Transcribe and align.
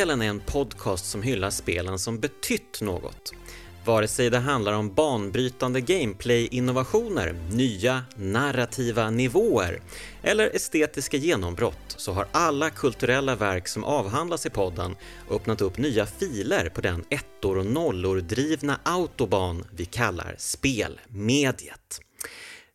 Spelen 0.00 0.22
är 0.22 0.28
en 0.28 0.40
podcast 0.40 1.10
som 1.10 1.22
hyllar 1.22 1.50
spelen 1.50 1.98
som 1.98 2.20
betytt 2.20 2.80
något. 2.80 3.32
Vare 3.84 4.08
sig 4.08 4.30
det 4.30 4.38
handlar 4.38 4.72
om 4.72 4.94
banbrytande 4.94 5.80
gameplay-innovationer, 5.80 7.34
nya 7.50 8.04
narrativa 8.16 9.10
nivåer 9.10 9.80
eller 10.22 10.56
estetiska 10.56 11.16
genombrott 11.16 11.94
så 11.96 12.12
har 12.12 12.26
alla 12.32 12.70
kulturella 12.70 13.36
verk 13.36 13.68
som 13.68 13.84
avhandlas 13.84 14.46
i 14.46 14.50
podden 14.50 14.96
öppnat 15.30 15.60
upp 15.60 15.78
nya 15.78 16.06
filer 16.06 16.68
på 16.68 16.80
den 16.80 17.04
ettor 17.10 17.58
och 17.58 17.66
nollor 17.66 18.20
drivna 18.20 18.80
autoban 18.82 19.64
vi 19.70 19.84
kallar 19.84 20.34
spelmediet. 20.38 22.00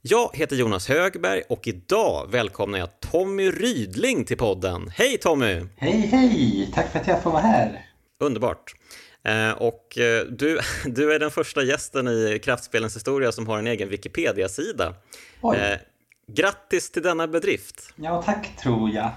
Jag 0.08 0.30
heter 0.34 0.56
Jonas 0.56 0.88
Högberg 0.88 1.42
och 1.50 1.68
idag 1.68 2.32
välkomnar 2.32 2.80
jag 2.80 3.00
Tommy 3.00 3.52
Rydling 3.52 4.26
till 4.26 4.38
podden. 4.38 4.90
Hej 4.96 5.18
Tommy! 5.18 5.66
Hej 5.78 5.92
hej! 5.92 6.72
Tack 6.74 6.92
för 6.92 7.00
att 7.00 7.08
jag 7.08 7.24
får 7.24 7.32
vara 7.32 7.42
här. 7.42 7.86
Underbart. 8.20 8.76
Eh, 9.24 9.52
och 9.52 9.98
eh, 9.98 10.26
du, 10.26 10.60
du 10.86 11.14
är 11.14 11.20
den 11.20 11.32
första 11.32 11.64
gästen 11.64 12.08
i 12.08 12.40
Kraftspelens 12.44 12.96
historia 12.96 13.32
som 13.32 13.48
har 13.48 13.60
en 13.60 13.68
egen 13.68 13.90
Wikipedia-sida. 13.90 14.96
Eh, 15.44 15.80
grattis 16.28 16.92
till 16.92 17.04
denna 17.04 17.28
bedrift! 17.28 17.94
Ja, 17.96 18.22
tack 18.22 18.58
tror 18.58 18.90
jag. 18.90 19.12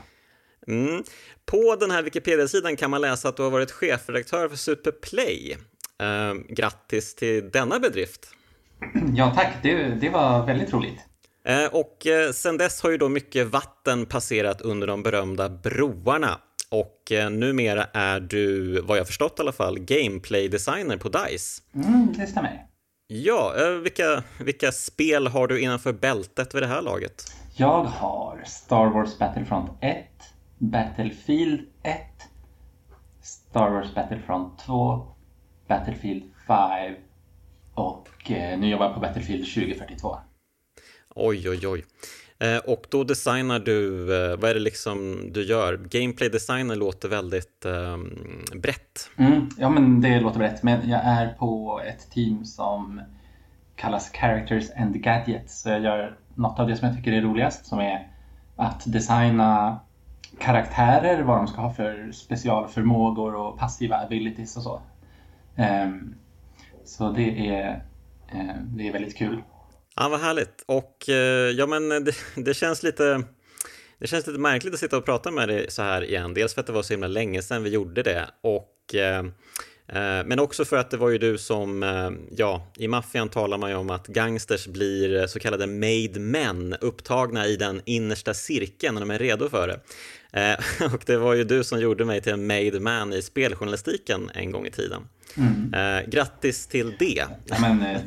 Mm. 0.69 1.05
På 1.47 1.77
den 1.77 1.91
här 1.91 2.03
Wikipedia-sidan 2.03 2.77
kan 2.77 2.91
man 2.91 3.01
läsa 3.01 3.29
att 3.29 3.37
du 3.37 3.43
har 3.43 3.51
varit 3.51 3.71
chefredaktör 3.71 4.49
för 4.49 4.57
Superplay. 4.57 5.57
Grattis 6.49 7.15
till 7.15 7.51
denna 7.51 7.79
bedrift! 7.79 8.35
Ja, 9.15 9.33
tack. 9.35 9.57
Det, 9.63 9.89
det 9.89 10.09
var 10.09 10.47
väldigt 10.47 10.73
roligt. 10.73 10.99
Eh, 11.45 11.67
och 11.73 12.07
eh, 12.07 12.33
sen 12.33 12.59
dess 12.59 12.83
har 12.83 12.91
ju 12.91 12.99
då 12.99 13.09
mycket 13.09 13.47
vatten 13.47 14.07
passerat 14.07 14.61
under 14.61 14.87
de 14.87 15.03
berömda 15.03 15.49
broarna. 15.49 16.39
Och 16.71 17.13
eh, 17.13 17.31
numera 17.31 17.85
är 17.85 18.21
du, 18.21 18.81
vad 18.81 18.99
jag 18.99 19.07
förstått 19.07 19.39
i 19.39 19.43
alla 19.43 19.53
fall, 19.53 19.79
gameplay-designer 19.79 20.97
på 20.97 21.09
DICE. 21.09 21.63
Mm, 21.75 22.13
det 22.13 22.27
stämmer. 22.27 22.65
Ja, 23.07 23.55
vilka, 23.83 24.23
vilka 24.41 24.73
spel 24.73 25.27
har 25.27 25.47
du 25.47 25.61
innanför 25.61 25.93
bältet 25.93 26.55
vid 26.55 26.63
det 26.63 26.67
här 26.67 26.83
laget? 26.83 27.25
Jag 27.57 27.85
har 27.85 28.43
Star 28.47 28.87
Wars 28.87 29.19
Battlefront 29.19 29.71
1, 29.81 30.07
Battlefield 30.59 31.61
1, 31.83 31.97
Star 33.23 33.71
Wars 33.71 33.95
Battlefront 33.95 34.59
2, 34.59 35.07
Battlefield 35.69 36.23
5 36.47 36.95
och 37.75 38.09
eh, 38.31 38.59
nu 38.59 38.69
jobbar 38.69 38.87
jag 38.87 38.95
på 38.95 39.01
Battlefield 39.01 39.55
2042. 39.55 40.19
Oj, 41.15 41.51
oj, 41.51 41.67
oj. 41.67 41.85
Eh, 42.41 42.59
och 42.59 42.87
då 42.91 43.05
designar 43.05 43.59
du, 43.59 44.03
eh, 44.17 44.37
vad 44.37 44.51
är 44.51 44.55
det 44.55 44.61
liksom 44.61 45.21
du 45.33 45.45
gör? 45.45 45.77
Gameplay 45.77 46.29
designer 46.29 46.77
låter 46.77 47.09
väldigt 47.09 47.65
eh, 47.65 47.97
brett. 48.61 49.11
Mm, 49.17 49.49
ja, 49.59 49.69
men 49.69 50.01
det 50.01 50.21
låter 50.21 50.39
brett. 50.39 50.63
Men 50.63 50.89
jag 50.89 51.01
är 51.05 51.29
på 51.29 51.81
ett 51.87 52.11
team 52.11 52.45
som 52.45 53.01
kallas 53.77 54.11
Characters 54.13 54.71
and 54.77 55.03
Gadgets. 55.03 55.63
Så 55.63 55.69
jag 55.69 55.81
gör 55.81 56.17
något 56.35 56.59
av 56.59 56.69
det 56.69 56.77
som 56.77 56.89
jag 56.89 56.97
tycker 56.97 57.13
är 57.13 57.23
roligast 57.23 57.67
som 57.67 57.79
är 57.79 58.09
att 58.57 58.93
designa 58.93 59.81
karaktärer, 60.39 61.23
vad 61.23 61.37
de 61.37 61.47
ska 61.47 61.61
ha 61.61 61.73
för 61.73 62.13
specialförmågor 62.13 63.35
och 63.35 63.59
passiva 63.59 63.97
abilities 63.97 64.57
och 64.57 64.63
så. 64.63 64.81
Um, 65.57 66.15
så 66.85 67.11
det 67.11 67.49
är, 67.49 67.83
Eh, 68.33 68.63
det 68.77 68.89
är 68.89 68.93
väldigt 68.93 69.17
kul. 69.17 69.43
Ja, 69.97 70.09
vad 70.09 70.21
härligt. 70.21 70.65
Och 70.67 71.09
eh, 71.09 71.51
ja, 71.51 71.67
men 71.67 71.89
det, 71.89 72.13
det, 72.37 72.55
känns 72.55 72.83
lite 72.83 73.23
det 73.99 74.07
känns 74.07 74.27
lite 74.27 74.39
märkligt 74.39 74.75
att 74.75 74.81
sitta 74.81 74.97
och 74.97 75.05
prata 75.05 75.31
med 75.31 75.49
dig 75.49 75.67
så 75.69 75.83
här 75.83 76.05
igen. 76.05 76.35
Dels 76.35 76.55
för 76.55 76.61
att 76.61 76.67
det 76.67 76.73
var 76.73 76.83
så 76.83 76.93
himla 76.93 77.07
länge 77.07 77.43
sedan 77.43 77.63
vi 77.63 77.71
gjorde 77.71 78.03
det 78.03 78.31
och 78.41 78.95
eh, 78.95 79.25
men 80.25 80.39
också 80.39 80.65
för 80.65 80.77
att 80.77 80.91
det 80.91 80.97
var 80.97 81.11
ju 81.11 81.19
du 81.19 81.39
som, 81.39 81.83
ja, 82.37 82.73
i 82.77 82.89
maffian 82.89 83.29
talar 83.29 83.59
man 83.59 83.71
ju 83.71 83.77
om 83.77 83.91
att 83.91 84.07
gangsters 84.07 84.67
blir 84.67 85.27
så 85.27 85.41
kallade 85.41 85.67
made 85.67 86.21
men, 86.21 86.75
upptagna 86.81 87.47
i 87.47 87.57
den 87.57 87.83
innersta 87.85 88.35
cirkeln 88.35 88.95
när 88.95 89.01
de 89.01 89.11
är 89.11 89.19
redo 89.19 89.49
för 89.49 89.69
det. 89.69 89.81
Och 90.95 91.03
det 91.07 91.17
var 91.17 91.35
ju 91.35 91.45
du 91.45 91.65
som 91.65 91.81
gjorde 91.81 92.05
mig 92.05 92.21
till 92.21 92.33
en 92.33 92.47
made 92.47 92.81
man 92.81 93.13
i 93.13 93.23
speljournalistiken 93.23 94.31
en 94.35 94.53
gång 94.53 94.67
i 94.67 94.71
tiden. 94.71 95.03
Mm. 95.37 95.75
Eh, 95.75 96.09
grattis 96.09 96.67
till 96.67 96.97
det. 96.99 97.25
Ja, 97.45 97.57
men, 97.61 97.83
eh, 97.83 98.01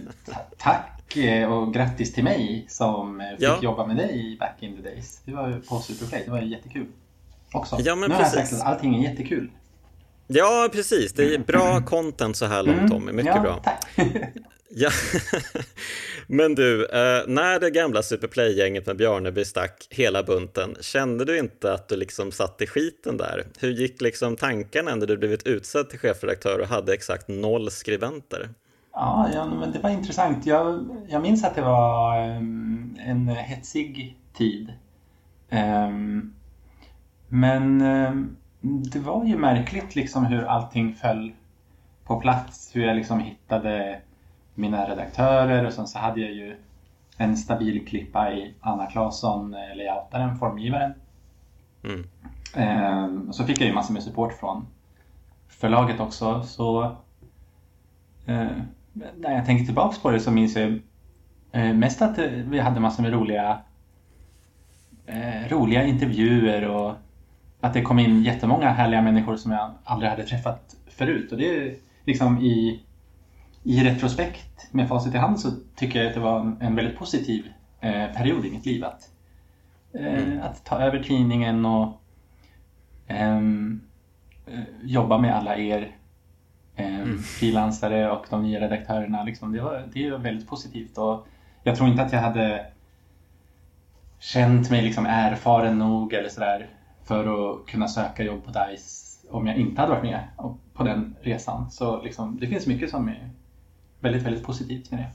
tack 0.57 1.17
eh, 1.17 1.53
och 1.53 1.73
grattis 1.73 2.13
till 2.13 2.23
mig 2.23 2.65
som 2.69 3.21
eh, 3.21 3.29
fick 3.29 3.39
ja. 3.39 3.59
jobba 3.61 3.87
med 3.87 3.97
dig 3.97 4.37
back 4.39 4.55
in 4.59 4.75
the 4.75 4.81
days. 4.81 5.21
Det 5.25 5.31
var 5.31 5.49
ju 5.49 5.61
på 5.61 5.79
Superplay, 5.79 6.21
det 6.25 6.31
var 6.31 6.41
jättekul. 6.41 6.87
Också. 7.53 7.77
Ja, 7.79 7.95
men 7.95 8.09
nu 8.09 8.15
precis. 8.15 8.33
har 8.33 8.39
jag 8.39 8.47
sagt 8.47 8.61
att 8.61 8.67
allting 8.67 8.95
är 8.95 9.09
jättekul. 9.09 9.51
Ja, 10.27 10.69
precis. 10.71 11.13
Det 11.13 11.35
är 11.35 11.39
bra 11.39 11.81
content 11.81 12.37
så 12.37 12.45
här 12.45 12.63
långt, 12.63 12.77
mm. 12.77 12.89
Tommy. 12.89 13.11
Mycket 13.11 13.35
ja, 13.35 13.41
bra. 13.41 13.61
Tack. 13.63 13.85
Ja, 14.73 14.89
men 16.27 16.55
du, 16.55 16.85
eh, 16.85 17.23
när 17.27 17.59
det 17.59 17.69
gamla 17.69 18.03
Superplay-gänget 18.03 18.85
med 18.85 18.97
Bjarneby 18.97 19.45
stack 19.45 19.87
hela 19.89 20.23
bunten, 20.23 20.75
kände 20.81 21.25
du 21.25 21.39
inte 21.39 21.73
att 21.73 21.87
du 21.87 21.95
liksom 21.95 22.31
satt 22.31 22.61
i 22.61 22.67
skiten 22.67 23.17
där? 23.17 23.43
Hur 23.59 23.71
gick 23.71 24.01
liksom 24.01 24.35
tankarna 24.35 24.95
när 24.95 25.07
du 25.07 25.17
blivit 25.17 25.47
utsedd 25.47 25.89
till 25.89 25.99
chefredaktör 25.99 26.59
och 26.59 26.67
hade 26.67 26.93
exakt 26.93 27.27
noll 27.27 27.71
skribenter? 27.71 28.49
Ja, 28.93 29.29
ja 29.33 29.45
men 29.45 29.71
det 29.71 29.79
var 29.79 29.89
intressant. 29.89 30.45
Jag, 30.45 30.85
jag 31.09 31.21
minns 31.21 31.43
att 31.43 31.55
det 31.55 31.61
var 31.61 32.17
ehm, 32.17 32.97
en 32.99 33.27
hetsig 33.27 34.17
tid. 34.33 34.73
Ehm, 35.49 36.33
men 37.27 37.81
ehm, 37.81 38.37
det 38.61 38.99
var 38.99 39.25
ju 39.25 39.37
märkligt 39.37 39.95
liksom 39.95 40.25
hur 40.25 40.43
allting 40.43 40.95
föll 40.95 41.31
på 42.05 42.21
plats. 42.21 42.71
Hur 42.73 42.85
jag 42.85 42.95
liksom 42.95 43.19
hittade 43.19 44.01
mina 44.55 44.89
redaktörer 44.89 45.65
och 45.65 45.73
sen 45.73 45.87
så 45.87 45.99
hade 45.99 46.21
jag 46.21 46.31
ju 46.31 46.55
en 47.17 47.37
stabil 47.37 47.87
klippa 47.87 48.33
i 48.33 48.53
Anna 48.61 48.85
Claesson, 48.85 49.53
eh, 49.53 49.75
layoutaren, 49.75 50.37
formgivaren. 50.37 50.93
Mm. 51.83 52.07
Ehm, 52.55 53.29
och 53.29 53.35
så 53.35 53.43
fick 53.43 53.61
jag 53.61 53.67
ju 53.67 53.73
massor 53.73 53.93
med 53.93 54.03
support 54.03 54.33
från 54.33 54.67
förlaget 55.47 55.99
också. 55.99 56.43
Så 56.43 56.83
eh, 58.25 58.47
när 58.93 59.35
jag 59.35 59.45
tänker 59.45 59.65
tillbaks 59.65 59.99
på 59.99 60.11
det 60.11 60.19
så 60.19 60.31
minns 60.31 60.55
jag 60.55 60.79
eh, 61.51 61.73
mest 61.73 62.01
att 62.01 62.17
vi 62.19 62.59
hade 62.59 62.79
massor 62.79 63.03
med 63.03 63.13
roliga 63.13 63.59
roliga 65.49 65.83
intervjuer 65.83 66.67
och 66.67 66.95
att 67.61 67.73
det 67.73 67.81
kom 67.81 67.99
in 67.99 68.23
jättemånga 68.23 68.69
härliga 68.69 69.01
människor 69.01 69.35
som 69.35 69.51
jag 69.51 69.71
aldrig 69.83 70.09
hade 70.09 70.23
träffat 70.23 70.75
förut. 70.87 71.31
Och 71.31 71.37
det 71.37 71.55
är 71.55 71.75
liksom 72.05 72.41
i 72.41 72.81
i 73.63 73.83
retrospekt 73.83 74.67
med 74.71 74.89
facit 74.89 75.15
i 75.15 75.17
hand 75.17 75.39
så 75.39 75.51
tycker 75.75 75.99
jag 75.99 76.07
att 76.07 76.13
det 76.13 76.19
var 76.19 76.55
en 76.59 76.75
väldigt 76.75 76.97
positiv 76.97 77.51
eh, 77.79 78.05
period 78.15 78.45
i 78.45 78.51
mitt 78.51 78.65
liv. 78.65 78.83
Att, 78.83 79.09
eh, 79.93 80.23
mm. 80.23 80.41
att 80.41 80.65
ta 80.65 80.79
över 80.79 81.03
tidningen 81.03 81.65
och 81.65 82.01
ehm, 83.07 83.81
eh, 84.45 84.59
jobba 84.83 85.17
med 85.17 85.35
alla 85.35 85.57
er 85.57 85.95
ehm, 86.75 87.01
mm. 87.01 87.19
frilansare 87.19 88.11
och 88.11 88.25
de 88.29 88.43
nya 88.43 88.59
redaktörerna. 88.59 89.23
Liksom, 89.23 89.51
det, 89.51 89.61
var, 89.61 89.89
det 89.93 90.11
var 90.11 90.17
väldigt 90.17 90.47
positivt. 90.47 90.97
Och 90.97 91.27
jag 91.63 91.75
tror 91.75 91.89
inte 91.89 92.03
att 92.03 92.13
jag 92.13 92.21
hade 92.21 92.65
känt 94.19 94.69
mig 94.69 94.81
liksom 94.81 95.05
erfaren 95.05 95.79
nog 95.79 96.13
eller 96.13 96.29
sådär 96.29 96.69
för 97.03 97.51
att 97.51 97.65
kunna 97.67 97.87
söka 97.87 98.23
jobb 98.23 98.45
på 98.45 98.51
DICE 98.51 99.27
om 99.29 99.47
jag 99.47 99.57
inte 99.57 99.81
hade 99.81 99.93
varit 99.93 100.03
med 100.03 100.27
på 100.73 100.83
den 100.83 101.15
resan. 101.21 101.71
Så 101.71 102.01
liksom, 102.01 102.37
det 102.39 102.47
finns 102.47 102.67
mycket 102.67 102.89
som 102.89 103.07
är 103.09 103.29
väldigt, 104.01 104.23
väldigt 104.23 104.43
positivt 104.43 104.91
med 104.91 104.99
det. 104.99 105.11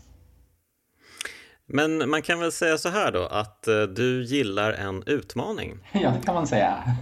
Men 1.68 2.10
man 2.10 2.22
kan 2.22 2.40
väl 2.40 2.52
säga 2.52 2.78
så 2.78 2.88
här 2.88 3.12
då 3.12 3.26
att 3.26 3.68
eh, 3.68 3.82
du 3.82 4.24
gillar 4.24 4.72
en 4.72 5.02
utmaning? 5.06 5.78
Ja, 5.92 6.14
det 6.20 6.26
kan 6.26 6.34
man 6.34 6.46
säga. 6.46 6.96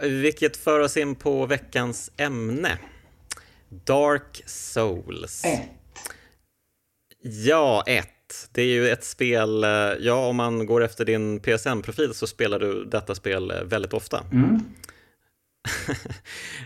Vilket 0.00 0.56
för 0.56 0.80
oss 0.80 0.96
in 0.96 1.14
på 1.14 1.46
veckans 1.46 2.10
ämne. 2.16 2.78
Dark 3.68 4.42
Souls. 4.46 5.44
Ett. 5.44 5.70
Ja, 7.22 7.84
ett. 7.86 8.48
Det 8.52 8.62
är 8.62 8.66
ju 8.66 8.88
ett 8.88 9.04
spel, 9.04 9.64
eh, 9.64 9.70
ja 10.00 10.26
om 10.26 10.36
man 10.36 10.66
går 10.66 10.84
efter 10.84 11.04
din 11.04 11.40
PSN-profil 11.40 12.14
så 12.14 12.26
spelar 12.26 12.58
du 12.58 12.84
detta 12.84 13.14
spel 13.14 13.50
eh, 13.50 13.62
väldigt 13.62 13.92
ofta. 13.92 14.24
Mm. 14.32 14.60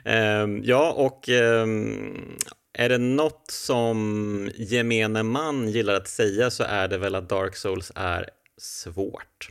um, 0.05 0.63
ja, 0.65 0.93
och 0.93 1.29
um, 1.29 2.37
är 2.81 2.89
det 2.89 2.99
något 2.99 3.51
som 3.51 4.51
gemene 4.57 5.23
man 5.23 5.69
gillar 5.69 5.95
att 5.95 6.09
säga 6.09 6.51
så 6.51 6.65
är 6.65 6.89
det 6.89 6.99
väl 6.99 7.15
att 7.15 7.29
Dark 7.29 7.57
Souls 7.57 7.93
är 7.95 8.29
svårt. 8.59 9.49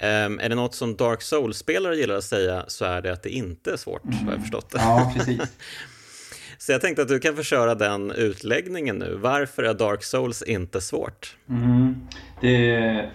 Um, 0.00 0.40
är 0.40 0.48
det 0.48 0.54
något 0.54 0.74
som 0.74 0.96
Dark 0.96 1.22
Souls-spelare 1.22 1.96
gillar 1.96 2.14
att 2.14 2.24
säga 2.24 2.64
så 2.68 2.84
är 2.84 3.02
det 3.02 3.12
att 3.12 3.22
det 3.22 3.30
inte 3.30 3.72
är 3.72 3.76
svårt, 3.76 4.04
mm. 4.04 4.24
har 4.24 4.32
jag 4.32 4.40
förstått. 4.40 4.74
Ja, 4.74 5.12
precis. 5.16 5.40
så 6.58 6.72
jag 6.72 6.80
tänkte 6.80 7.02
att 7.02 7.08
du 7.08 7.18
kan 7.18 7.36
få 7.36 7.42
köra 7.42 7.74
den 7.74 8.10
utläggningen 8.10 8.96
nu. 8.96 9.14
Varför 9.14 9.62
är 9.62 9.74
Dark 9.74 10.04
Souls 10.04 10.42
inte 10.42 10.80
svårt? 10.80 11.36
Mm. 11.48 12.08
Det, 12.40 13.10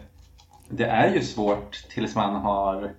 det 0.69 0.85
är 0.85 1.13
ju 1.13 1.21
svårt 1.21 1.83
tills 1.89 2.15
man 2.15 2.35
har 2.35 2.93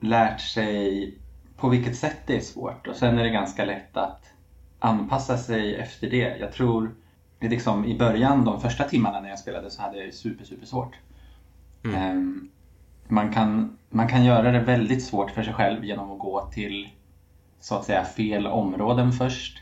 lärt 0.00 0.40
sig 0.40 1.14
på 1.56 1.68
vilket 1.68 1.96
sätt 1.96 2.18
det 2.26 2.36
är 2.36 2.40
svårt 2.40 2.86
och 2.86 2.96
sen 2.96 3.18
är 3.18 3.24
det 3.24 3.30
ganska 3.30 3.64
lätt 3.64 3.96
att 3.96 4.31
anpassa 4.82 5.38
sig 5.38 5.76
efter 5.76 6.10
det. 6.10 6.36
Jag 6.40 6.52
tror 6.52 6.94
liksom 7.40 7.84
i 7.84 7.98
början, 7.98 8.44
de 8.44 8.60
första 8.60 8.84
timmarna 8.84 9.20
när 9.20 9.28
jag 9.28 9.38
spelade 9.38 9.70
så 9.70 9.82
hade 9.82 10.04
jag 10.04 10.14
super, 10.14 10.44
super 10.44 10.66
svårt. 10.66 10.94
Mm. 11.84 11.96
Ehm, 11.96 12.48
man, 13.08 13.32
kan, 13.32 13.78
man 13.90 14.08
kan 14.08 14.24
göra 14.24 14.52
det 14.52 14.60
väldigt 14.60 15.04
svårt 15.04 15.30
för 15.30 15.42
sig 15.42 15.54
själv 15.54 15.84
genom 15.84 16.12
att 16.12 16.18
gå 16.18 16.48
till 16.52 16.88
så 17.60 17.74
att 17.74 17.84
säga 17.84 18.04
fel 18.04 18.46
områden 18.46 19.12
först. 19.12 19.58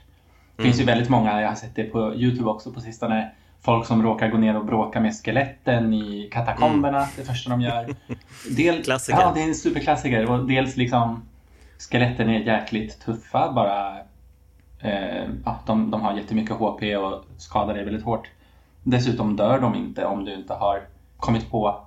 Det 0.56 0.62
finns 0.62 0.80
ju 0.80 0.84
väldigt 0.84 1.08
många, 1.08 1.40
jag 1.40 1.48
har 1.48 1.54
sett 1.54 1.74
det 1.74 1.84
på 1.84 2.14
Youtube 2.14 2.50
också 2.50 2.72
på 2.72 2.80
sistone, 2.80 3.30
folk 3.60 3.86
som 3.86 4.02
råkar 4.02 4.28
gå 4.28 4.38
ner 4.38 4.56
och 4.56 4.64
bråka 4.64 5.00
med 5.00 5.14
skeletten 5.14 5.94
i 5.94 6.28
katakomberna 6.32 7.06
det 7.16 7.24
första 7.24 7.50
de 7.50 7.60
gör. 7.60 7.94
Del, 8.56 8.84
Klassiker. 8.84 9.20
Ja, 9.20 9.32
det 9.34 9.42
är 9.42 9.48
en 9.48 9.54
superklassiker. 9.54 10.30
Och 10.30 10.46
dels 10.46 10.76
liksom 10.76 11.22
skeletten 11.90 12.28
är 12.28 12.40
jäkligt 12.40 13.00
tuffa 13.00 13.52
bara. 13.52 14.09
Eh, 14.80 15.28
ja, 15.44 15.58
de, 15.66 15.90
de 15.90 16.00
har 16.00 16.16
jättemycket 16.16 16.56
HP 16.56 16.96
och 16.96 17.24
skadar 17.36 17.74
dig 17.74 17.84
väldigt 17.84 18.04
hårt. 18.04 18.30
Dessutom 18.82 19.36
dör 19.36 19.60
de 19.60 19.74
inte 19.74 20.04
om 20.04 20.24
du 20.24 20.34
inte 20.34 20.54
har 20.54 20.82
kommit 21.16 21.50
på 21.50 21.84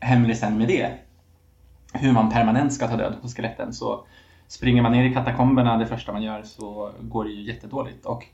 hemlisen 0.00 0.58
med 0.58 0.68
det. 0.68 0.92
Hur 1.92 2.12
man 2.12 2.30
permanent 2.30 2.72
ska 2.72 2.88
ta 2.88 2.96
död 2.96 3.14
på 3.22 3.28
skeletten. 3.28 3.72
Så 3.72 4.04
springer 4.48 4.82
man 4.82 4.92
ner 4.92 5.04
i 5.04 5.14
katakomberna 5.14 5.76
det 5.76 5.86
första 5.86 6.12
man 6.12 6.22
gör 6.22 6.42
så 6.42 6.90
går 7.00 7.24
det 7.24 7.30
ju 7.30 7.42
jättedåligt. 7.42 8.06
Och 8.06 8.26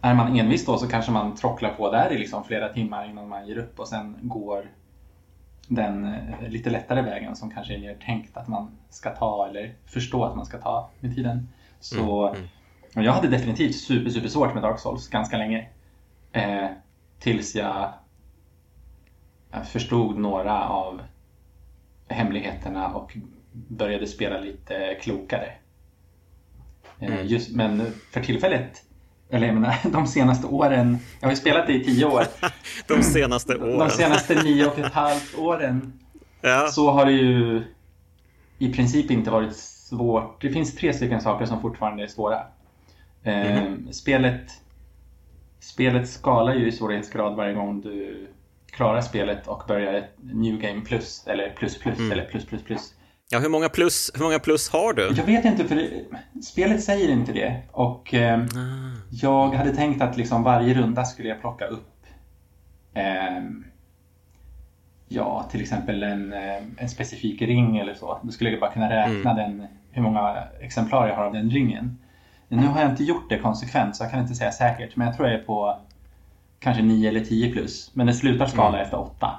är 0.00 0.14
man 0.14 0.36
envis 0.38 0.66
då 0.66 0.78
så 0.78 0.88
kanske 0.88 1.12
man 1.12 1.36
trocklar 1.36 1.70
på 1.70 1.90
där 1.90 2.12
i 2.12 2.18
liksom 2.18 2.44
flera 2.44 2.68
timmar 2.68 3.10
innan 3.10 3.28
man 3.28 3.46
ger 3.46 3.58
upp 3.58 3.80
och 3.80 3.88
sen 3.88 4.16
går 4.22 4.70
den 5.68 6.04
eh, 6.04 6.48
lite 6.48 6.70
lättare 6.70 7.02
vägen 7.02 7.36
som 7.36 7.50
kanske 7.50 7.74
är 7.74 7.78
mer 7.78 7.94
tänkt 7.94 8.36
att 8.36 8.48
man 8.48 8.70
ska 8.90 9.10
ta 9.10 9.46
eller 9.48 9.74
förstå 9.86 10.24
att 10.24 10.36
man 10.36 10.46
ska 10.46 10.58
ta 10.58 10.90
med 11.00 11.14
tiden. 11.14 11.48
Så 11.80 12.28
Mm, 12.28 12.36
mm 12.36 12.48
jag 12.94 13.12
hade 13.12 13.28
definitivt 13.28 13.74
super, 13.76 14.10
super 14.10 14.28
svårt 14.28 14.54
med 14.54 14.62
Dark 14.62 14.78
Souls 14.80 15.08
ganska 15.08 15.38
länge. 15.38 15.68
Eh, 16.32 16.66
tills 17.18 17.54
jag, 17.54 17.92
jag 19.50 19.68
förstod 19.68 20.18
några 20.18 20.68
av 20.68 21.00
hemligheterna 22.08 22.88
och 22.94 23.16
började 23.52 24.06
spela 24.06 24.40
lite 24.40 24.94
klokare. 25.02 25.46
Eh, 25.46 27.08
Mm. 27.12 27.26
just, 27.26 27.50
men 27.56 27.86
för 28.12 28.20
tillfället, 28.20 28.82
eller 29.30 29.46
jag 29.46 29.54
menar 29.54 29.74
de 29.92 30.06
senaste 30.06 30.46
åren, 30.46 30.98
jag 31.20 31.28
har 31.28 31.32
ju 31.32 31.36
spelat 31.40 31.66
det 31.66 31.72
i 31.72 31.84
tio 31.84 32.04
år, 32.04 32.24
De 32.88 33.02
senaste 33.02 33.56
åren. 33.56 33.78
de 33.78 33.90
senaste 33.90 34.42
nio 34.42 34.66
och 34.66 34.78
ett 34.78 34.92
halvt 34.92 35.34
åren 35.38 35.92
Ja. 36.40 36.68
så 36.72 36.90
har 36.90 37.06
det 37.06 37.12
ju 37.12 37.62
i 38.58 38.72
princip 38.72 39.10
inte 39.10 39.30
varit 39.30 39.56
svårt. 39.56 40.42
Det 40.42 40.50
finns 40.50 40.76
tre 40.76 40.92
stycken 40.92 41.20
saker 41.20 41.46
som 41.46 41.60
fortfarande 41.60 42.02
är 42.02 42.06
svåra. 42.06 42.42
Eh, 43.24 43.62
spelet, 43.90 44.50
spelet 45.60 46.08
skalar 46.08 46.54
ju 46.54 46.68
i 46.68 46.72
svårighetsgrad 46.72 47.36
varje 47.36 47.54
gång 47.54 47.80
du 47.80 48.26
klarar 48.70 49.00
spelet 49.00 49.46
och 49.46 49.62
börjar 49.68 49.92
ett 49.94 50.14
New 50.20 50.58
Game 50.58 50.80
Plus 50.80 51.26
eller 51.26 51.50
plus 51.50 51.78
plus 51.78 51.98
eller 52.12 52.24
plus 52.24 52.46
plus 52.46 52.62
plus. 52.62 52.94
ja, 53.30 53.38
hur 53.38 53.48
många 53.48 53.68
plus, 53.68 54.10
hur 54.14 54.22
många 54.22 54.38
plus 54.38 54.68
har 54.70 54.92
du? 54.92 55.02
Jag 55.16 55.24
vet 55.24 55.44
inte 55.44 55.64
för 55.64 55.74
det, 55.76 55.90
spelet 56.42 56.82
säger 56.84 57.08
inte 57.08 57.32
det 57.32 57.62
och 57.70 58.14
eh, 58.14 58.40
Ah, 58.40 58.96
jag 59.10 59.48
hade 59.48 59.74
tänkt 59.76 60.02
att 60.02 60.16
liksom 60.16 60.42
varje 60.42 60.74
runda 60.74 61.04
skulle 61.04 61.28
jag 61.28 61.40
plocka 61.40 61.66
upp 61.66 62.06
ehm, 62.94 63.64
Ja, 65.08 65.48
till 65.50 65.60
exempel 65.60 66.02
en, 66.02 66.32
eh, 66.32 66.62
en 66.76 66.88
specifik 66.88 67.42
ring 67.42 67.78
eller 67.78 67.94
så. 67.94 68.18
Då 68.22 68.30
skulle 68.30 68.50
jag 68.50 68.60
bara 68.60 68.72
kunna 68.72 68.90
räkna 68.90 69.34
den, 69.34 69.66
hur 69.90 70.02
många 70.02 70.44
exemplar 70.60 71.08
jag 71.08 71.16
har 71.16 71.24
av 71.24 71.32
den 71.32 71.50
ringen. 71.50 71.98
Nu 72.56 72.66
har 72.66 72.80
jag 72.80 72.90
inte 72.90 73.04
gjort 73.04 73.28
det 73.28 73.38
konsekvent 73.38 73.96
så 73.96 74.04
jag 74.04 74.10
kan 74.10 74.20
inte 74.20 74.34
säga 74.34 74.52
säkert. 74.52 74.96
Men 74.96 75.06
jag 75.06 75.16
tror 75.16 75.28
jag 75.28 75.40
är 75.40 75.44
på 75.44 75.80
kanske 76.58 76.82
9 76.82 77.08
eller 77.08 77.24
10 77.24 77.52
plus. 77.52 77.90
Men 77.94 78.06
det 78.06 78.14
slutar 78.14 78.46
skala 78.46 78.82
efter 78.82 78.98
8. 78.98 79.30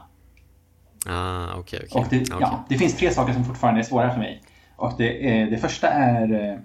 ah 1.06 1.56
okej, 1.56 1.88
okej. 1.90 2.02
Och 2.02 2.08
det, 2.10 2.22
Okej. 2.22 2.38
ja, 2.40 2.66
det 2.70 2.78
finns 2.78 2.98
tre 2.98 3.12
saker 3.14 3.34
som 3.34 3.46
fortfarande 3.46 3.82
är 3.82 3.84
svåra 3.84 4.12
för 4.12 4.20
mig. 4.20 4.44
Och 4.76 4.94
det, 4.98 5.46
det 5.46 5.58
första 5.58 5.88
är 5.90 6.52
eh, 6.52 6.60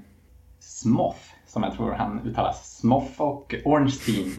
Smoth, 0.60 1.18
som 1.46 1.62
jag 1.62 1.74
tror 1.74 1.92
han 1.92 2.20
uttalas. 2.24 2.78
Smoth 2.78 3.20
och 3.20 3.54
Ornstein. 3.64 4.32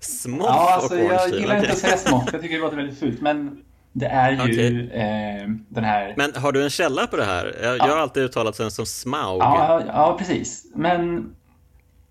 Smoff 0.00 0.46
Ja, 0.46 0.74
alltså, 0.74 0.94
och 0.94 1.04
jag 1.04 1.30
gillar 1.30 1.56
inte 1.56 1.72
att 1.72 1.78
säga 1.78 1.96
Smoth. 1.96 2.28
Jag 2.32 2.42
tycker 2.42 2.54
det 2.54 2.60
låter 2.60 2.76
väldigt 2.76 2.98
fult. 2.98 3.20
Men 3.20 3.64
det 3.92 4.06
är 4.06 4.30
ju 4.30 4.40
Okej. 4.40 4.90
eh, 4.92 5.48
den 5.68 5.84
här... 5.84 6.14
Men 6.16 6.32
har 6.42 6.52
du 6.52 6.64
en 6.64 6.70
källa 6.70 7.06
på 7.06 7.16
det 7.16 7.24
här? 7.24 7.56
Jag, 7.62 7.78
jag 7.78 7.84
har 7.84 7.96
alltid 7.98 8.22
uttalat 8.22 8.56
den 8.58 8.70
som 8.70 8.86
Smaug. 8.86 9.40
Ja, 9.40 9.82
ja, 9.86 10.16
precis. 10.18 10.66
Men 10.74 11.30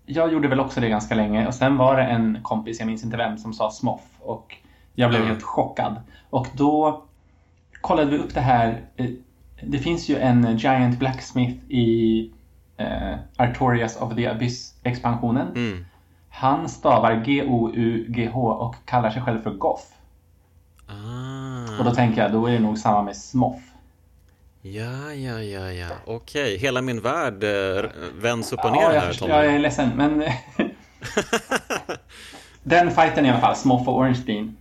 jag 0.06 0.32
gjorde 0.32 0.48
väl 0.48 0.60
också 0.60 0.80
det 0.80 0.88
ganska 0.88 1.14
länge. 1.14 1.46
Och 1.46 1.54
sen 1.54 1.76
var 1.76 1.96
det 1.96 2.02
en 2.02 2.38
kompis, 2.42 2.78
jag 2.80 2.86
minns 2.86 3.04
inte 3.04 3.16
vem, 3.16 3.38
som 3.38 3.52
sa 3.52 3.70
Smoth. 3.70 4.04
Och 4.20 4.56
jag 4.94 5.10
blev 5.10 5.22
Ja. 5.22 5.28
helt 5.28 5.42
chockad. 5.42 5.96
Och 6.30 6.46
då 6.52 7.04
kollade 7.80 8.10
vi 8.10 8.18
upp 8.18 8.34
det 8.34 8.40
här. 8.40 8.80
Eh, 8.96 9.06
Det 9.62 9.78
finns 9.78 10.08
ju 10.08 10.16
en 10.18 10.56
Giant 10.58 10.98
Blacksmith 10.98 11.56
i 11.68 12.30
eh, 12.76 13.14
Artorias 13.36 13.96
of 13.96 14.14
the 14.14 14.26
Abyss-expansionen. 14.26 15.46
Mm. 15.54 15.84
Han 16.30 16.68
stavar 16.68 17.14
G-O-U-G-H 17.24 18.52
och 18.52 18.74
kallar 18.84 19.10
sig 19.10 19.22
själv 19.22 19.42
för 19.42 19.50
Goth. 19.50 19.82
Ah. 20.92 21.78
Och 21.78 21.84
då 21.84 21.94
tänker 21.94 22.22
jag, 22.22 22.32
då 22.32 22.46
är 22.46 22.52
det 22.52 22.58
nog 22.58 22.78
samma 22.78 23.02
med 23.02 23.16
Smoth. 23.16 23.62
Ja, 24.62 25.12
ja, 25.14 25.42
ja, 25.42 25.72
ja. 25.72 25.88
Okej, 26.06 26.56
hela 26.58 26.82
min 26.82 27.00
värld 27.00 27.44
eh, 27.44 27.84
vänds 28.20 28.52
upp 28.52 28.64
och 28.64 28.72
ner 28.72 28.80
Ja, 28.82 28.94
jag, 28.94 29.00
här, 29.00 29.12
Tommy. 29.12 29.30
jag 29.32 29.46
är 29.46 29.58
ledsen, 29.58 29.90
men... 29.96 30.22
den 32.62 32.90
fighten 32.90 33.26
i 33.26 33.30
alla 33.30 33.40
fall, 33.40 33.56
Smoth 33.56 33.88
och 33.88 33.98
Ornstein. 33.98 34.56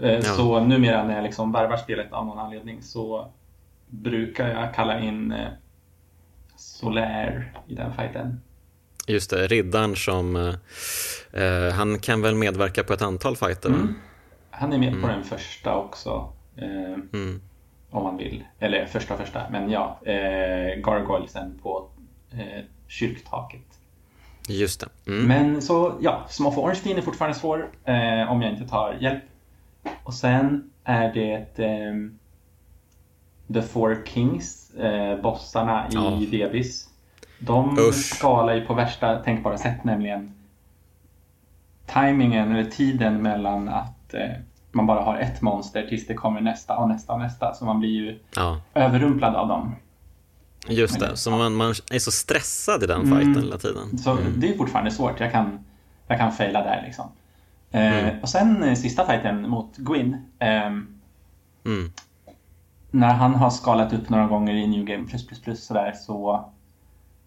Eh, 0.03 0.21
Så 0.21 0.61
numera 0.61 1.05
när 1.05 1.15
jag 1.15 1.25
liksom 1.25 1.53
varvar 1.53 1.77
spelet 1.77 2.13
av 2.13 2.27
någon 2.27 2.39
anledning 2.39 2.83
så 2.83 3.29
brukar 4.03 4.49
jag 4.49 4.75
kalla 4.75 5.01
in 5.01 5.33
eh, 5.33 5.49
Solaire 6.57 7.45
i 7.69 7.75
den 7.75 7.93
fighten. 7.95 8.41
Just 9.07 9.31
det, 9.31 9.47
riddaren 9.47 9.97
som... 9.97 10.37
eh, 10.37 11.43
eh, 11.43 11.73
han 11.73 11.99
kan 11.99 12.23
väl 12.23 12.35
medverka 12.35 12.85
på 12.85 12.93
ett 12.93 13.03
antal 13.03 13.37
fighter? 13.37 13.69
Mm. 13.69 13.95
Han 14.51 14.73
är 14.73 14.79
med 14.79 15.03
på 15.03 15.09
den 15.09 15.25
första 15.25 15.75
också. 15.77 16.33
Eh, 16.57 16.97
Mm. 17.13 17.41
om 17.91 18.03
man 18.03 18.17
vill. 18.17 18.45
Eller 18.59 18.87
första 18.87 19.17
första, 19.17 19.43
men 19.51 19.71
ja. 19.71 20.01
Eh, 20.05 20.81
Gargoylesen 20.81 21.59
på 21.63 21.89
eh, 22.33 22.65
kyrktaket. 22.89 23.61
Just 24.49 24.81
det. 24.81 25.13
Mm. 25.13 25.25
Men 25.29 25.63
så, 25.63 25.99
ja, 26.01 26.27
Smoff 26.29 26.59
Ornstein 26.59 26.97
är 26.99 27.03
fortfarande 27.03 27.39
svår 27.39 27.71
eh, 27.85 28.33
om 28.33 28.43
jag 28.43 28.53
inte 28.53 28.69
tar 28.69 28.97
hjälp. 29.01 29.23
Och 30.05 30.15
sen 30.15 30.71
är 30.85 31.13
det 31.15 31.59
ehm, 31.65 32.19
The 33.53 33.63
Four 33.63 34.03
Kings, 34.07 34.71
eh, 34.75 35.21
bossarna 35.21 35.87
i 35.91 35.95
Ja. 35.95 36.11
Debis. 36.31 36.89
De 37.39 37.79
Usch. 37.79 37.95
skalar 38.17 38.55
ju 38.55 38.67
på 38.67 38.75
värsta 38.75 39.17
tänkbara 39.23 39.59
sätt, 39.59 39.85
nämligen 39.85 40.35
timingen 41.87 42.53
eller 42.53 42.71
tiden 42.71 43.23
mellan 43.23 43.69
att 43.69 44.15
eh, 44.15 44.21
man 44.73 44.87
bara 44.87 45.03
har 45.03 45.19
ett 45.19 45.43
monster 45.43 45.87
tills 45.87 46.07
det 46.07 46.15
kommer 46.15 46.41
nästa 46.41 46.77
och 46.77 46.89
nästa 46.89 47.13
och 47.13 47.19
nästa. 47.21 47.55
Så 47.55 47.65
man 47.65 47.79
blir 47.81 47.91
ju 47.91 48.19
Ja, 48.37 48.61
överrumplad 48.75 49.35
av 49.35 49.49
dem. 49.49 49.75
just 50.69 51.01
det. 51.01 51.17
Så 51.17 51.31
man, 51.31 51.55
man 51.55 51.75
är 51.91 51.99
så 51.99 52.11
stressad 52.11 52.83
i 52.83 52.87
den 52.87 53.01
Mm. 53.01 53.19
fighten 53.19 53.43
hela 53.43 53.59
tiden. 53.59 53.99
Så 53.99 54.19
det 54.37 54.49
är 54.53 54.57
fortfarande 54.57 54.91
svårt. 54.91 55.21
Jag 55.21 55.33
kan, 55.33 55.65
jag 56.07 56.19
kan 56.19 56.33
faila 56.33 56.63
där 56.63 56.83
liksom. 56.87 57.05
Eh, 57.71 57.99
Mm. 58.05 58.21
Och 58.23 58.29
sen 58.29 58.63
eh, 58.63 58.75
sista 58.75 59.07
fighten 59.07 59.49
mot 59.51 59.77
Gwyn. 59.77 60.17
ehm, 60.39 60.87
Mm. 61.65 61.93
När 62.97 63.15
han 63.15 63.35
har 63.35 63.51
skalat 63.51 63.93
upp 63.93 64.09
några 64.09 64.27
gånger 64.27 64.55
i 64.55 64.67
New 64.67 64.85
Game 64.85 65.07
plus 65.07 65.27
plus 65.27 65.43
plus 65.43 65.67
sådär 65.67 65.93
så 65.93 66.45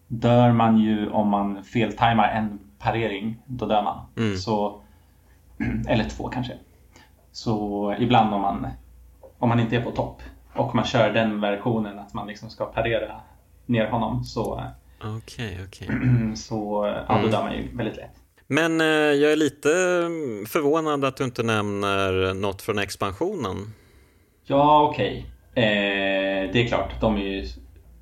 dör 0.06 0.52
man 0.52 0.78
ju 0.78 1.10
om 1.10 1.28
man 1.28 1.64
feltajmar 1.64 2.28
en 2.28 2.58
parering. 2.78 3.42
Då 3.46 3.66
dör 3.66 3.82
man. 3.82 3.98
Mm. 4.16 4.36
Så, 4.36 4.80
eller 5.88 6.04
två 6.04 6.28
kanske. 6.28 6.52
Så 7.32 7.94
ibland 7.98 8.34
om 8.34 8.40
man, 8.40 8.66
om 9.38 9.48
man 9.48 9.60
inte 9.60 9.76
är 9.76 9.82
på 9.82 9.90
topp 9.90 10.22
och 10.54 10.74
man 10.74 10.84
kör 10.84 11.10
den 11.12 11.40
versionen 11.40 11.98
att 11.98 12.14
man 12.14 12.26
liksom 12.26 12.50
ska 12.50 12.64
parera 12.64 13.20
ner 13.66 13.86
honom 13.90 14.24
så, 14.24 14.62
Okej, 15.04 15.58
okej. 15.68 15.88
så 16.36 16.84
ja, 17.08 17.14
då 17.14 17.18
Mm. 17.18 17.30
dör 17.30 17.42
man 17.42 17.52
ju 17.56 17.76
väldigt 17.76 17.96
lätt. 17.96 18.14
Men 18.46 18.80
eh, 18.80 18.86
jag 18.86 19.32
är 19.32 19.36
lite 19.36 19.68
förvånad 20.48 21.04
att 21.04 21.16
du 21.16 21.24
inte 21.24 21.42
nämner 21.42 22.34
något 22.34 22.62
från 22.62 22.78
expansionen. 22.78 23.56
Ja, 24.44 24.82
okej. 24.90 25.26
Eh, 25.54 26.52
det 26.52 26.64
är 26.64 26.68
klart, 26.68 27.00
de 27.00 27.16
är 27.16 27.20
ju 27.20 27.46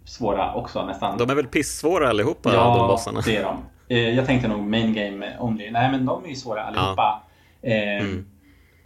svåra 0.04 0.54
också 0.54 0.86
nästan. 0.86 1.18
De 1.18 1.30
är 1.30 1.34
väl 1.34 1.46
pissvåra 1.46 2.08
allihopa, 2.08 2.54
ja, 2.54 2.76
de 2.76 2.88
bossarna? 2.88 3.20
det 3.24 3.36
är 3.36 3.42
de. 3.42 3.64
Eh, 3.88 4.10
jag 4.10 4.26
tänkte 4.26 4.48
nog 4.48 4.60
main 4.66 4.94
game 4.94 5.36
only. 5.40 5.70
Nej, 5.70 5.90
men 5.90 6.06
de 6.06 6.24
är 6.24 6.28
ju 6.28 6.34
svåra 6.34 6.62
allihopa. 6.62 7.22
Ja. 7.60 7.70
Eh, 7.70 8.00
mm. 8.00 8.26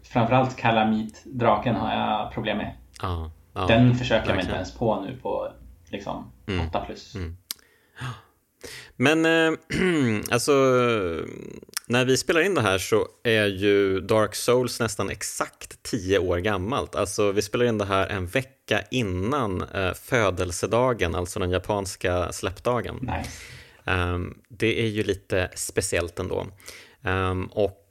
Framförallt 0.02 0.56
Kalamit-draken 0.56 1.74
har 1.74 1.94
jag 1.94 2.32
problem 2.32 2.58
med. 2.58 2.74
Ja, 3.02 3.30
ja, 3.54 3.66
Den 3.66 3.94
försöker 3.94 4.30
jag 4.30 4.40
inte 4.40 4.54
ens 4.54 4.74
på 4.74 5.00
nu 5.00 5.16
på 5.22 5.52
liksom 5.90 6.32
mm. 6.46 6.68
8 6.68 6.80
plus. 6.80 7.14
Mm. 7.14 7.36
Men 8.96 9.26
eh, 9.26 9.58
alltså, 10.30 10.52
när 11.92 12.04
vi 12.04 12.16
spelar 12.16 12.40
in 12.40 12.54
det 12.54 12.60
här 12.60 12.78
så 12.78 13.08
är 13.22 13.46
ju 13.46 14.00
Dark 14.00 14.34
Souls 14.34 14.80
nästan 14.80 15.10
exakt 15.10 15.82
tio 15.82 16.18
år 16.18 16.38
gammalt. 16.38 16.94
Alltså, 16.94 17.32
vi 17.32 17.42
spelar 17.42 17.64
in 17.64 17.78
det 17.78 17.84
här 17.84 18.06
en 18.08 18.26
vecka 18.26 18.82
innan 18.90 19.62
eh, 19.62 19.94
födelsedagen, 19.94 21.14
alltså 21.14 21.40
den 21.40 21.50
japanska 21.50 22.32
släppdagen. 22.32 22.96
Nice. 22.96 23.30
Um, 23.84 24.38
det 24.48 24.82
är 24.82 24.86
ju 24.86 25.02
lite 25.02 25.50
speciellt 25.54 26.18
ändå. 26.18 26.46
Um, 27.04 27.46
och 27.46 27.88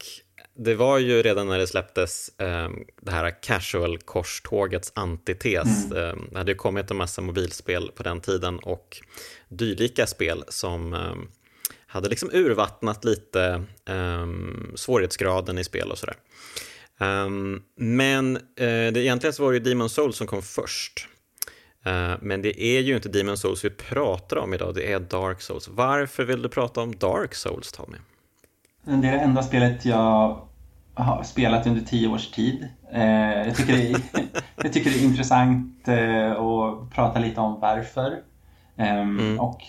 det 0.56 0.76
var 0.76 0.98
ju 0.98 1.22
redan 1.22 1.48
när 1.48 1.58
det 1.58 1.68
släpptes 1.68 2.32
um, 2.38 2.86
det 3.02 3.12
här 3.12 3.42
casual-korstågets 3.42 4.92
antites. 4.96 5.86
Mm. 5.92 6.04
Um, 6.04 6.28
det 6.32 6.38
hade 6.38 6.52
ju 6.52 6.58
kommit 6.58 6.92
en 6.92 6.98
massa 6.98 7.22
mobilspel 7.22 7.92
på 7.96 8.04
den 8.04 8.22
tiden 8.22 8.60
och 8.60 8.98
dylika 9.50 10.08
spel 10.08 10.44
som 10.48 10.94
hade 11.92 12.10
liksom 12.10 12.30
urvattnat 12.34 13.06
lite 13.06 13.64
svårighetsgraden 14.76 15.58
i 15.58 15.64
spel 15.64 15.92
och 15.92 15.98
sådär. 15.98 16.16
men 17.76 18.38
uh, 18.38 18.42
det, 18.94 18.98
egentligen 18.98 19.34
så 19.34 19.44
var 19.44 19.52
det 19.52 19.58
ju 19.58 19.64
Demon 19.64 19.90
Souls 19.90 20.18
som 20.18 20.28
kom 20.28 20.42
först. 20.42 21.08
Uh, 21.88 22.14
men 22.22 22.42
det 22.42 22.64
är 22.64 22.82
ju 22.82 22.96
inte 22.96 23.10
Demon 23.10 23.38
Souls 23.38 23.66
vi 23.66 23.70
pratar 23.70 24.38
om 24.38 24.54
idag, 24.54 24.76
det 24.76 24.92
är 24.92 25.00
Dark 25.00 25.42
Souls. 25.42 25.68
Varför 25.68 26.24
vill 26.24 26.42
du 26.42 26.50
prata 26.50 26.82
om 26.82 26.96
Dark 26.96 27.36
Souls, 27.36 27.72
Tommy? 27.72 27.98
Det 28.84 29.08
är 29.08 29.12
det 29.12 29.20
enda 29.20 29.44
spelet 29.44 29.86
jag 29.86 30.42
har 30.94 31.24
spelat 31.24 31.68
under 31.68 31.82
tio 31.82 32.08
års 32.08 32.32
tid. 32.32 32.68
Eh, 32.94 33.48
jag, 33.48 33.56
tycker 33.56 33.74
det 33.74 33.92
är, 33.92 34.02
jag 34.64 34.74
tycker 34.74 34.90
det 34.90 35.00
är 35.00 35.04
intressant 35.04 35.88
att 36.38 36.96
prata 36.96 37.20
lite 37.20 37.40
om 37.40 37.60
varför. 37.60 38.18
Ehm, 38.78 39.20
mm. 39.20 39.40
Och 39.40 39.62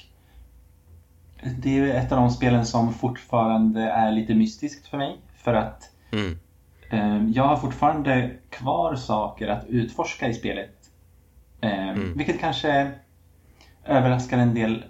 det 1.58 1.78
är 1.78 1.94
ett 1.94 2.12
av 2.12 2.18
de 2.18 2.30
spelen 2.30 2.66
som 2.66 2.94
fortfarande 2.94 3.82
är 3.82 4.12
lite 4.12 4.34
mystiskt 4.34 4.86
för 4.86 4.98
mig. 4.98 5.18
För 5.36 5.54
att 5.54 5.90
mm. 6.12 6.38
Ehm, 6.92 7.32
jag 7.32 7.44
har 7.44 7.56
fortfarande 7.56 8.30
kvar 8.50 8.94
saker 8.94 9.48
att 9.48 9.66
utforska 9.66 10.28
i 10.28 10.34
spelet. 10.34 10.90
Ehm, 11.60 11.88
mm. 11.88 12.16
Vilket 12.16 12.40
kanske 12.40 12.92
överraskar 13.84 14.38
en 14.38 14.54
del 14.54 14.84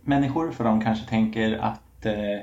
människor 0.00 0.50
för 0.50 0.64
de 0.64 0.80
kanske 0.80 1.08
tänker 1.08 1.58
att 1.58 2.06
eh, 2.06 2.40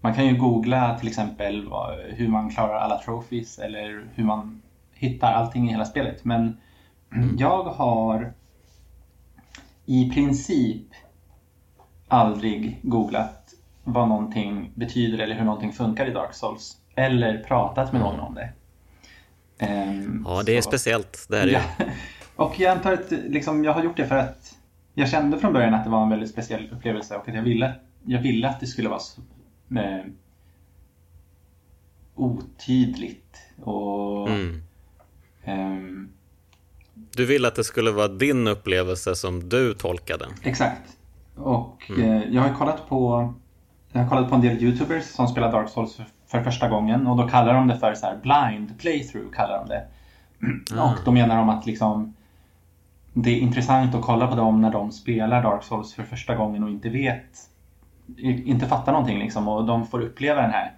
man 0.00 0.14
kan 0.14 0.26
ju 0.26 0.36
googla 0.36 0.98
till 0.98 1.08
exempel 1.08 1.68
hur 2.08 2.28
man 2.28 2.50
klarar 2.50 2.74
alla 2.74 2.98
trophies 2.98 3.58
eller 3.58 4.04
hur 4.14 4.24
man 4.24 4.62
hittar 4.94 5.32
allting 5.32 5.68
i 5.68 5.70
hela 5.70 5.84
spelet. 5.84 6.24
Men 6.24 6.56
mm. 7.12 7.36
jag 7.38 7.64
har 7.64 8.32
i 9.86 10.10
princip 10.10 10.86
aldrig 12.12 12.80
googlat 12.82 13.54
vad 13.84 14.08
någonting 14.08 14.72
betyder 14.74 15.18
eller 15.18 15.34
hur 15.34 15.44
någonting 15.44 15.72
funkar 15.72 16.06
i 16.06 16.12
Dark 16.12 16.34
Souls. 16.34 16.76
Eller 16.94 17.38
pratat 17.38 17.92
med 17.92 18.00
någon 18.00 18.20
om 18.20 18.34
det. 18.34 18.48
Um, 19.66 20.26
ja, 20.28 20.42
det 20.46 20.56
är 20.56 20.62
så. 20.62 20.70
speciellt. 20.70 21.26
Det 21.28 21.38
är 21.38 21.46
ja. 21.46 21.60
Och 22.36 22.60
jag 22.60 22.76
antar 22.76 22.92
att 22.92 23.10
liksom, 23.10 23.64
jag 23.64 23.72
har 23.72 23.84
gjort 23.84 23.96
det 23.96 24.06
för 24.06 24.16
att 24.16 24.54
jag 24.94 25.08
kände 25.08 25.38
från 25.38 25.52
början 25.52 25.74
att 25.74 25.84
det 25.84 25.90
var 25.90 26.02
en 26.02 26.08
väldigt 26.08 26.30
speciell 26.30 26.68
upplevelse 26.72 27.16
och 27.16 27.28
att 27.28 27.34
jag 27.34 27.42
ville, 27.42 27.74
jag 28.04 28.20
ville 28.20 28.48
att 28.48 28.60
det 28.60 28.66
skulle 28.66 28.88
vara 28.88 29.00
eh, 29.76 30.04
otydligt. 32.14 33.36
Och, 33.62 34.28
mm. 34.28 34.62
eh, 35.44 36.08
du 36.94 37.26
ville 37.26 37.48
att 37.48 37.54
det 37.54 37.64
skulle 37.64 37.90
vara 37.90 38.08
din 38.08 38.46
upplevelse 38.46 39.14
som 39.14 39.48
du 39.48 39.74
tolkade? 39.74 40.26
Exakt. 40.42 40.96
Och 41.36 41.90
mm. 41.90 42.10
eh, 42.10 42.22
jag 42.30 42.42
har 42.42 42.54
kollat 42.54 42.88
på 42.88 43.32
jag 43.92 44.02
har 44.02 44.08
kollat 44.08 44.28
på 44.28 44.34
en 44.34 44.40
del 44.40 44.62
YouTubers 44.62 45.04
som 45.04 45.28
spelar 45.28 45.52
Dark 45.52 45.68
Souls 45.68 45.96
för, 45.96 46.06
för 46.26 46.42
första 46.42 46.68
gången 46.68 47.06
och 47.06 47.16
då 47.16 47.28
kallar 47.28 47.54
de 47.54 47.68
det 47.68 47.78
för 47.78 47.94
så 47.94 48.06
blind 48.22 48.78
playthrough. 48.78 49.30
kallar 49.32 49.58
de 49.58 49.68
det. 49.68 49.86
Mm. 50.42 50.84
Och 50.84 50.98
då 51.04 51.12
menar 51.12 51.36
de 51.36 51.48
att 51.48 51.66
liksom 51.66 52.14
det 53.12 53.30
är 53.30 53.40
intressant 53.40 53.94
att 53.94 54.02
kolla 54.02 54.26
på 54.26 54.36
dem 54.36 54.60
när 54.60 54.70
de 54.70 54.92
spelar 54.92 55.42
Dark 55.42 55.62
Souls 55.62 55.94
för 55.94 56.02
första 56.02 56.34
gången 56.34 56.62
och 56.62 56.70
inte 56.70 56.88
vet 56.88 57.48
inte 58.16 58.66
fattar 58.66 58.92
någonting 58.92 59.18
liksom 59.18 59.48
och 59.48 59.64
de 59.64 59.86
får 59.86 60.00
uppleva 60.00 60.42
den 60.42 60.50
här 60.50 60.72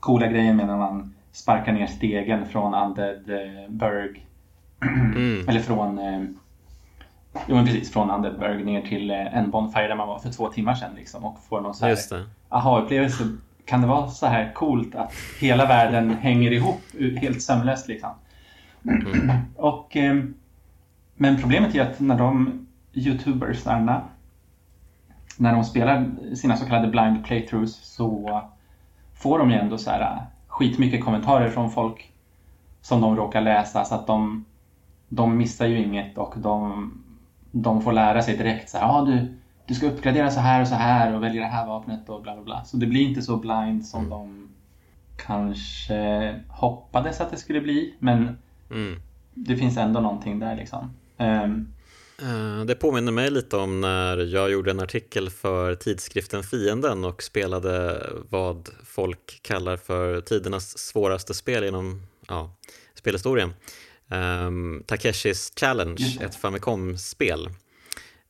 coola 0.00 0.26
grejen 0.26 0.56
med 0.56 0.66
när 0.66 0.76
man 0.76 1.14
sparkar 1.32 1.72
ner 1.72 1.86
stegen 1.86 2.46
från 2.46 2.74
Undead 2.74 3.30
eh, 3.30 3.68
Burg. 3.68 4.26
Mm. 5.14 5.48
Eller 5.48 5.60
från 5.60 5.98
eh, 5.98 6.22
Jo 7.46 7.56
men 7.56 7.64
precis, 7.64 7.92
från 7.92 8.10
Undead 8.10 8.38
Burg 8.38 8.64
ner 8.64 8.82
till 8.82 9.10
eh, 9.10 9.36
en 9.36 9.50
Bonfire 9.50 9.88
där 9.88 9.96
man 9.96 10.08
var 10.08 10.18
för 10.18 10.32
två 10.32 10.48
timmar 10.48 10.74
sedan 10.74 10.94
liksom 10.96 11.24
och 11.24 11.38
får 11.48 11.60
någon 11.60 11.74
så 11.74 11.86
här 11.86 11.96
aha-upplevelse. 12.48 13.24
Kan 13.64 13.80
det 13.80 13.86
vara 13.86 14.08
så 14.08 14.26
här 14.26 14.52
coolt 14.52 14.94
att 14.94 15.12
hela 15.40 15.66
världen 15.66 16.10
hänger 16.20 16.52
ihop 16.52 16.80
helt 17.20 17.42
sömlöst 17.42 17.88
liksom? 17.88 18.10
Mm. 18.84 19.30
och, 19.56 19.96
men 21.14 21.40
problemet 21.40 21.74
är 21.74 21.82
att 21.82 22.00
när 22.00 22.18
de 22.18 22.66
youtubersarna 22.92 24.02
när 25.40 25.52
de 25.52 25.64
spelar 25.64 26.10
sina 26.34 26.56
så 26.56 26.66
kallade 26.66 26.88
blind 26.88 27.24
playthroughs 27.24 27.76
så 27.82 28.40
får 29.14 29.38
de 29.38 29.50
ju 29.50 29.56
ändå 29.56 29.78
så 29.78 29.90
här 29.90 30.00
äh, 30.00 30.22
skitmycket 30.46 31.04
kommentarer 31.04 31.48
från 31.48 31.70
folk 31.70 32.12
som 32.80 33.00
de 33.00 33.16
råkar 33.16 33.40
läsa 33.40 33.84
så 33.84 33.94
att 33.94 34.06
de, 34.06 34.44
de 35.08 35.36
missar 35.36 35.66
ju 35.66 35.84
inget 35.84 36.18
och 36.18 36.34
de, 36.36 36.92
de 37.50 37.82
får 37.82 37.92
lära 37.92 38.22
sig 38.22 38.36
direkt 38.36 38.70
så 38.70 38.78
här, 38.78 38.86
ah, 38.86 39.04
du, 39.04 39.34
du 39.66 39.74
ska 39.74 39.86
uppgradera 39.86 40.30
så 40.30 40.40
här 40.40 40.60
och 40.60 40.68
så 40.68 40.74
här 40.74 41.14
och 41.14 41.22
välja 41.22 41.42
det 41.42 41.48
här 41.48 41.66
vapnet 41.66 42.08
och 42.08 42.22
bla 42.22 42.34
bla 42.34 42.44
bla. 42.44 42.64
Så 42.64 42.76
det 42.76 42.86
blir 42.86 43.00
inte 43.00 43.22
så 43.22 43.36
blind 43.36 43.86
som 43.86 44.00
mm. 44.00 44.10
de 44.10 44.48
kanske 45.16 46.34
hoppades 46.48 47.20
att 47.20 47.30
det 47.30 47.36
skulle 47.36 47.60
bli 47.60 47.94
men 47.98 48.38
mm. 48.70 49.00
det 49.34 49.56
finns 49.56 49.76
ändå 49.76 50.00
någonting 50.00 50.38
där 50.38 50.56
liksom. 50.56 50.94
Um, 51.18 51.72
det 52.66 52.74
påminner 52.74 53.12
mig 53.12 53.30
lite 53.30 53.56
om 53.56 53.80
när 53.80 54.16
jag 54.16 54.50
gjorde 54.50 54.70
en 54.70 54.80
artikel 54.80 55.30
för 55.30 55.74
tidskriften 55.74 56.42
Fienden 56.42 57.04
och 57.04 57.22
spelade 57.22 58.06
vad 58.28 58.68
folk 58.84 59.40
kallar 59.42 59.76
för 59.76 60.20
tidernas 60.20 60.78
svåraste 60.78 61.34
spel 61.34 61.64
inom 61.64 62.02
ja, 62.28 62.56
spelhistorien. 62.94 63.52
Um, 64.10 64.82
Takeshis 64.86 65.52
Challenge, 65.60 66.18
ett 66.20 66.34
Famicom-spel. 66.34 67.48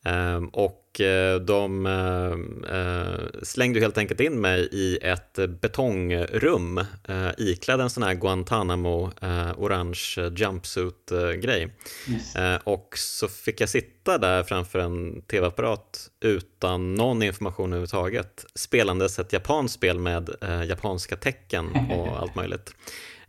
Um, 0.04 0.48
och 0.48 1.00
eh, 1.00 1.40
de 1.40 1.86
eh, 1.86 3.42
slängde 3.42 3.80
helt 3.80 3.98
enkelt 3.98 4.20
in 4.20 4.40
mig 4.40 4.68
i 4.72 4.98
ett 5.02 5.38
betongrum 5.60 6.78
eh, 7.08 7.28
iklädd 7.38 7.80
en 7.80 7.90
sån 7.90 8.02
här 8.02 8.14
Guantanamo 8.14 9.10
orange 9.56 10.30
jumpsuit-grej. 10.36 11.74
Yes. 12.08 12.34
Och 12.64 12.94
så 12.96 13.28
fick 13.28 13.60
jag 13.60 13.68
sitta 13.68 14.18
där 14.18 14.42
framför 14.42 14.78
en 14.78 15.22
tv-apparat 15.22 16.10
utan 16.20 16.94
någon 16.94 17.22
information 17.22 17.72
överhuvudtaget 17.72 18.46
spelandes 18.54 19.18
ett 19.18 19.32
japanskt 19.32 19.74
spel 19.74 19.98
med 19.98 20.30
japanska 20.68 21.16
tecken 21.16 21.66
och 21.90 22.20
allt 22.20 22.34
möjligt 22.34 22.74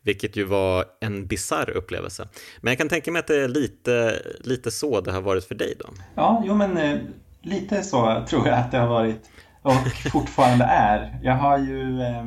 vilket 0.03 0.35
ju 0.35 0.43
var 0.43 0.85
en 1.01 1.27
bizarr 1.27 1.69
upplevelse. 1.69 2.27
Men 2.61 2.71
jag 2.71 2.77
kan 2.77 2.89
tänka 2.89 3.11
mig 3.11 3.19
att 3.19 3.27
det 3.27 3.43
är 3.43 3.47
lite, 3.47 4.21
lite 4.39 4.71
så 4.71 5.01
det 5.01 5.11
har 5.11 5.21
varit 5.21 5.45
för 5.45 5.55
dig 5.55 5.75
då? 5.79 5.85
Ja, 6.15 6.43
jo 6.45 6.55
men 6.55 6.99
lite 7.41 7.83
så 7.83 8.25
tror 8.29 8.47
jag 8.47 8.57
att 8.57 8.71
det 8.71 8.77
har 8.77 8.87
varit 8.87 9.29
och 9.61 9.73
fortfarande 10.11 10.65
är. 10.65 11.19
Jag 11.23 11.35
har 11.35 11.57
ju 11.57 12.01
eh, 12.01 12.25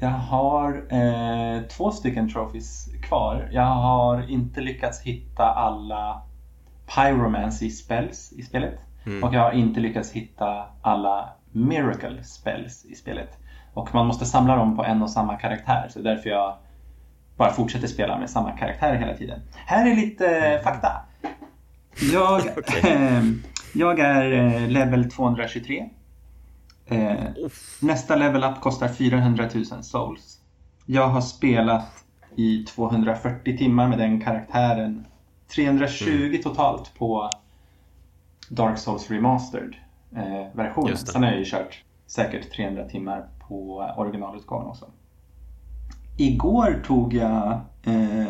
jag 0.00 0.10
har 0.10 0.86
eh, 0.90 1.62
två 1.62 1.90
stycken 1.90 2.28
trophies 2.32 2.88
kvar. 3.02 3.48
Jag 3.52 3.62
har 3.66 4.30
inte 4.30 4.60
lyckats 4.60 5.00
hitta 5.00 5.44
alla 5.44 6.22
pyromancy 6.94 7.70
spells 7.70 8.32
i 8.32 8.42
spelet. 8.42 8.78
Mm. 9.06 9.24
Och 9.24 9.34
jag 9.34 9.40
har 9.40 9.52
inte 9.52 9.80
lyckats 9.80 10.12
hitta 10.12 10.64
alla 10.82 11.32
miracle 11.52 12.24
spells 12.24 12.84
i 12.84 12.94
spelet. 12.94 13.38
Och 13.74 13.94
man 13.94 14.06
måste 14.06 14.24
samla 14.24 14.56
dem 14.56 14.76
på 14.76 14.84
en 14.84 15.02
och 15.02 15.10
samma 15.10 15.36
karaktär. 15.36 15.88
Så 15.90 15.98
det 15.98 16.10
är 16.10 16.14
därför 16.14 16.30
jag 16.30 16.56
bara 17.36 17.52
fortsätter 17.52 17.86
spela 17.86 18.18
med 18.18 18.30
samma 18.30 18.52
karaktär 18.52 18.94
hela 18.94 19.14
tiden. 19.14 19.40
Här 19.66 19.90
är 19.90 19.96
lite 19.96 20.60
fakta. 20.64 20.92
Jag, 22.12 22.40
okay. 22.58 22.92
eh, 22.92 23.22
jag 23.74 23.98
är 23.98 24.32
eh, 24.32 24.68
level 24.68 25.10
223. 25.10 25.88
Eh, 26.86 27.14
nästa 27.80 28.16
level 28.16 28.44
up 28.44 28.60
kostar 28.60 28.88
400 28.88 29.48
000 29.54 29.84
souls. 29.84 30.40
Jag 30.86 31.08
har 31.08 31.20
spelat 31.20 32.04
i 32.36 32.64
240 32.64 33.58
timmar 33.58 33.88
med 33.88 33.98
den 33.98 34.20
karaktären. 34.20 35.06
320 35.54 36.10
mm. 36.10 36.42
totalt 36.42 36.92
på 36.98 37.30
Dark 38.48 38.78
Souls 38.78 39.10
Remastered 39.10 39.74
eh, 40.16 40.46
versionen. 40.52 40.96
Sen 40.96 41.22
har 41.22 41.30
jag 41.30 41.38
ju 41.38 41.44
kört 41.44 41.82
säkert 42.06 42.52
300 42.52 42.88
timmar 42.88 43.26
på 43.48 43.90
originalutgåvan 43.96 44.66
också. 44.66 44.86
Igår 46.16 46.82
tog 46.86 47.14
jag 47.14 47.60
eh, 47.82 48.26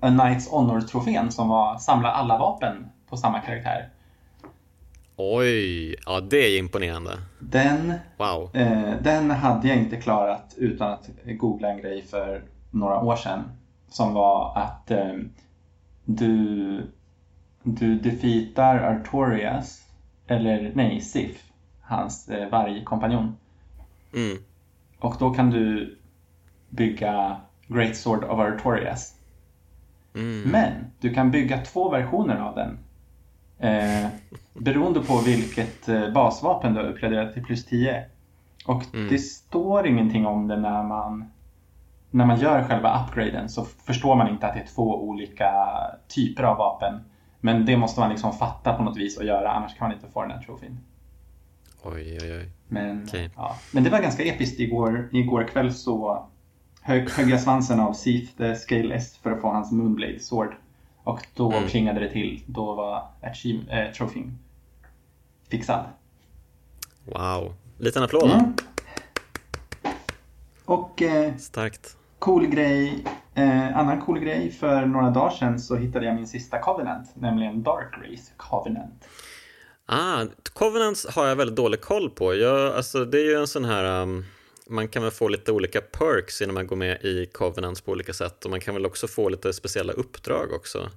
A 0.00 0.08
Knights 0.08 0.48
Honor-trofén 0.50 1.30
som 1.30 1.48
var 1.48 1.78
samla 1.78 2.10
alla 2.10 2.38
vapen 2.38 2.86
på 3.08 3.16
samma 3.16 3.40
karaktär. 3.40 3.88
Oj, 5.16 5.94
ja 6.06 6.20
det 6.20 6.36
är 6.36 6.58
imponerande. 6.58 7.10
Den, 7.38 7.92
Wow. 8.18 8.50
eh, 8.56 8.92
den 9.02 9.30
hade 9.30 9.68
jag 9.68 9.76
inte 9.76 9.96
klarat 9.96 10.54
utan 10.56 10.92
att 10.92 11.10
googla 11.38 11.68
en 11.68 11.78
grej 11.82 12.02
för 12.02 12.42
några 12.70 13.00
år 13.00 13.16
sedan. 13.16 13.42
Som 13.88 14.14
var 14.14 14.58
att 14.58 14.90
eh, 14.90 15.12
du, 16.04 16.82
du 17.62 17.94
defeatar 17.98 18.76
Artorias, 18.78 19.82
eller 20.26 20.72
nej, 20.74 21.00
Sif, 21.00 21.44
hans 21.80 22.28
eh, 22.28 22.48
vargkompanjon. 22.48 23.36
Mm. 24.14 24.38
Och 24.98 25.16
då 25.18 25.30
kan 25.34 25.50
du 25.50 25.98
bygga 26.68 27.40
Great 27.66 27.96
Sword 27.96 28.24
of 28.24 28.40
Artorias. 28.40 29.14
Mm. 30.14 30.42
Men 30.50 30.72
du 31.00 31.14
kan 31.14 31.30
bygga 31.30 31.58
två 31.58 31.90
versioner 31.90 32.36
av 32.36 32.54
den. 32.54 32.78
Eh, 33.58 34.08
beroende 34.54 35.00
på 35.00 35.18
vilket 35.18 35.88
eh, 35.88 36.12
basvapen 36.12 36.74
du 36.74 36.80
har 36.80 36.88
uppgraderat 36.88 37.32
till 37.34 37.44
plus 37.44 37.64
10. 37.64 38.04
Och 38.66 38.82
Mm. 38.94 39.08
det 39.08 39.18
står 39.18 39.86
ingenting 39.86 40.26
om 40.26 40.48
det 40.48 40.56
när 40.56 40.82
man 40.82 41.30
när 42.10 42.26
man 42.26 42.40
gör 42.40 42.64
själva 42.64 43.06
upgraden 43.06 43.48
så 43.48 43.64
förstår 43.64 44.16
man 44.16 44.28
inte 44.28 44.46
att 44.46 44.54
det 44.54 44.60
är 44.60 44.66
två 44.66 45.04
olika 45.04 45.50
typer 46.08 46.42
av 46.42 46.56
vapen. 46.56 47.00
Men 47.40 47.66
det 47.66 47.76
måste 47.76 48.00
man 48.00 48.10
liksom 48.10 48.32
fatta 48.32 48.72
på 48.72 48.82
något 48.82 48.96
vis 48.96 49.18
och 49.18 49.24
göra 49.24 49.50
annars 49.52 49.78
kan 49.78 49.88
man 49.88 49.96
inte 49.96 50.08
få 50.08 50.22
den 50.22 50.30
här 50.30 50.42
trofén. 50.42 50.78
Oj, 51.82 52.18
oj, 52.22 52.32
oj. 52.32 52.50
Men, 52.74 53.04
Okej. 53.08 53.30
ja. 53.36 53.56
Men 53.72 53.84
det 53.84 53.90
var 53.90 54.00
ganska 54.00 54.24
episkt 54.24 54.60
igår. 54.60 55.08
Igår 55.12 55.44
kväll 55.44 55.74
så 55.74 56.26
högg, 56.82 57.10
högg 57.10 57.30
jag 57.30 57.40
svansen 57.40 57.80
av 57.80 57.92
Seath 57.92 58.26
the 58.36 58.54
Scaleless 58.56 59.16
för 59.16 59.30
att 59.30 59.40
få 59.40 59.48
hans 59.48 59.72
Moonblade 59.72 60.20
Sword. 60.20 60.54
Och 61.04 61.26
då 61.34 61.52
Mm. 61.52 61.68
plingade 61.68 62.00
det 62.00 62.10
till. 62.10 62.42
Då 62.46 62.74
var 62.74 63.06
achieve, 63.22 63.72
eh, 63.86 63.92
trofén 63.92 64.38
fixad. 65.50 65.84
Wow. 67.04 67.54
Liten 67.78 68.02
applåd. 68.02 68.30
Mm. 68.30 68.54
Och 70.64 71.02
eh, 71.02 71.36
Starkt. 71.36 71.96
cool 72.18 72.46
grej, 72.46 73.04
eh, 73.34 73.76
annan 73.78 74.00
cool 74.00 74.18
grej. 74.20 74.50
För 74.50 74.86
några 74.86 75.10
dagar 75.10 75.30
sedan 75.30 75.60
så 75.60 75.76
hittade 75.76 76.06
jag 76.06 76.14
min 76.14 76.26
sista 76.26 76.58
Covenant, 76.58 77.10
nämligen 77.14 77.62
Dark 77.62 77.94
Race 78.10 78.32
Covenant. 78.36 79.04
Ah, 79.86 80.24
Covenants 80.52 81.06
har 81.06 81.26
jag 81.26 81.36
väldigt 81.36 81.56
dålig 81.56 81.80
koll 81.80 82.10
på. 82.10 82.34
Jag, 82.34 82.74
alltså, 82.74 83.04
det 83.04 83.18
är 83.18 83.24
ju 83.24 83.34
en 83.34 83.46
sån 83.46 83.64
här... 83.64 84.02
Um, 84.02 84.24
man 84.66 84.88
kan 84.88 85.02
väl 85.02 85.10
få 85.10 85.28
lite 85.28 85.52
olika 85.52 85.80
perks 85.80 86.42
innan 86.42 86.54
man 86.54 86.66
går 86.66 86.76
med 86.76 87.04
i 87.04 87.26
Covenants 87.32 87.80
på 87.80 87.92
olika 87.92 88.12
sätt 88.12 88.44
och 88.44 88.50
man 88.50 88.60
kan 88.60 88.74
väl 88.74 88.86
också 88.86 89.06
få 89.08 89.28
lite 89.28 89.52
speciella 89.52 89.92
uppdrag 89.92 90.52
också. 90.52 90.90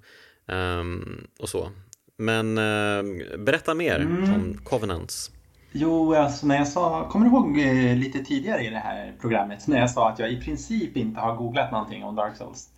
Ehm, 0.47 1.27
och 1.39 1.49
så. 1.49 1.69
Men 2.17 2.57
ehm, 2.57 3.23
berätta 3.45 3.73
mer 3.73 3.99
Mm. 3.99 4.33
om 4.33 4.57
Covenants. 4.63 5.31
Jo, 5.71 6.13
alltså 6.13 6.47
när 6.47 6.55
jag 6.57 6.67
sa, 6.67 7.09
kommer 7.09 7.25
du 7.25 7.31
ihåg 7.31 7.59
eh, 7.59 7.95
lite 7.95 8.19
tidigare 8.23 8.61
i 8.61 8.69
det 8.69 8.77
här 8.77 9.13
programmet 9.21 9.67
när 9.67 9.79
jag 9.79 9.91
sa 9.91 10.09
att 10.09 10.19
jag 10.19 10.31
i 10.31 10.41
princip 10.41 10.97
inte 10.97 11.19
har 11.19 11.35
googlat 11.35 11.71
någonting 11.71 12.03
om 12.03 12.15
Dark 12.15 12.37
Souls? 12.37 12.69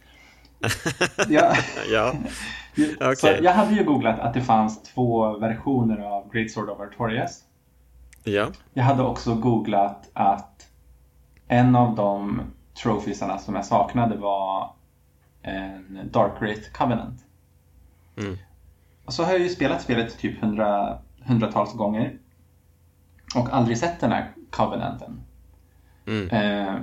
Jag, 1.30 1.56
ja, 1.92 2.14
så 2.76 3.12
Okej. 3.12 3.40
jag 3.44 3.54
hade 3.54 3.74
ju 3.74 3.84
googlat 3.84 4.20
att 4.20 4.34
det 4.34 4.42
fanns 4.42 4.84
två 4.84 5.38
versioner 5.38 5.98
av 5.98 6.32
Great 6.32 6.52
Sword 6.52 6.70
of 6.70 6.80
Artorias. 6.80 7.44
ja. 8.24 8.52
Jag 8.74 8.84
hade 8.84 9.04
också 9.04 9.36
googlat 9.36 10.10
att 10.14 10.68
en 11.48 11.76
av 11.76 11.96
de 11.96 12.42
trofisarna 12.84 13.38
som 13.38 13.56
jag 13.56 13.66
saknade 13.66 14.16
var 14.16 14.74
en 15.42 16.10
Dark 16.12 16.40
Great 16.40 16.74
Covenant. 16.74 17.26
Mm. 18.18 18.38
Och 19.06 19.14
så 19.14 19.24
har 19.24 19.32
jag 19.32 19.42
ju 19.42 19.50
spelat 19.50 19.82
spelet 19.82 20.20
typ 20.20 20.42
hundra, 20.42 20.98
hundratals 21.22 21.74
gånger. 21.74 22.18
Och 23.36 23.54
aldrig 23.54 23.78
sett 23.78 24.00
den 24.00 24.12
här 24.12 24.32
Covenanten. 24.50 25.22
Mm. 26.08 26.30
Eh, 26.30 26.76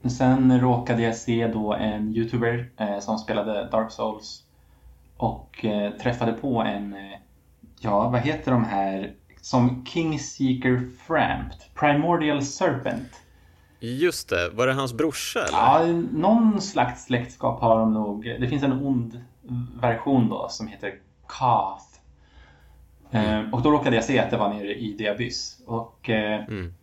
men 0.00 0.10
sen 0.10 0.60
råkade 0.60 1.02
jag 1.02 1.16
se 1.16 1.46
då 1.48 1.74
en 1.74 2.14
YouTuber 2.16 2.70
eh, 2.76 2.98
som 2.98 3.18
spelade 3.18 3.68
Dark 3.72 3.90
Souls. 3.92 4.44
Och 5.16 5.64
eh, 5.64 5.90
träffade 5.92 6.32
på 6.32 6.62
en, 6.62 6.92
eh, 6.94 7.18
ja 7.80 8.08
vad 8.08 8.20
heter 8.20 8.52
de 8.52 8.64
här, 8.64 9.14
som 9.40 9.84
Kingseeker 9.86 10.88
Framped, 11.06 11.58
Primordial 11.74 12.42
Serpent. 12.42 13.08
Just 13.80 14.28
det, 14.28 14.50
var 14.50 14.66
det 14.66 14.72
hans 14.72 14.92
brorsa 14.92 15.40
eller? 15.40 15.58
Ja, 15.58 15.86
någon 16.12 16.60
slags 16.60 17.04
släktskap 17.04 17.60
har 17.60 17.78
de 17.78 17.92
nog. 17.94 18.24
Det 18.24 18.48
finns 18.48 18.62
en 18.62 18.72
ond 18.72 19.20
version 19.80 20.28
då 20.28 20.48
som 20.50 20.68
heter 20.68 20.94
Kath. 21.28 21.84
Eh, 23.10 23.50
och 23.52 23.62
då 23.62 23.70
råkade 23.70 23.96
jag 23.96 24.04
se 24.04 24.18
att 24.18 24.30
det 24.30 24.36
var 24.36 24.48
nere 24.54 24.74
i 24.74 24.96
The 24.98 25.08
Abyss. 25.08 25.60
Och 25.66 26.10
eh, 26.10 26.44
Mm. 26.48 26.74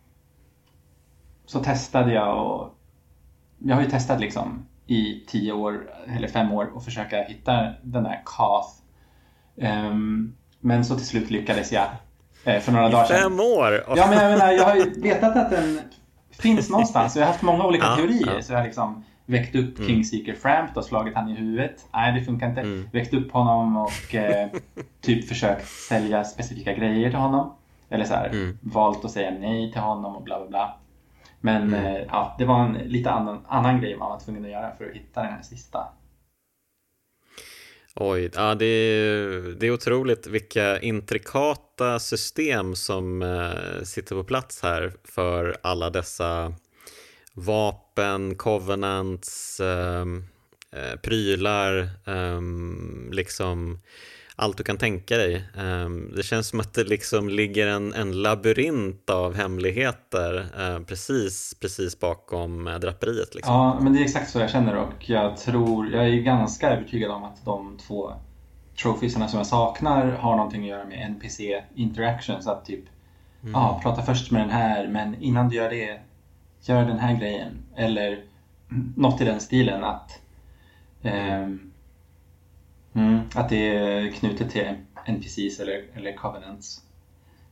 så 1.46 1.64
testade 1.64 2.12
jag 2.12 2.46
och 2.46 2.75
jag 3.66 3.74
har 3.76 3.82
ju 3.82 3.90
testat 3.90 4.20
liksom 4.20 4.66
i 4.86 5.24
tio 5.28 5.52
år 5.52 5.90
eller 6.16 6.28
fem 6.28 6.52
år 6.52 6.70
och 6.74 6.84
försöka 6.84 7.22
hitta 7.22 7.72
den 7.82 8.02
där 8.04 8.22
Kath. 8.26 8.68
Ehm, 9.60 10.34
men 10.60 10.84
så 10.84 10.94
till 10.96 11.06
slut 11.06 11.30
lyckades 11.30 11.72
jag 11.72 11.86
eh, 12.44 12.60
för 12.60 12.72
några 12.72 12.88
dagar 12.88 13.04
sedan. 13.04 13.22
Fem 13.22 13.40
år! 13.40 13.84
Ja, 13.96 14.06
men 14.10 14.18
jag 14.18 14.30
menar, 14.38 14.52
jag 14.52 14.64
har 14.64 14.76
ju 14.76 15.00
vetat 15.00 15.36
att 15.36 15.50
den 15.50 15.80
finns 16.30 16.70
någonstans. 16.70 17.16
och 17.16 17.22
Jag 17.22 17.26
har 17.26 17.32
haft 17.32 17.42
många 17.42 17.64
olika 17.66 17.84
Ja, 17.86 17.96
teorier. 17.96 18.34
ja. 18.36 18.42
Så 18.42 18.52
jag 18.52 18.58
har 18.58 18.64
liksom 18.64 19.04
väckt 19.26 19.54
upp 19.54 19.78
Mm. 19.78 19.88
Kingseeker 19.90 20.34
Frampt 20.34 20.76
och 20.76 20.84
slagit 20.84 21.14
han 21.14 21.28
i 21.28 21.34
huvudet. 21.34 21.86
Nej, 21.94 22.12
det 22.20 22.24
funkar 22.24 22.48
inte. 22.48 22.60
Mm. 22.60 22.88
Väckt 22.92 23.14
upp 23.14 23.32
honom 23.32 23.76
och 23.76 24.14
eh, 24.14 24.48
typ 25.00 25.28
försökt 25.28 25.68
sälja 25.68 26.24
specifika 26.24 26.72
grejer 26.72 27.10
till 27.10 27.18
honom. 27.18 27.52
Eller 27.90 28.04
så 28.04 28.14
här, 28.14 28.28
Mm. 28.28 28.58
valt 28.62 29.04
att 29.04 29.10
säga 29.10 29.30
nej 29.40 29.72
till 29.72 29.80
honom 29.80 30.16
och 30.16 30.22
bla 30.22 30.38
bla 30.38 30.48
bla. 30.48 30.76
Men 31.46 31.62
Mm. 31.62 31.84
eh, 31.84 32.02
ja, 32.08 32.34
det 32.38 32.44
var 32.44 32.64
en 32.64 32.72
lite 32.72 33.10
annan, 33.10 33.44
annan 33.48 33.80
grej 33.80 33.96
man 33.96 34.10
var 34.10 34.20
tvungen 34.20 34.44
att 34.44 34.50
göra 34.50 34.76
för 34.78 34.84
att 34.88 34.94
hitta 34.96 35.22
den 35.22 35.32
här 35.32 35.42
sista. 35.42 35.88
Oj, 37.94 38.30
ja, 38.34 38.54
det, 38.54 38.66
är, 38.66 39.28
det 39.60 39.66
är 39.66 39.70
otroligt 39.70 40.26
vilka 40.26 40.80
intrikata 40.80 41.98
system 41.98 42.74
som 42.76 43.22
eh, 43.22 43.82
sitter 43.84 44.14
på 44.14 44.24
plats 44.24 44.62
här 44.62 44.92
för 45.04 45.56
alla 45.62 45.90
dessa 45.90 46.54
vapen, 47.34 48.34
covenants, 48.34 49.60
ehm, 49.60 50.24
eh, 50.72 50.96
prylar, 51.02 51.88
ehm, 52.06 53.08
liksom 53.12 53.78
allt 54.36 54.56
du 54.56 54.64
kan 54.64 54.76
tänka 54.76 55.16
dig. 55.16 55.44
Ehm, 55.58 56.12
det 56.16 56.22
känns 56.22 56.48
som 56.48 56.60
att 56.60 56.74
det 56.74 56.84
liksom 56.84 57.28
ligger 57.28 57.66
en, 57.66 57.92
en 57.92 58.22
labyrint 58.22 59.10
av 59.10 59.34
hemligheter 59.34 60.46
eh, 60.58 60.80
precis, 60.82 61.54
precis 61.60 62.00
bakom 62.00 62.66
eh, 62.68 62.74
draperiet. 62.74 63.34
Liksom. 63.34 63.54
Ja, 63.54 63.78
men 63.80 63.92
det 63.92 64.00
är 64.00 64.04
exakt 64.04 64.30
så 64.30 64.38
jag 64.38 64.50
känner 64.50 64.76
och 64.76 65.10
jag 65.10 65.36
tror, 65.36 65.92
jag 65.92 66.08
är 66.08 66.12
ganska 66.12 66.70
övertygad 66.70 67.10
om 67.10 67.24
att 67.24 67.44
de 67.44 67.78
två 67.86 68.12
trofisarna 68.82 69.28
som 69.28 69.38
jag 69.38 69.46
saknar 69.46 70.06
har 70.06 70.36
någonting 70.36 70.62
att 70.62 70.68
göra 70.68 70.84
med 70.84 71.10
NPC 71.10 71.62
interactions. 71.74 72.46
Att 72.46 72.64
typ, 72.64 72.84
ja, 73.52 73.80
prata 73.82 74.02
först 74.02 74.30
med 74.30 74.42
den 74.42 74.50
här 74.50 74.88
men 74.88 75.22
innan 75.22 75.48
du 75.48 75.56
gör 75.56 75.70
det, 75.70 76.00
gör 76.62 76.84
den 76.84 76.98
här 76.98 77.16
grejen. 77.16 77.52
Eller 77.76 78.24
något 78.96 79.20
i 79.20 79.24
den 79.24 79.40
stilen 79.40 79.84
att 79.84 80.20
ehm, 81.02 81.72
mm, 82.96 83.20
att 83.34 83.48
det 83.48 83.76
är 83.76 84.12
knutet 84.12 84.50
till 84.50 84.74
NPCs 85.06 85.60
eller, 85.60 85.84
eller 85.94 86.12
Covenants. 86.16 86.82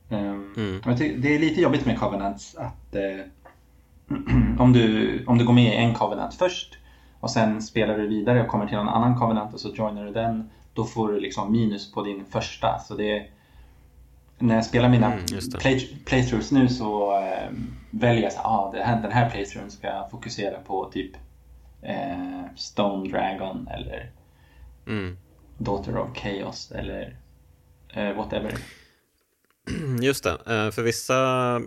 Ehm, 0.09 0.53
Mm. 0.57 0.81
Det 1.21 1.35
är 1.35 1.39
lite 1.39 1.61
jobbigt 1.61 1.85
med 1.85 1.99
Covenants 1.99 2.55
att 2.55 2.95
eh, 2.95 3.25
om, 4.59 4.73
du, 4.73 5.23
om 5.27 5.37
du 5.37 5.45
går 5.45 5.53
med 5.53 5.73
i 5.73 5.77
en 5.77 5.93
Covenant 5.93 6.33
först 6.33 6.77
och 7.19 7.31
sen 7.31 7.61
spelar 7.61 7.97
du 7.97 8.07
vidare 8.07 8.41
och 8.41 8.47
kommer 8.47 8.67
till 8.67 8.77
en 8.77 8.87
annan 8.89 9.19
Covenant 9.19 9.53
och 9.53 9.59
så 9.59 9.69
joinar 9.69 10.05
du 10.05 10.11
den 10.11 10.49
då 10.73 10.85
får 10.85 11.11
du 11.11 11.19
liksom 11.19 11.51
minus 11.51 11.91
på 11.91 12.03
din 12.03 12.25
första. 12.25 12.79
Så 12.79 12.95
det 12.95 13.17
är, 13.17 13.29
när 14.39 14.55
jag 14.55 14.65
spelar 14.65 14.89
mina 14.89 15.05
Mm, 15.13 15.25
play, 15.59 16.01
playthroughs 16.05 16.51
nu 16.51 16.67
så 16.67 17.19
eh, 17.19 17.49
väljer 17.91 18.23
jag 18.23 18.33
så 18.33 18.39
ah, 18.39 18.71
det 18.73 18.83
här, 18.83 19.01
den 19.01 19.11
här 19.11 19.29
playthroughen 19.29 19.71
ska 19.71 19.87
jag 19.87 20.11
fokusera 20.11 20.59
på 20.59 20.85
typ 20.93 21.11
eh, 21.81 22.41
Stone 22.55 23.09
Dragon 23.09 23.67
eller 23.67 24.11
Mm. 24.87 25.17
Daughter 25.57 25.97
of 25.97 26.17
Chaos 26.17 26.71
eller 26.71 27.17
eh, 27.93 28.15
whatever. 28.15 28.53
Just 30.01 30.23
det, 30.23 30.29
Eh, 30.45 30.71
för 30.71 30.83
vissa 30.83 31.13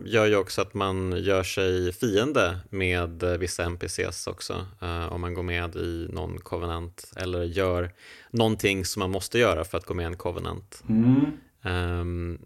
gör 0.05 0.27
ju 0.27 0.37
också 0.37 0.63
att 0.63 0.75
man 0.75 1.15
gör 1.17 1.43
sig 1.43 1.93
fiende 1.93 2.59
med 2.71 3.23
eh, 3.23 3.31
vissa 3.31 3.65
NPCs 3.65 4.27
också. 4.27 4.67
Om 5.11 5.21
man 5.21 5.35
går 5.35 5.43
med 5.43 5.77
i 5.77 6.09
någon 6.13 6.39
covenant 6.39 7.13
eller 7.17 7.45
gör 7.45 7.93
någonting 8.31 8.85
som 8.85 9.01
man 9.01 9.11
måste 9.11 9.39
göra 9.39 9.65
för 9.65 9.79
att 9.79 9.87
gå 9.87 9.95
med 9.95 10.03
i 10.03 10.07
en 10.07 10.17
covenant. 10.17 10.85
Mm. 10.89 12.39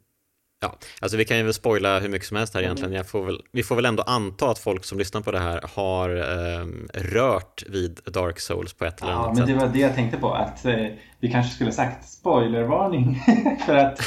Ehm, 0.63 0.71
Ja, 0.73 0.77
alltså 1.01 1.17
vi 1.17 1.25
kan 1.25 1.37
ju 1.37 1.43
väl 1.43 1.55
spoila 1.55 1.99
hur 1.99 2.09
mycket 2.09 2.29
som 2.29 2.37
helst 2.37 2.55
här 2.55 2.63
egentligen. 2.63 2.93
Jag 2.93 3.09
får 3.09 3.25
väl, 3.25 3.41
vi 3.53 3.63
får 3.63 3.77
väl 3.77 3.85
ändå 3.85 4.03
anta 4.03 4.51
att 4.51 4.59
folk 4.59 4.85
som 4.85 4.99
lyssnar 4.99 5.21
på 5.21 5.33
det 5.33 5.39
här 5.39 5.61
har 5.75 6.17
eh, 6.17 6.67
rört 6.95 7.63
vid 7.69 8.01
Dark 8.05 8.41
Souls 8.41 8.73
på 8.73 8.85
ett 8.85 9.03
eller 9.03 9.13
annat 9.13 9.27
ja, 9.27 9.35
sätt. 9.37 9.47
men 9.47 9.59
det 9.59 9.67
var 9.67 9.73
det 9.73 9.79
jag 9.79 9.95
tänkte 9.95 10.19
på, 10.19 10.35
att 10.35 10.65
eh, 10.65 10.75
vi 11.21 11.31
kanske 11.31 11.55
skulle 11.55 11.73
sagt 11.73 12.09
spoilervarning. 12.09 13.23
för 13.67 13.75
att, 13.75 14.01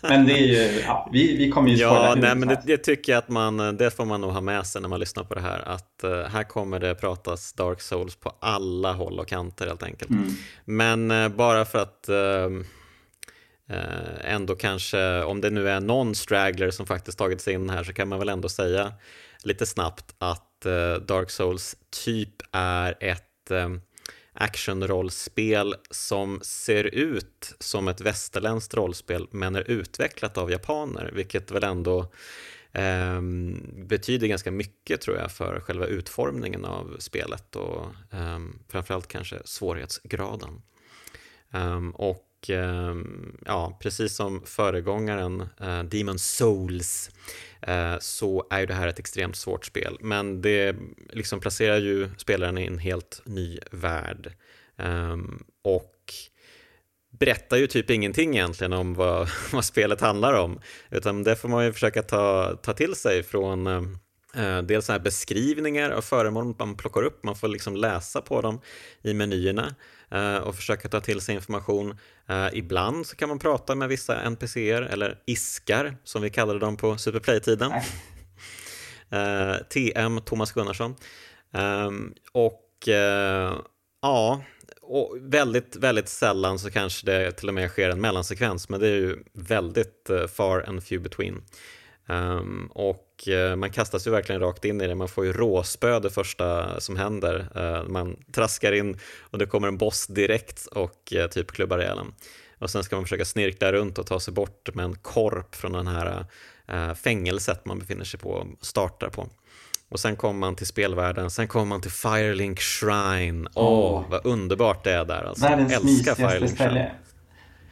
men 0.00 0.26
det 0.26 0.32
är 0.32 0.46
ju, 0.46 0.82
ja, 0.86 1.08
vi, 1.12 1.36
vi 1.36 1.50
kommer 1.50 1.70
ju 1.70 1.76
spoila 1.76 2.08
Ja, 2.08 2.14
nej, 2.14 2.34
men 2.34 2.48
det, 2.48 2.62
det 2.64 2.76
tycker 2.76 3.12
jag 3.12 3.18
att 3.18 3.28
man, 3.28 3.76
det 3.76 3.90
får 3.90 4.04
man 4.04 4.20
nog 4.20 4.30
ha 4.30 4.40
med 4.40 4.66
sig 4.66 4.82
när 4.82 4.88
man 4.88 5.00
lyssnar 5.00 5.24
på 5.24 5.34
det 5.34 5.40
här. 5.40 5.68
Att 5.68 6.04
eh, 6.04 6.10
här 6.10 6.44
kommer 6.44 6.80
det 6.80 6.94
pratas 6.94 7.52
Dark 7.52 7.80
Souls 7.80 8.16
på 8.16 8.32
alla 8.40 8.92
håll 8.92 9.18
och 9.18 9.28
kanter 9.28 9.66
helt 9.66 9.82
enkelt. 9.82 10.10
Mm. 10.10 10.28
Men 10.64 11.10
eh, 11.10 11.28
bara 11.28 11.64
för 11.64 11.78
att 11.78 12.08
eh, 12.08 12.16
eh, 12.16 12.48
Eh, 13.72 14.34
ändå 14.34 14.54
kanske, 14.54 15.22
om 15.22 15.40
det 15.40 15.50
nu 15.50 15.68
är 15.68 15.80
någon 15.80 16.14
straggler 16.14 16.70
som 16.70 16.86
faktiskt 16.86 17.18
tagit 17.18 17.40
sig 17.40 17.54
in 17.54 17.70
här 17.70 17.84
så 17.84 17.92
kan 17.92 18.08
man 18.08 18.18
väl 18.18 18.28
ändå 18.28 18.48
säga 18.48 18.92
lite 19.42 19.66
snabbt 19.66 20.14
att 20.18 20.66
eh, 20.66 20.94
Dark 20.94 21.30
Souls 21.30 21.76
typ 22.04 22.42
är 22.52 22.96
ett 23.00 23.50
eh, 23.50 23.68
actionrollspel 24.32 25.74
som 25.90 26.40
ser 26.42 26.84
ut 26.84 27.54
som 27.58 27.88
ett 27.88 28.00
västerländskt 28.00 28.74
rollspel 28.74 29.26
men 29.30 29.56
är 29.56 29.70
utvecklat 29.70 30.38
av 30.38 30.50
japaner, 30.50 31.10
vilket 31.14 31.50
väl 31.50 31.64
ändå 31.64 32.12
eh, 32.72 33.20
betyder 33.74 34.26
ganska 34.26 34.50
mycket 34.50 35.00
tror 35.00 35.16
jag 35.16 35.32
för 35.32 35.60
själva 35.60 35.86
utformningen 35.86 36.64
av 36.64 36.96
spelet 36.98 37.56
och 37.56 37.86
eh, 38.10 38.38
framförallt 38.68 39.08
kanske 39.08 39.38
svårighetsgraden. 39.44 40.62
Um, 41.54 41.90
och 41.90 42.31
och 42.42 42.50
ehm, 42.50 43.36
ja, 43.46 43.78
precis 43.80 44.16
som 44.16 44.42
föregångaren 44.44 45.48
eh, 45.60 45.82
Demon 45.82 46.18
Souls 46.18 47.10
eh, 47.62 47.98
så 48.00 48.46
är 48.50 48.60
ju 48.60 48.66
det 48.66 48.74
här 48.74 48.88
ett 48.88 48.98
extremt 48.98 49.36
svårt 49.36 49.64
spel. 49.66 49.96
Men 50.00 50.42
det 50.42 50.76
liksom 51.10 51.40
placerar 51.40 51.78
ju 51.78 52.10
spelaren 52.16 52.58
i 52.58 52.66
en 52.66 52.78
helt 52.78 53.22
ny 53.24 53.58
värld. 53.70 54.32
Ehm, 54.76 55.44
och 55.62 56.14
berättar 57.10 57.56
ju 57.56 57.66
typ 57.66 57.90
ingenting 57.90 58.34
egentligen 58.34 58.72
om 58.72 58.94
vad, 58.94 59.28
vad 59.52 59.64
spelet 59.64 60.00
handlar 60.00 60.34
om. 60.34 60.60
Utan 60.90 61.22
det 61.22 61.36
får 61.36 61.48
man 61.48 61.64
ju 61.64 61.72
försöka 61.72 62.02
ta, 62.02 62.56
ta 62.62 62.72
till 62.72 62.94
sig 62.94 63.22
från 63.22 63.66
eh, 64.36 64.62
dels 64.62 64.86
så 64.86 64.92
här 64.92 65.00
beskrivningar 65.00 65.90
av 65.90 66.02
föremål 66.02 66.54
man 66.58 66.76
plockar 66.76 67.02
upp. 67.02 67.24
Man 67.24 67.36
får 67.36 67.48
liksom 67.48 67.76
läsa 67.76 68.20
på 68.20 68.40
dem 68.40 68.60
i 69.02 69.14
menyerna 69.14 69.74
och 70.42 70.54
försöka 70.54 70.88
ta 70.88 71.00
till 71.00 71.20
sig 71.20 71.34
information. 71.34 71.98
Uh, 72.30 72.48
ibland 72.52 73.06
så 73.06 73.16
kan 73.16 73.28
man 73.28 73.38
prata 73.38 73.74
med 73.74 73.88
vissa 73.88 74.22
NPCer 74.22 74.82
eller 74.82 75.18
iskar 75.26 75.96
som 76.04 76.22
vi 76.22 76.30
kallade 76.30 76.58
dem 76.58 76.76
på 76.76 76.98
Superplay-tiden. 76.98 77.72
Uh, 77.72 79.56
TM 79.68 80.20
Thomas 80.20 80.52
Gunnarsson. 80.52 80.94
Um, 81.50 82.14
och 82.32 82.68
ja, 84.02 84.42
och 84.82 85.16
väldigt, 85.20 85.76
väldigt 85.76 86.08
sällan 86.08 86.58
så 86.58 86.70
kanske 86.70 87.06
det 87.06 87.32
till 87.32 87.48
och 87.48 87.54
med 87.54 87.70
sker 87.70 87.90
en 87.90 88.00
mellansekvens, 88.00 88.68
men 88.68 88.80
det 88.80 88.88
är 88.88 88.96
ju 88.96 89.18
väldigt 89.32 90.10
far 90.34 90.64
and 90.68 90.82
few 90.84 91.08
between. 91.08 91.42
Um, 92.06 92.70
och 92.74 93.28
uh, 93.28 93.56
man 93.56 93.70
kastas 93.70 94.06
ju 94.06 94.10
verkligen 94.10 94.40
rakt 94.40 94.64
in 94.64 94.80
i 94.80 94.86
det, 94.86 94.94
man 94.94 95.08
får 95.08 95.24
ju 95.24 95.32
råspö 95.32 96.00
det 96.00 96.10
första 96.10 96.80
som 96.80 96.96
händer. 96.96 97.48
Uh, 97.56 97.88
man 97.88 98.16
traskar 98.32 98.72
in 98.72 98.98
och 99.20 99.38
det 99.38 99.46
kommer 99.46 99.68
en 99.68 99.78
boss 99.78 100.06
direkt 100.06 100.66
och 100.66 101.12
uh, 101.16 101.26
typ 101.26 101.52
klubbar 101.52 101.78
ihjäl 101.78 101.98
en. 101.98 102.14
Och 102.58 102.70
sen 102.70 102.84
ska 102.84 102.96
man 102.96 103.04
försöka 103.04 103.24
snirkla 103.24 103.72
runt 103.72 103.98
och 103.98 104.06
ta 104.06 104.20
sig 104.20 104.34
bort 104.34 104.74
med 104.74 104.84
en 104.84 104.94
korp 104.94 105.54
från 105.54 105.72
den 105.72 105.86
här 105.86 106.24
fängelset 106.94 107.64
man 107.64 107.78
befinner 107.78 108.04
sig 108.04 108.20
på 108.20 108.30
och 108.30 108.46
startar 108.60 109.08
på. 109.08 109.28
Och 109.88 110.00
sen 110.00 110.16
kommer 110.16 110.40
man 110.40 110.56
till 110.56 110.66
spelvärlden, 110.66 111.30
sen 111.30 111.48
kommer 111.48 111.66
man 111.66 111.80
till 111.80 111.90
Firelink 111.90 112.60
Shrine. 112.60 113.48
Åh, 113.54 113.64
oh, 113.64 114.00
oh, 114.00 114.10
vad 114.10 114.26
underbart 114.26 114.84
det 114.84 114.92
är 114.92 115.04
där 115.04 115.22
alltså. 115.22 115.44
Världens 115.44 115.72
älskar 115.72 116.14
Firelink 116.14 116.50
ställe. 116.50 116.92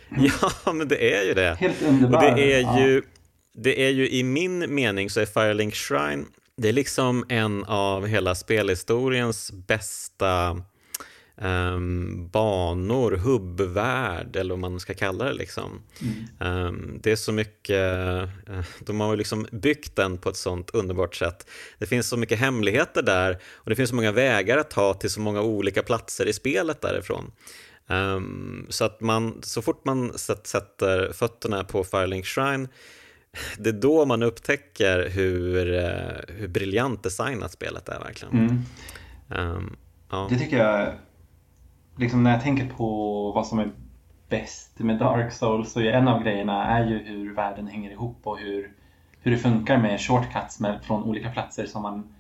Shrine. 0.09 0.31
Ja, 0.65 0.73
men 0.73 0.89
det 0.89 1.15
är 1.15 1.25
ju 1.25 1.35
det. 1.35 1.57
Helt 1.61 1.83
underbart. 1.83 2.25
Och 2.25 2.37
det 2.37 2.53
är 2.53 2.79
ju 2.79 3.03
det 3.63 3.85
är 3.85 3.91
ju 3.91 4.09
i 4.09 4.23
min 4.23 4.75
mening 4.75 5.11
så 5.11 5.21
är 5.21 5.27
Firelink 5.27 5.75
Shrine 5.75 6.27
det 6.61 6.69
är 6.69 6.73
liksom 6.73 7.25
en 7.29 7.65
av 7.65 8.07
hela 8.07 8.35
spelhistoriens 8.35 9.53
bästa 9.53 10.63
um, 11.37 12.29
banor, 12.29 13.13
hubbvärld 13.13 14.37
eller 14.37 14.57
vad 14.57 14.71
man 14.71 14.81
ska 14.81 14.95
kalla 14.95 15.25
det. 15.25 15.33
Liksom. 15.33 15.83
Mm. 16.39 16.67
Um, 16.67 17.01
det 17.03 17.13
är 17.13 17.17
så 17.17 17.33
mycket, 17.33 17.99
uh, 18.51 18.63
de 18.81 19.01
har 19.01 19.17
liksom 19.17 19.47
byggt 19.53 19.97
den 19.97 20.19
på 20.19 20.29
ett 20.29 20.37
sånt 20.37 20.71
underbart 20.71 21.15
sätt. 21.15 21.51
Det 21.79 21.87
finns 21.87 22.09
så 22.09 22.17
mycket 22.17 22.39
hemligheter 22.39 23.03
där 23.03 23.39
och 23.55 23.71
det 23.71 23.77
finns 23.77 23.91
så 23.91 23.97
många 23.97 24.13
vägar 24.13 24.59
att 24.59 24.71
ta 24.71 24.95
till 24.95 25.11
så 25.11 25.21
många 25.21 25.43
olika 25.43 25.83
platser 25.83 26.27
i 26.27 26.33
spelet 26.33 26.81
därifrån. 26.81 27.33
Um, 27.87 28.67
så 28.69 28.85
att 28.85 29.01
man, 29.01 29.41
så 29.43 29.63
fort 29.63 29.85
man 29.85 30.19
sätter 30.19 31.13
fötterna 31.13 31.65
på 31.65 31.85
Firelink 31.85 32.27
Shrine 32.27 32.69
det 33.59 33.69
är 33.69 33.81
då 33.81 34.07
man 34.07 34.23
upptäcker 34.23 35.09
hur, 35.11 35.65
hur 36.33 36.49
briljant 36.49 37.03
designat 37.03 37.53
spelet 37.53 37.89
är 37.89 37.99
verkligen. 37.99 38.39
Mm. 38.39 38.65
Um, 39.29 39.77
ja. 40.11 40.27
Det 40.31 40.39
tycker 40.39 40.59
jag, 40.59 40.93
liksom 41.97 42.23
när 42.23 42.31
jag 42.31 42.43
tänker 42.43 42.67
på 42.67 43.33
vad 43.33 43.47
som 43.47 43.59
är 43.59 43.71
bäst 44.29 44.79
med 44.79 44.99
Dark 44.99 45.33
Souls 45.33 45.73
så 45.73 45.81
är 45.81 45.93
en 45.93 46.09
av 46.09 46.23
grejerna 46.23 46.65
är 46.65 46.87
ju 46.87 46.99
hur 46.99 47.35
världen 47.35 47.67
hänger 47.67 47.91
ihop 47.91 48.19
och 48.23 48.39
hur, 48.39 48.73
hur 49.21 49.31
det 49.31 49.39
funkar 49.39 49.79
med 49.79 50.01
shortcuts 50.01 50.61
med, 50.61 50.81
från 50.83 51.03
olika 51.03 51.31
platser 51.31 51.67
som 51.67 51.83
man, 51.83 52.15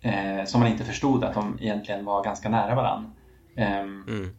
eh, 0.00 0.44
som 0.44 0.60
man 0.60 0.70
inte 0.70 0.84
förstod 0.84 1.24
att 1.24 1.34
de 1.34 1.58
egentligen 1.60 2.04
var 2.04 2.24
ganska 2.24 2.48
nära 2.48 2.74
varandra. 2.74 3.10
Um, 3.56 4.04
mm. 4.08 4.36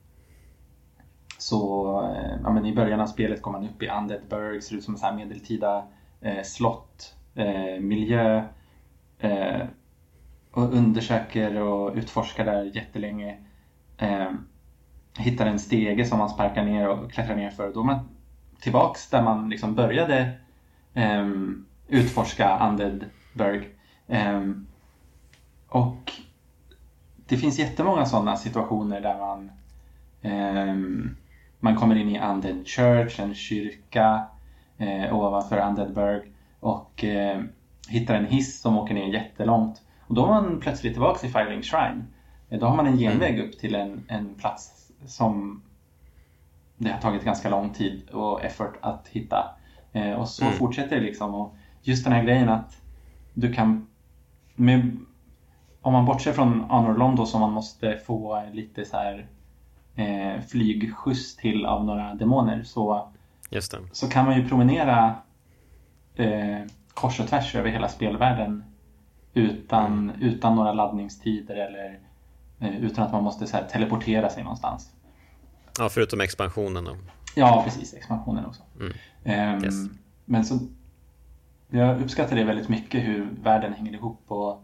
Så 1.42 2.02
eh, 2.04 2.36
ja, 2.44 2.50
men 2.50 2.66
i 2.66 2.76
början 2.76 3.02
av 3.02 3.08
spelet 3.08 3.42
kommer 3.42 3.60
man 3.60 3.70
upp 3.70 3.84
i 3.84 3.90
Undead 3.90 4.30
ser 4.64 4.76
ut 4.76 4.84
som 4.84 4.94
en 4.94 4.98
så 4.98 5.06
här 5.06 5.16
medeltida 5.16 5.84
eh, 6.22 6.44
slottmiljö. 6.44 8.44
eh, 9.20 9.32
eh, 9.32 9.68
och 10.52 10.74
undersöker 10.74 11.62
och 11.62 11.96
utforskar 11.96 12.46
där 12.46 12.64
jättelänge. 12.64 13.38
Eh, 13.98 14.32
hittar 15.18 15.46
en 15.46 15.60
stege 15.60 16.06
som 16.06 16.20
man 16.20 16.30
sparkar 16.30 16.64
ner 16.64 16.88
och 16.88 17.12
klättrar 17.12 17.36
ner 17.36 17.52
för. 17.52 17.74
Då 17.74 17.80
är 17.80 17.84
man 17.84 18.10
tillbaks 18.60 19.10
där 19.10 19.24
man 19.24 19.50
liksom 19.50 19.76
började 19.76 20.32
eh, 20.94 21.30
utforska 21.88 22.50
Andedburg. 22.50 23.70
Eh, 24.08 24.42
och 25.68 26.12
det 27.28 27.38
finns 27.38 27.60
jättemånga 27.60 28.06
sådana 28.06 28.36
situationer 28.36 29.02
där 29.02 29.18
man 29.18 29.52
um, 30.22 31.16
man 31.62 31.76
kommer 31.76 31.96
in 31.96 32.10
i 32.10 32.20
Undead 32.20 32.68
Church, 32.68 33.20
en 33.20 33.36
kyrka 33.36 34.26
eh, 34.78 35.16
ovanför 35.16 35.68
Undeadburg 35.68 36.32
och 36.60 37.04
eh, 37.04 37.42
hittar 37.90 38.16
en 38.16 38.26
hiss 38.26 38.62
som 38.62 38.78
åker 38.78 38.94
ner 38.94 39.14
jättelångt. 39.14 39.82
Och 40.08 40.16
då 40.16 40.26
är 40.26 40.28
man 40.28 40.60
plötsligt 40.60 40.94
tillbaka 40.94 41.28
i 41.28 41.30
Firelink 41.30 41.66
Shrine. 41.66 42.04
Eh, 42.50 42.60
då 42.60 42.66
har 42.66 42.76
man 42.76 42.88
en 42.88 42.98
genväg 42.98 43.40
upp 43.40 43.60
till 43.60 43.76
en, 43.76 44.06
en 44.08 44.36
plats 44.36 44.92
som 45.06 45.62
det 46.78 46.92
har 46.92 47.00
tagit 47.00 47.24
ganska 47.24 47.50
lång 47.50 47.70
tid 47.70 48.10
och 48.10 48.44
effort 48.44 48.78
att 48.82 49.08
hitta. 49.08 49.56
Eh, 49.92 50.12
och 50.12 50.30
så 50.30 50.46
mm. 50.46 50.58
fortsätter 50.58 50.96
det 50.96 51.02
liksom. 51.02 51.36
Och 51.36 51.56
just 51.82 52.04
den 52.04 52.14
här 52.14 52.24
grejen 52.24 52.50
att 52.50 52.82
du 53.34 53.54
kan 53.54 53.88
med, 54.56 54.98
om 55.82 55.94
man 55.94 56.06
bortser 56.06 56.34
från 56.34 56.62
Honor 56.62 56.98
Londo 56.98 57.26
som 57.26 57.42
man 57.42 57.52
måste 57.52 57.98
få 57.98 58.44
lite 58.54 58.86
så 58.86 58.98
här 58.98 59.28
eh, 59.96 60.42
flygskjuts 60.50 61.36
till 61.36 61.66
av 61.66 61.86
några 61.86 62.14
demoner 62.14 62.64
så, 62.64 63.12
så 63.92 64.10
kan 64.10 64.26
man 64.26 64.38
ju 64.38 64.50
promenera 64.50 65.16
eh, 66.16 66.62
kors 66.94 67.20
och 67.20 67.28
tvärs 67.28 67.56
över 67.56 67.70
hela 67.70 67.88
spelvärlden 67.88 68.64
utan, 69.34 70.10
mm. 70.10 70.22
utan 70.22 70.56
några 70.56 70.74
laddningstider 70.74 71.56
eller 71.56 72.00
eh, 72.60 72.84
utan 72.84 73.06
att 73.06 73.12
man 73.12 73.24
måste 73.24 73.48
så 73.48 73.58
här, 73.58 73.64
teleportera 73.64 74.30
sig 74.30 74.44
någonstans. 74.44 74.92
Ja, 75.80 75.90
förutom 75.90 76.22
expansionen 76.22 76.84
då. 76.84 76.96
Ja, 77.36 77.62
precis. 77.66 77.94
Expansionen 77.94 78.46
också. 78.46 78.64
Mm. 78.80 79.56
Um, 79.56 79.64
yes. 79.64 79.74
Men 80.26 80.46
så 80.46 80.60
jag 81.70 82.02
uppskattar 82.02 82.36
det 82.36 82.44
väldigt 82.44 82.70
mycket 82.70 83.04
hur 83.04 83.30
världen 83.44 83.74
hänger 83.74 83.94
ihop 83.94 84.24
och 84.28 84.64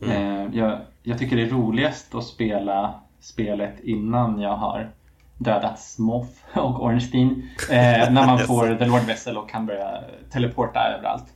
mm. 0.00 0.12
eh, 0.12 0.58
jag, 0.58 0.80
jag 1.02 1.18
tycker 1.18 1.36
det 1.36 1.42
är 1.42 1.50
roligast 1.50 2.14
att 2.14 2.24
spela 2.24 3.01
spelet 3.22 3.80
innan 3.82 4.40
jag 4.40 4.56
har 4.56 4.90
dödat 5.38 5.80
Smoth 5.80 6.32
och 6.58 6.84
Ornstein. 6.84 7.48
Eh, 7.70 8.12
när 8.12 8.26
man 8.26 8.38
får 8.46 8.78
The 8.78 8.86
Lord 8.86 9.06
Vessel 9.06 9.36
och 9.36 9.50
kan 9.50 9.66
börja 9.66 10.04
teleporta 10.30 10.80
överallt. 10.80 11.34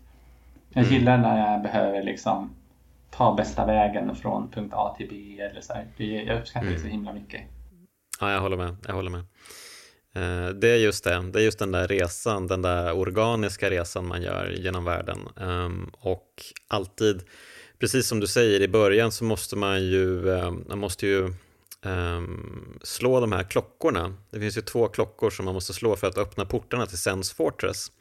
Jag 0.68 0.85
mm. 0.85 0.94
gillar 0.94 1.18
när 1.18 1.53
jag 1.53 1.62
behöver 1.62 2.03
liksom 2.03 2.51
ta 3.11 3.35
bästa 3.35 3.66
vägen 3.66 4.16
från 4.16 4.51
punkt 4.51 4.72
A 4.77 4.94
till 4.99 5.09
B 5.11 5.42
eller 5.42 5.61
så 5.61 5.72
här. 5.72 5.87
Jag 5.96 6.38
uppskattar 6.38 6.66
mm. 6.66 6.75
det 6.75 6.83
så 6.83 6.88
himla 6.88 7.12
mycket. 7.12 7.40
Ja, 8.20 8.33
jag 8.33 8.40
håller 8.40 8.57
med. 8.57 8.77
Jag 8.87 8.94
håller 8.94 9.11
med. 9.11 9.25
Eh, 10.16 10.49
det 10.49 10.68
är 10.68 10.77
just 10.77 11.05
det, 11.05 11.31
det 11.33 11.40
är 11.40 11.44
just 11.44 11.59
den 11.59 11.72
där 11.72 11.88
resan, 11.88 12.46
den 12.46 12.62
där 12.62 12.99
organiska 12.99 13.70
resan 13.70 14.07
man 14.07 14.22
gör 14.22 14.55
genom 14.57 14.85
världen. 14.85 15.18
Um, 15.37 15.90
och 15.99 16.31
alltid, 16.68 17.22
precis 17.79 18.07
som 18.07 18.20
du 18.20 18.27
säger 18.27 18.61
i 18.61 18.68
början 18.68 19.12
så 19.12 19.25
måste 19.25 19.57
man 19.57 19.83
ju, 19.83 20.29
um, 20.29 20.64
man 20.68 20.79
måste 20.79 21.07
ju 21.07 21.33
um, 21.87 22.79
slå 22.83 23.20
de 23.20 23.33
här 23.33 23.42
klockorna. 23.42 24.14
Det 24.31 24.40
finns 24.40 24.57
ju 24.57 24.62
två 24.62 24.88
klockor 24.88 25.31
som 25.31 25.44
man 25.44 25.55
måste 25.55 25.72
slå 25.72 25.96
för 25.96 26.07
att 26.07 26.18
öppna 26.18 26.44
portarna 26.44 26.87
till 26.87 26.99
Sens 26.99 27.33
Fortress. 27.33 27.92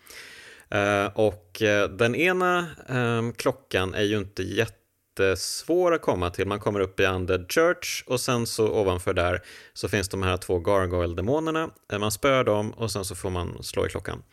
Uh, 0.76 1.06
och 1.20 1.62
eh, 1.62 1.90
den 1.90 2.16
ena 2.16 2.68
ehm, 2.88 3.34
klockan 3.34 3.94
är 3.94 4.04
ju 4.04 4.18
inte 4.18 4.44
jätte 4.44 4.86
jättesvår 5.20 5.94
att 5.94 6.02
komma 6.02 6.30
till. 6.30 6.48
Man 6.48 6.60
kommer 6.60 6.80
upp 6.80 7.00
i 7.00 7.06
Undead 7.06 7.52
Church 7.52 8.04
och 8.08 8.20
sen 8.20 8.48
så 8.48 8.70
ovanför 8.70 9.14
där 9.14 9.42
så 9.74 9.90
finns 9.90 10.10
de 10.10 10.24
här 10.24 10.38
två 10.38 10.60
Gargoyle-demonerna. 10.60 11.70
Eh, 11.92 12.00
man 12.00 12.12
spöar 12.12 12.44
dem 12.44 12.72
och 12.72 12.92
sen 12.92 13.06
så 13.06 13.16
får 13.16 13.30
man 13.30 13.64
slå 13.64 13.86
i 13.86 13.90
klockan. 13.90 14.24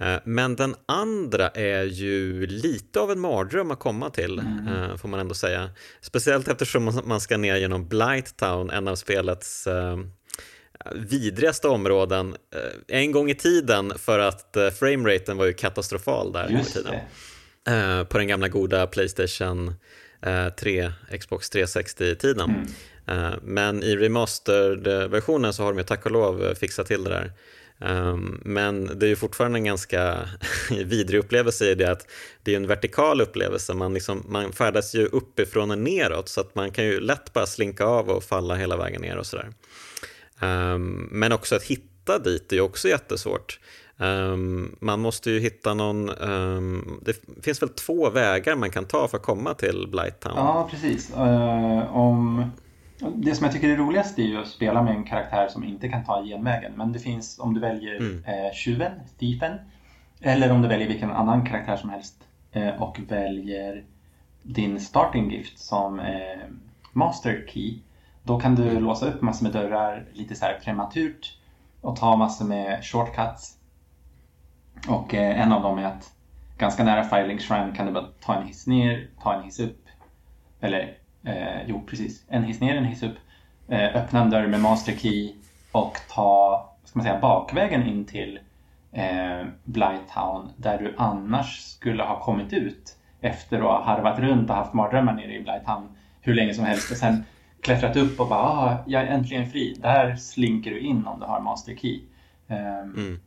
Eh, 0.00 0.16
men 0.24 0.56
den 0.56 0.74
andra 0.86 1.48
är 1.48 1.84
ju 1.84 2.46
lite 2.46 3.00
av 3.00 3.10
en 3.10 3.20
mardröm 3.20 3.70
att 3.70 3.78
komma 3.78 4.10
till, 4.10 4.38
mm. 4.38 4.68
Eh, 4.68 4.96
får 4.96 5.08
man 5.08 5.20
ändå 5.20 5.34
säga. 5.34 5.70
Speciellt 6.00 6.48
eftersom 6.48 7.02
man 7.04 7.20
ska 7.20 7.36
ner 7.36 7.56
genom 7.56 7.88
Blight 7.88 8.36
Town, 8.36 8.70
en 8.70 8.88
av 8.88 8.96
spelets 8.96 9.68
vidrigaste 10.94 11.68
områden 11.68 12.36
en 12.88 13.12
gång 13.12 13.30
i 13.30 13.34
tiden 13.34 13.92
för 13.98 14.18
att 14.18 14.56
frameraten 14.78 15.36
var 15.36 15.46
ju 15.46 15.52
katastrofal 15.52 16.32
där. 16.32 16.48
Just 16.48 16.74
tiden. 16.74 16.94
På 18.06 18.18
den 18.18 18.28
gamla 18.28 18.48
goda 18.48 18.86
Playstation 18.86 19.74
3, 20.56 20.80
eh, 20.80 21.18
Xbox 21.18 21.50
360-tiden. 21.50 22.50
Mm. 22.50 22.66
Eh, 23.06 23.38
men 23.42 23.82
i 23.82 23.96
remastered-versionen 23.96 25.52
så 25.52 25.62
har 25.62 25.72
de 25.72 25.78
ju 25.78 25.84
tack 25.84 26.06
och 26.06 26.12
lov 26.12 26.54
fixat 26.54 26.86
till 26.86 27.04
det 27.04 27.10
där. 27.10 27.32
Ehm, 27.84 28.40
men 28.44 28.98
det 28.98 29.06
är 29.06 29.08
ju 29.08 29.16
fortfarande 29.16 29.58
en 29.58 29.64
ganska 29.64 30.28
vidrig 30.70 31.18
upplevelse 31.18 31.70
i 31.70 31.74
det 31.74 31.90
att 31.90 32.06
det 32.42 32.52
är 32.52 32.56
en 32.56 32.66
vertikal 32.66 33.20
upplevelse. 33.20 33.74
Man, 33.74 33.94
liksom, 33.94 34.24
man 34.28 34.52
färdas 34.52 34.94
ju 34.94 35.06
uppifrån 35.06 35.70
och 35.70 35.78
neråt 35.78 36.28
så 36.28 36.40
att 36.40 36.54
man 36.54 36.70
kan 36.70 36.84
ju 36.84 37.00
lätt 37.00 37.32
bara 37.32 37.46
slinka 37.46 37.84
av 37.84 38.10
och 38.10 38.24
falla 38.24 38.54
hela 38.54 38.76
vägen 38.76 39.02
ner 39.02 39.16
och 39.16 39.26
sådär. 39.26 39.48
Ehm, 40.40 41.08
men 41.10 41.32
också 41.32 41.56
att 41.56 41.62
hitta 41.62 42.18
dit 42.18 42.52
är 42.52 42.56
ju 42.56 42.62
också 42.62 42.88
jättesvårt. 42.88 43.60
Ehm, 43.98 44.76
man 44.80 45.00
måste 45.00 45.30
ju 45.30 45.40
hitta 45.40 45.74
någon, 45.74 46.06
det 47.02 47.16
finns 47.42 47.62
väl 47.62 47.68
två 47.68 48.10
vägar 48.10 48.56
man 48.56 48.70
kan 48.70 48.84
ta 48.84 49.08
för 49.08 49.16
att 49.16 49.22
komma 49.22 49.54
till 49.54 49.88
Blighttown? 49.90 50.32
Ja, 50.36 50.68
precis. 50.70 51.10
Om, 51.90 52.50
det 53.14 53.34
som 53.34 53.44
jag 53.44 53.52
tycker 53.54 53.68
är 53.68 53.76
roligast 53.76 54.18
är 54.18 54.22
ju 54.22 54.40
att 54.40 54.48
spela 54.48 54.82
med 54.82 54.94
en 54.94 55.04
karaktär 55.04 55.48
som 55.48 55.64
inte 55.64 55.88
kan 55.88 56.04
ta 56.04 56.24
genvägen. 56.24 56.72
Men 56.76 56.92
det 56.92 56.98
finns 56.98 57.38
om 57.38 57.54
du 57.54 57.60
väljer 57.60 57.96
mm. 57.96 58.16
uh, 58.16 58.52
tjuven, 58.54 58.92
thiefen, 59.18 59.58
eller 60.20 60.52
om 60.52 60.62
du 60.62 60.68
väljer 60.68 60.88
vilken 60.88 61.10
annan 61.10 61.46
karaktär 61.46 61.76
som 61.76 61.90
helst 61.90 62.24
uh, 62.56 62.82
och 62.82 63.00
väljer 63.08 63.84
din 64.42 64.80
starting 64.80 65.30
gift 65.30 65.58
som 65.58 66.00
uh, 66.00 66.42
master 66.92 67.46
key. 67.48 67.78
Då 68.22 68.40
kan 68.40 68.54
du 68.54 68.68
mm. 68.68 68.82
låsa 68.82 69.06
upp 69.06 69.22
massor 69.22 69.44
med 69.44 69.52
dörrar 69.52 70.04
lite 70.12 70.34
så 70.34 70.44
här 70.44 70.60
prematurt 70.64 71.38
och 71.80 71.96
ta 71.96 72.16
massor 72.16 72.44
med 72.44 72.84
shortcuts 72.84 73.58
och 74.88 75.14
eh, 75.14 75.40
en 75.40 75.52
av 75.52 75.62
dem 75.62 75.78
är 75.78 75.84
att 75.84 76.12
ganska 76.58 76.84
nära 76.84 77.04
Firelink 77.04 77.40
Shrine 77.40 77.72
kan 77.76 77.86
du 77.86 77.92
bara 77.92 78.08
ta 78.20 78.34
en 78.34 78.46
hiss 78.46 78.66
ner, 78.66 79.08
ta 79.22 79.34
en 79.34 79.42
hiss 79.42 79.60
upp. 79.60 79.86
Eller, 80.60 80.96
eh, 81.24 81.66
jo 81.66 81.82
precis, 81.86 82.24
en 82.28 82.44
hiss 82.44 82.60
ner, 82.60 82.76
en 82.76 82.84
hiss 82.84 83.02
upp. 83.02 83.16
Eh, 83.68 83.96
öppna 83.96 84.22
en 84.22 84.30
dörr 84.30 84.46
med 84.46 84.60
master 84.60 84.92
key 84.92 85.32
och 85.72 85.98
ta, 86.08 86.68
ska 86.84 86.98
man 86.98 87.04
säga, 87.04 87.20
bakvägen 87.20 87.88
in 87.88 88.04
till 88.04 88.38
eh, 88.92 89.46
Blighttown 89.64 90.52
där 90.56 90.78
du 90.78 90.94
annars 90.98 91.60
skulle 91.60 92.02
ha 92.02 92.20
kommit 92.20 92.52
ut 92.52 92.96
efter 93.20 93.56
att 93.56 93.62
ha 93.62 93.84
harvat 93.84 94.18
runt 94.18 94.50
och 94.50 94.56
haft 94.56 94.72
mardrömmar 94.72 95.12
nere 95.12 95.34
i 95.34 95.42
Blighttown 95.42 95.88
hur 96.20 96.34
länge 96.34 96.54
som 96.54 96.64
helst 96.64 96.90
och 96.90 96.96
sen 96.96 97.24
klättrat 97.60 97.96
upp 97.96 98.20
och 98.20 98.28
bara 98.28 98.40
ah, 98.40 98.84
jag 98.86 99.02
är 99.02 99.06
äntligen 99.06 99.50
fri. 99.50 99.76
Där 99.80 100.16
slinker 100.16 100.70
du 100.70 100.80
in 100.80 101.06
om 101.06 101.20
du 101.20 101.26
har 101.26 101.40
master 101.40 101.76
key. 101.76 102.00
Eh, 102.48 102.78
mm. 102.78 103.20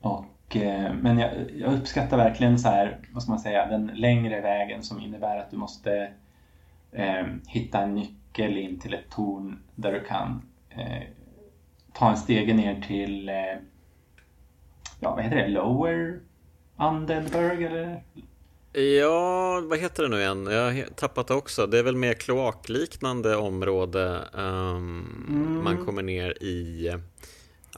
Och, 0.00 0.56
eh, 0.56 0.92
men 0.94 1.18
jag, 1.18 1.30
jag, 1.56 1.74
uppskattar 1.74 2.16
verkligen 2.16 2.58
så 2.58 2.68
här, 2.68 2.98
vad 3.12 3.22
ska 3.22 3.32
man 3.32 3.38
säga, 3.38 3.66
den 3.66 3.86
längre 3.86 4.40
vägen 4.40 4.82
som 4.82 5.00
innebär 5.00 5.38
att 5.38 5.50
du 5.50 5.56
måste 5.56 6.08
eh, 6.94 7.26
hitta 7.46 7.82
en 7.82 7.94
nyckel 7.94 8.58
in 8.58 8.80
till 8.80 8.94
ett 8.94 9.10
torn 9.10 9.62
där 9.74 9.92
du 9.92 10.00
kan 10.00 10.42
eh, 10.70 11.02
ta 11.92 12.10
en 12.10 12.16
stege 12.16 12.54
ner 12.54 12.80
till, 12.80 13.28
eh, 13.28 13.34
ja 15.00 15.14
vad 15.14 15.24
heter 15.24 15.36
det, 15.36 15.48
Lower 15.48 16.20
Undeadburg 16.76 17.62
eller? 17.62 18.02
Ja, 19.00 19.60
vad 19.64 19.78
heter 19.78 20.02
det 20.02 20.08
nu 20.08 20.20
igen? 20.20 20.46
Jag 20.46 20.72
har 20.72 20.94
tappat 20.94 21.26
det 21.26 21.34
också. 21.34 21.66
Det 21.66 21.78
är 21.78 21.82
väl 21.82 21.96
mer 21.96 22.14
kloakliknande 22.14 23.36
område 23.36 24.20
um, 24.32 25.26
mm. 25.28 25.64
man 25.64 25.84
kommer 25.84 26.02
ner 26.02 26.42
i. 26.42 26.92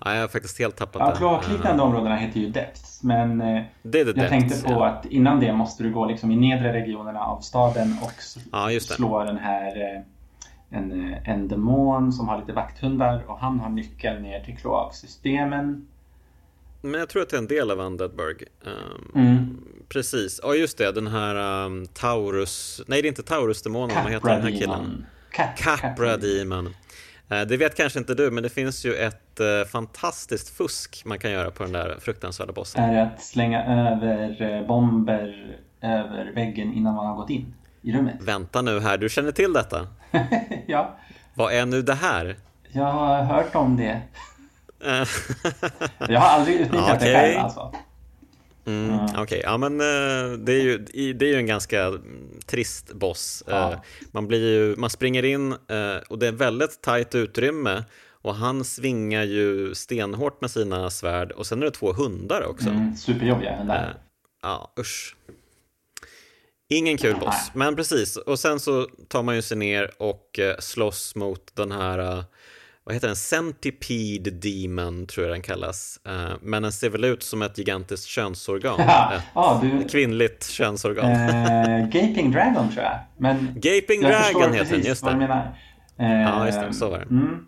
Ja, 0.04 0.14
jag 0.14 0.20
har 0.20 0.28
faktiskt 0.28 0.58
helt 0.58 0.76
tappat 0.76 1.00
ja, 1.00 1.10
det. 1.10 1.16
Kloakliknande 1.16 1.82
områdena 1.82 2.16
heter 2.16 2.40
ju 2.40 2.50
depths. 2.50 3.02
Men 3.02 3.40
eh, 3.40 3.46
det 3.46 3.64
det 3.82 3.98
jag 3.98 4.06
depths, 4.06 4.30
tänkte 4.30 4.62
på 4.62 4.72
ja. 4.72 4.86
att 4.86 5.06
innan 5.06 5.40
det 5.40 5.52
måste 5.52 5.82
du 5.82 5.92
gå 5.92 6.06
liksom 6.06 6.30
i 6.30 6.36
nedre 6.36 6.72
regionerna 6.72 7.20
av 7.20 7.40
staden 7.40 7.96
och 8.02 8.12
ja, 8.52 8.80
slå 8.80 9.24
den 9.24 9.38
här 9.38 9.94
eh, 9.96 10.02
en, 10.70 11.12
eh, 11.12 11.28
en 11.28 11.48
demon 11.48 12.12
som 12.12 12.28
har 12.28 12.38
lite 12.38 12.52
vakthundar 12.52 13.24
och 13.26 13.38
han 13.38 13.60
har 13.60 13.68
nyckeln 13.68 14.22
ner 14.22 14.40
till 14.40 14.56
kloaksystemen. 14.56 15.86
Men 16.80 17.00
jag 17.00 17.08
tror 17.08 17.22
att 17.22 17.28
det 17.28 17.36
är 17.36 17.38
en 17.38 17.46
del 17.46 17.70
av 17.70 17.80
Undeadburg. 17.80 18.44
Um, 18.64 19.22
mm. 19.26 19.60
Precis, 19.88 20.40
ja 20.42 20.54
just 20.54 20.78
det, 20.78 20.92
den 20.92 21.06
här 21.06 21.64
um, 21.64 21.86
Taurus, 21.86 22.82
nej 22.86 23.02
det 23.02 23.06
är 23.06 23.08
inte 23.08 23.22
Taurus-demonen, 23.22 23.96
vad 24.04 24.12
heter 24.12 24.28
den 24.28 24.42
här 24.42 24.60
killen? 24.60 25.06
Capra 25.56 26.16
Demon. 26.16 26.66
Eh, 26.66 26.72
det 27.28 27.56
vet 27.56 27.76
kanske 27.76 27.98
inte 27.98 28.14
du, 28.14 28.30
men 28.30 28.42
det 28.42 28.48
finns 28.48 28.84
ju 28.84 28.94
ett 28.94 29.40
eh, 29.40 29.68
fantastiskt 29.68 30.56
fusk 30.56 31.02
man 31.04 31.18
kan 31.18 31.30
göra 31.30 31.50
på 31.50 31.62
den 31.62 31.72
där 31.72 31.96
fruktansvärda 32.00 32.52
bossen. 32.52 32.84
Är 32.84 32.94
det 32.94 33.02
att 33.02 33.22
slänga 33.22 33.64
över 33.64 34.42
eh, 34.42 34.66
bomber 34.66 35.56
över 35.80 36.32
väggen 36.34 36.72
innan 36.72 36.94
man 36.94 37.06
har 37.06 37.16
gått 37.16 37.30
in 37.30 37.54
i 37.82 37.92
rummet? 37.92 38.16
Vänta 38.20 38.62
nu 38.62 38.80
här, 38.80 38.98
du 38.98 39.08
känner 39.08 39.32
till 39.32 39.52
detta? 39.52 39.88
ja. 40.66 40.96
Vad 41.34 41.52
är 41.52 41.66
nu 41.66 41.82
det 41.82 41.94
här? 41.94 42.36
Jag 42.72 42.92
har 42.92 43.22
hört 43.22 43.54
om 43.54 43.76
det. 43.76 44.00
jag 46.08 46.20
har 46.20 46.28
aldrig 46.28 46.56
utnyttjat 46.56 46.96
okay. 46.96 47.08
det 47.08 47.18
själv 47.18 47.38
alltså. 47.38 47.72
Mm, 48.66 48.90
mm. 48.90 49.04
Okej, 49.04 49.22
okay. 49.22 49.40
ja 49.42 49.56
men 49.56 49.78
det 50.44 50.52
är, 50.52 50.62
ju, 50.62 50.78
det 51.12 51.24
är 51.26 51.28
ju 51.28 51.36
en 51.36 51.46
ganska 51.46 51.92
trist 52.46 52.92
boss. 52.92 53.44
Ja. 53.46 53.72
Eh, 53.72 53.78
man, 54.12 54.26
blir 54.26 54.52
ju, 54.52 54.76
man 54.76 54.90
springer 54.90 55.22
in 55.22 55.52
eh, 55.52 55.96
och 56.08 56.18
det 56.18 56.26
är 56.26 56.32
väldigt 56.32 56.80
tajt 56.80 57.14
utrymme 57.14 57.84
och 58.08 58.34
han 58.34 58.64
svingar 58.64 59.22
ju 59.22 59.74
stenhårt 59.74 60.40
med 60.40 60.50
sina 60.50 60.90
svärd 60.90 61.32
och 61.32 61.46
sen 61.46 61.62
är 61.62 61.66
det 61.66 61.70
två 61.70 61.92
hundar 61.92 62.46
också. 62.46 62.68
Mm, 62.68 62.96
superjobbiga 62.96 63.56
hundar. 63.56 63.84
Eh, 63.84 63.96
ja, 64.42 64.72
usch. 64.78 65.16
Ingen 66.68 66.98
kul 66.98 67.16
boss, 67.20 67.50
men 67.54 67.76
precis. 67.76 68.16
Och 68.16 68.38
sen 68.38 68.60
så 68.60 68.88
tar 69.08 69.22
man 69.22 69.34
ju 69.34 69.42
sig 69.42 69.56
ner 69.56 69.90
och 69.98 70.40
slåss 70.58 71.14
mot 71.14 71.56
den 71.56 71.72
här 71.72 72.24
vad 72.86 72.94
heter 72.94 73.06
den, 73.06 73.16
Centipede 73.16 74.30
Demon 74.30 75.06
tror 75.06 75.26
jag 75.26 75.34
den 75.34 75.42
kallas. 75.42 76.00
Uh, 76.08 76.34
men 76.42 76.62
den 76.62 76.72
ser 76.72 76.90
väl 76.90 77.04
ut 77.04 77.22
som 77.22 77.42
ett 77.42 77.58
gigantiskt 77.58 78.06
könsorgan. 78.06 78.80
Ett 78.80 79.22
ah, 79.32 79.60
du... 79.60 79.84
kvinnligt 79.84 80.50
könsorgan. 80.50 81.10
Uh, 81.10 81.88
Gaping 81.88 82.32
Dragon 82.32 82.68
tror 82.68 82.84
jag. 82.84 82.98
Men 83.16 83.54
Gaping 83.54 84.00
Dragon 84.00 84.52
heter 84.52 84.76
den, 84.76 84.86
just 84.86 85.04
det. 85.04 85.16
Menar. 85.16 85.58
Uh, 86.00 86.22
ja, 86.22 86.46
just 86.46 86.60
det, 86.60 86.72
så 86.72 86.90
var 86.90 86.98
det. 86.98 87.04
Mm. 87.04 87.46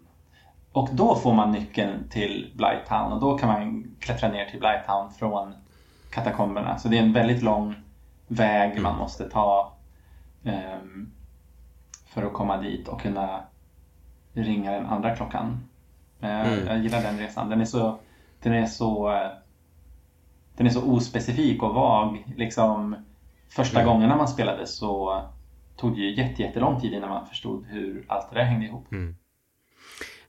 Och 0.73 0.89
då 0.93 1.17
får 1.17 1.35
man 1.35 1.53
nyckeln 1.53 2.09
till 2.11 2.53
Blighttown 2.57 3.13
och 3.13 3.21
då 3.21 3.39
kan 3.39 3.49
man 3.49 3.85
klättra 4.01 4.29
ner 4.29 4.45
till 4.45 4.61
Blighttown 4.61 5.13
från 5.19 5.53
katakomberna. 6.11 6.79
Så 6.79 6.89
det 6.89 6.99
är 6.99 7.03
en 7.03 7.13
väldigt 7.13 7.43
lång 7.43 7.75
väg 8.29 8.71
mm. 8.71 8.83
man 8.83 8.99
måste 8.99 9.31
ta 9.31 9.73
um, 10.43 11.13
för 12.15 12.23
att 12.23 12.33
komma 12.33 12.57
dit 12.57 12.89
och 12.89 13.01
kunna 13.01 13.45
ringa 14.43 14.73
den 14.73 14.87
andra 14.87 15.17
klockan. 15.17 15.69
Eh, 16.21 16.53
mm. 16.53 16.67
Jag 16.67 16.79
gillar 16.79 17.03
den 17.03 17.19
resan. 17.19 17.51
Den 17.51 17.61
är 17.61 17.65
så, 17.65 17.99
den 18.43 18.53
är 18.53 18.67
så, 18.67 19.13
eh, 19.13 19.31
den 20.57 20.67
är 20.67 20.71
så 20.71 20.83
ospecifik 20.83 21.63
och 21.63 21.75
vag. 21.75 22.25
Liksom, 22.37 22.97
första 23.49 23.81
mm. 23.81 23.93
gångerna 23.93 24.17
man 24.17 24.29
spelade 24.29 24.67
så 24.67 25.23
tog 25.77 25.97
det 25.97 26.01
ju 26.01 26.15
jättelång 26.15 26.81
tid 26.81 26.93
innan 26.93 27.09
man 27.09 27.27
förstod 27.27 27.67
hur 27.67 28.05
allt 28.09 28.31
det 28.31 28.39
där 28.39 28.45
hängde 28.45 28.67
ihop. 28.67 28.93
Mm. 28.93 29.17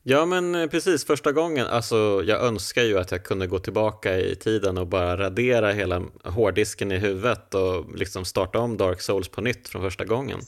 Ja 0.03 0.25
men 0.25 0.55
eh, 0.55 0.67
precis, 0.67 1.05
första 1.05 1.31
gången, 1.31 1.67
alltså 1.67 2.23
jag 2.25 2.43
önskar 2.43 2.81
ju 2.81 2.99
att 2.99 3.11
jag 3.11 3.23
kunde 3.23 3.47
gå 3.47 3.59
tillbaka 3.59 4.17
i 4.17 4.35
tiden 4.35 4.77
och 4.77 4.87
bara 4.87 5.17
radera 5.17 5.71
hela 5.71 6.01
hårddisken 6.23 6.91
i 6.91 6.97
huvudet 6.97 7.53
och 7.53 7.95
liksom 7.95 8.25
starta 8.25 8.59
om 8.59 8.77
Dark 8.77 9.01
Souls 9.01 9.29
på 9.29 9.41
nytt 9.41 9.67
från 9.67 9.81
första 9.81 10.05
gången. 10.05 10.39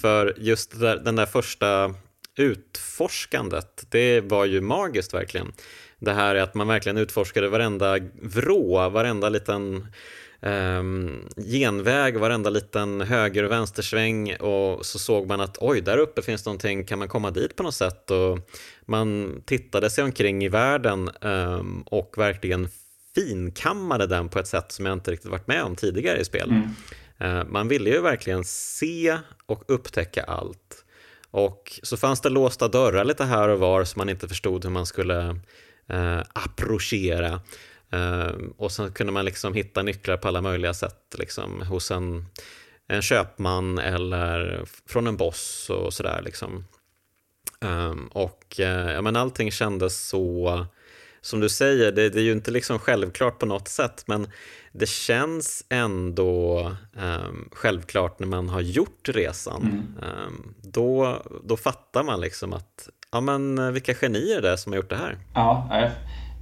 För 0.00 0.34
just 0.38 0.80
där, 0.80 0.96
den 0.96 1.16
där 1.16 1.26
första 1.26 1.94
utforskandet, 2.36 3.86
det 3.88 4.20
var 4.20 4.44
ju 4.44 4.60
magiskt 4.60 5.14
verkligen. 5.14 5.52
Det 5.98 6.12
här 6.12 6.34
är 6.34 6.42
att 6.42 6.54
man 6.54 6.68
verkligen 6.68 6.96
utforskade 6.96 7.48
varenda 7.48 7.98
vrå, 8.22 8.88
varenda 8.88 9.28
liten 9.28 9.86
um, 10.40 11.28
genväg, 11.36 12.16
varenda 12.16 12.50
liten 12.50 13.00
höger 13.00 13.42
och 13.42 13.50
vänstersväng 13.50 14.36
och 14.36 14.86
så 14.86 14.98
såg 14.98 15.26
man 15.26 15.40
att 15.40 15.58
oj, 15.60 15.80
där 15.80 15.98
uppe 15.98 16.22
finns 16.22 16.46
någonting, 16.46 16.84
kan 16.84 16.98
man 16.98 17.08
komma 17.08 17.30
dit 17.30 17.56
på 17.56 17.62
något 17.62 17.74
sätt? 17.74 18.10
Och 18.10 18.38
man 18.86 19.34
tittade 19.46 19.90
sig 19.90 20.04
omkring 20.04 20.44
i 20.44 20.48
världen 20.48 21.10
um, 21.20 21.82
och 21.82 22.14
verkligen 22.16 22.68
finkammade 23.14 24.06
den 24.06 24.28
på 24.28 24.38
ett 24.38 24.46
sätt 24.46 24.72
som 24.72 24.86
jag 24.86 24.92
inte 24.92 25.10
riktigt 25.10 25.30
varit 25.30 25.46
med 25.46 25.62
om 25.62 25.76
tidigare 25.76 26.20
i 26.20 26.24
spel. 26.24 26.50
Mm. 26.50 27.38
Uh, 27.38 27.44
man 27.48 27.68
ville 27.68 27.90
ju 27.90 28.00
verkligen 28.00 28.44
se 28.44 29.18
och 29.46 29.64
upptäcka 29.68 30.22
allt. 30.22 30.85
Och 31.36 31.80
så 31.82 31.96
fanns 31.96 32.20
det 32.20 32.28
låsta 32.28 32.68
dörrar 32.68 33.04
lite 33.04 33.24
här 33.24 33.48
och 33.48 33.58
var 33.58 33.84
som 33.84 34.00
man 34.00 34.08
inte 34.08 34.28
förstod 34.28 34.64
hur 34.64 34.70
man 34.70 34.86
skulle 34.86 35.40
eh, 35.88 36.20
approchera. 36.32 37.40
Eh, 37.92 38.30
och 38.56 38.72
sen 38.72 38.92
kunde 38.92 39.12
man 39.12 39.24
liksom 39.24 39.54
hitta 39.54 39.82
nycklar 39.82 40.16
på 40.16 40.28
alla 40.28 40.40
möjliga 40.40 40.74
sätt 40.74 41.14
liksom, 41.18 41.62
hos 41.62 41.90
en, 41.90 42.26
en 42.88 43.02
köpman 43.02 43.78
eller 43.78 44.64
från 44.86 45.06
en 45.06 45.16
boss 45.16 45.70
och 45.70 45.94
sådär. 45.94 46.22
Liksom. 46.24 46.64
Ehm, 47.60 48.10
eh, 48.14 48.22
och 48.22 48.54
ja, 48.58 49.02
men 49.02 49.16
allting 49.16 49.50
kändes 49.50 50.08
så, 50.08 50.66
som 51.26 51.40
du 51.40 51.48
säger, 51.48 51.92
det, 51.92 52.10
det, 52.10 52.20
är 52.20 52.24
ju 52.24 52.32
inte 52.32 52.50
liksom 52.50 52.78
självklart 52.78 53.38
på 53.38 53.46
något 53.46 53.68
sätt, 53.68 54.04
men 54.06 54.28
det 54.72 54.88
känns 54.88 55.64
ändå 55.68 56.60
um, 56.92 57.48
självklart 57.52 58.18
när 58.18 58.26
man 58.26 58.48
har 58.48 58.60
gjort 58.60 59.08
resan. 59.08 59.62
Mm. 59.62 60.10
Um, 60.26 60.54
då, 60.62 61.22
då 61.44 61.56
fattar 61.56 62.04
man 62.04 62.20
liksom 62.20 62.52
att 62.52 62.88
ja, 63.12 63.20
men, 63.20 63.72
vilka 63.72 63.94
genier 63.94 64.42
det 64.42 64.50
är 64.50 64.56
som 64.56 64.72
har 64.72 64.76
gjort 64.76 64.90
det 64.90 64.96
här. 64.96 65.18
Ja, 65.34 65.68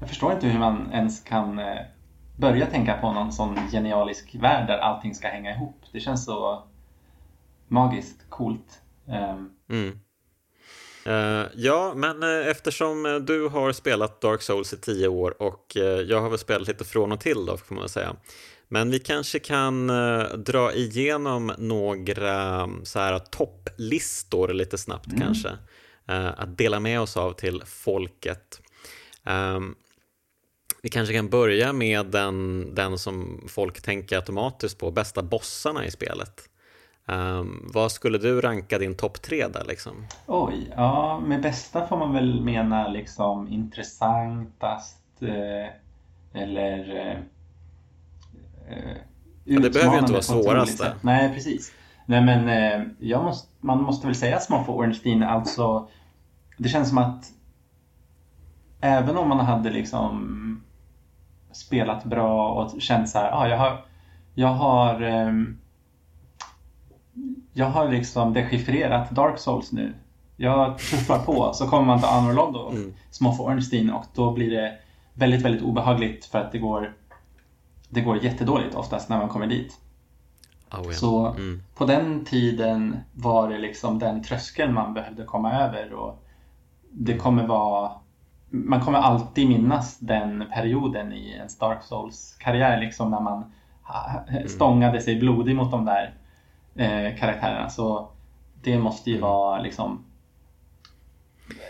jag 0.01 0.09
förstår 0.09 0.33
inte 0.33 0.47
hur 0.47 0.59
man 0.59 0.93
ens 0.93 1.21
kan 1.21 1.59
eh, 1.59 1.79
börja 2.37 2.67
tänka 2.67 2.97
på 3.01 3.13
någon 3.13 3.33
sån 3.33 3.59
genialisk 3.73 4.35
värld 4.35 4.67
där 4.67 4.79
allting 4.79 5.15
ska 5.15 5.29
hänga 5.29 5.55
ihop. 5.55 5.83
Det 5.93 6.01
känns 6.01 6.25
så 6.25 6.63
magiskt 7.69 8.31
coolt. 8.31 8.81
Ehm. 9.09 9.51
Mm. 9.71 9.99
Uh, 11.07 11.47
ja, 11.55 11.93
men 11.97 12.23
uh, 12.23 12.49
eftersom 12.49 13.25
du 13.27 13.49
har 13.49 13.73
spelat 13.73 14.21
Dark 14.21 14.43
Souls 14.43 14.73
i 14.73 14.77
tio 14.77 15.09
år 15.09 15.43
och 15.43 15.77
uh, 15.77 15.83
jag 15.83 16.21
har 16.21 16.31
väl 16.31 16.39
spelat 16.39 16.69
lite 16.69 16.85
från 16.85 17.13
och 17.13 17.21
till 17.21 17.47
då, 17.47 17.57
får 17.57 17.75
man 17.75 17.89
säga. 17.89 18.17
Men 18.69 18.91
vi 18.91 18.99
kanske 18.99 19.39
kan 19.39 19.87
dra 20.37 20.73
igenom 20.73 21.53
några 21.59 22.69
så 22.83 22.99
här 22.99 23.19
topplistor 23.19 24.49
lite 24.49 24.79
snabbt 24.79 25.07
mm. 25.07 25.21
kanske. 25.21 25.51
att 26.37 26.59
dela 26.59 26.81
med 26.81 27.01
oss 27.01 27.17
av 27.17 27.33
till 27.33 27.63
folket. 27.67 28.61
Um, 29.25 29.75
vi 30.83 30.89
kanske 30.89 31.15
kan 31.15 31.29
börja 31.29 31.73
med 31.73 32.07
den, 32.07 32.69
den 32.75 32.99
som 32.99 33.45
folk 33.49 33.83
tänker 33.83 34.17
automatiskt 34.17 34.79
på, 34.79 34.91
bästa 34.91 35.23
bossarna 35.23 35.87
i 35.87 35.91
spelet. 35.91 36.49
Um, 37.09 37.71
vad 37.75 37.93
skulle 37.93 38.19
du 38.19 38.41
ranka 38.41 38.79
din 38.79 38.95
topp 38.95 39.23
tre 39.23 39.49
där 39.49 39.65
liksom? 39.65 40.07
Oj, 40.27 40.73
ja 40.77 41.21
med 41.27 41.43
bästa 41.43 41.87
får 41.87 41.97
man 41.97 42.13
väl 42.13 42.41
mena 42.41 42.89
liksom 42.89 43.49
intressantast 43.49 45.03
eh, 45.21 46.43
eller 46.43 46.97
eh, 46.97 47.19
eh 48.69 48.97
ja, 49.45 49.61
Det 49.61 49.71
behöver 49.71 49.93
ju 49.93 49.99
inte 49.99 50.13
vara 50.13 50.23
svåraste. 50.23 50.95
Nej, 51.01 51.35
precis. 51.35 51.73
Nej 52.07 52.21
men 52.21 52.49
eh, 53.01 53.23
måste, 53.23 53.49
man 53.61 53.83
måste 53.83 54.07
väl 54.07 54.17
säga 54.17 54.41
Small 54.41 54.65
for 54.65 54.73
Ornstein, 54.73 55.23
alltså 55.23 55.89
det 56.59 56.69
känns 56.69 56.89
som 56.89 56.99
att 56.99 57.33
även 58.81 59.17
om 59.17 59.29
man 59.29 59.41
hade 59.41 59.71
liksom 59.71 60.65
spelat 61.53 62.05
bra 62.05 62.49
och 62.49 62.81
känt 62.81 63.09
så 63.09 63.19
här, 63.19 63.31
ah, 63.33 63.49
jag 63.49 63.59
har, 63.59 63.85
jag 64.35 64.49
har, 64.49 65.03
um, 65.03 65.61
jag 67.55 67.67
har 67.67 67.89
liksom 67.89 68.33
dechiffrerat 68.33 69.11
Dark 69.11 69.39
Souls 69.39 69.73
nu. 69.73 69.95
Jag 70.37 70.79
tuffar 70.79 71.19
på, 71.19 71.53
så 71.55 71.67
kommer 71.67 71.87
man 71.87 71.99
till 71.99 72.09
Anorlod 72.09 72.57
och 72.57 72.73
mm. 72.73 72.95
Smoff 73.11 73.41
Ornstein 73.41 73.91
och 73.91 74.05
då 74.15 74.33
blir 74.33 74.51
det 74.51 74.79
väldigt, 75.15 75.43
väldigt 75.43 75.63
obehagligt 75.63 76.25
för 76.25 76.39
att 76.39 76.53
det 76.53 76.59
går, 76.59 76.95
det 77.89 78.01
går 78.01 78.25
jättedåligt 78.25 78.75
oftast 78.75 79.09
när 79.09 79.19
man 79.19 79.29
kommer 79.29 79.47
dit. 79.47 79.81
Oh, 80.73 80.81
yeah. 80.81 80.93
Så 80.93 81.27
mm. 81.27 81.63
på 81.75 81.85
den 81.85 82.25
tiden 82.25 82.97
var 83.13 83.49
det 83.49 83.59
liksom 83.59 83.99
den 83.99 84.23
tröskeln 84.23 84.75
man 84.75 84.95
behövde 84.95 85.25
komma 85.25 85.53
över 85.53 85.93
och 85.93 86.25
det 86.91 87.17
kommer 87.17 87.47
vara 87.47 87.93
man 88.51 88.81
kommer 88.81 88.99
alltid 88.99 89.49
minnas 89.49 89.99
den 89.99 90.45
perioden 90.55 91.13
i 91.13 91.33
en 91.33 91.49
Dark 91.61 91.83
Souls-karriär 91.83 92.81
liksom 92.81 93.11
när 93.11 93.21
man 93.21 93.53
mm. 94.29 94.49
stångade 94.49 95.01
sig 95.01 95.19
blodig 95.19 95.57
mot 95.57 95.71
de 95.71 95.85
där 95.85 96.15
eh, 96.77 97.19
karaktärerna. 97.19 97.71
Så 97.71 98.11
det 98.63 98.79
måste 98.79 99.11
ju 99.11 99.17
mm. 99.17 99.29
vara 99.29 99.63
liksom 99.63 100.05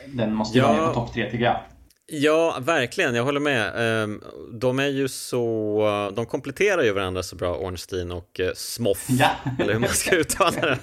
den 0.07 0.35
måste 0.35 0.59
ju 0.59 0.65
ja. 0.65 0.73
vara 0.73 0.89
på 0.89 0.95
topp 0.95 1.13
tre 1.15 1.31
tycker 1.31 1.45
jag. 1.45 1.61
Ja, 2.07 2.59
verkligen. 2.61 3.15
Jag 3.15 3.25
håller 3.25 3.41
med. 3.41 3.73
Ehm, 3.77 4.23
de 4.53 4.79
är 4.79 4.89
ju 4.89 5.09
så... 5.09 6.13
De 6.17 6.27
kompletterar 6.27 6.83
ju 6.83 6.93
varandra 6.93 7.23
så 7.23 7.37
bra, 7.37 7.57
Ornstein 7.57 8.13
och 8.13 8.41
eh, 8.41 8.53
Smoff. 8.55 9.07
Ja. 9.09 9.31
Eller 9.59 9.73
hur 9.73 9.81
man 9.81 9.89
ska 9.89 10.17
uttala 10.17 10.61
det. 10.61 10.79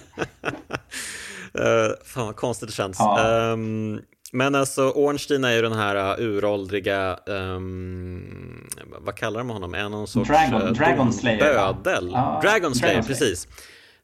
Uh, 1.59 1.93
fan 2.05 2.25
vad 2.25 2.35
konstigt 2.35 2.69
det 2.69 2.75
känns. 2.75 2.97
Ja. 2.99 3.51
Um, 3.51 4.01
men 4.31 4.55
alltså 4.55 4.89
Ornstein 4.89 5.43
är 5.43 5.51
ju 5.51 5.61
den 5.61 5.73
här 5.73 6.19
uh, 6.19 6.25
uråldriga, 6.25 7.17
um, 7.25 8.67
vad 8.99 9.15
kallar 9.15 9.39
de 9.39 9.49
honom? 9.49 9.73
Är 9.73 9.89
någon 9.89 10.07
sorts 10.07 10.29
Dragon, 10.29 10.73
Dragon 10.73 11.13
Slayer, 11.13 11.73
bödel? 11.83 12.15
Ah, 12.15 12.41
Dragon 12.41 12.75
Slayer, 12.75 13.01
precis. 13.01 13.47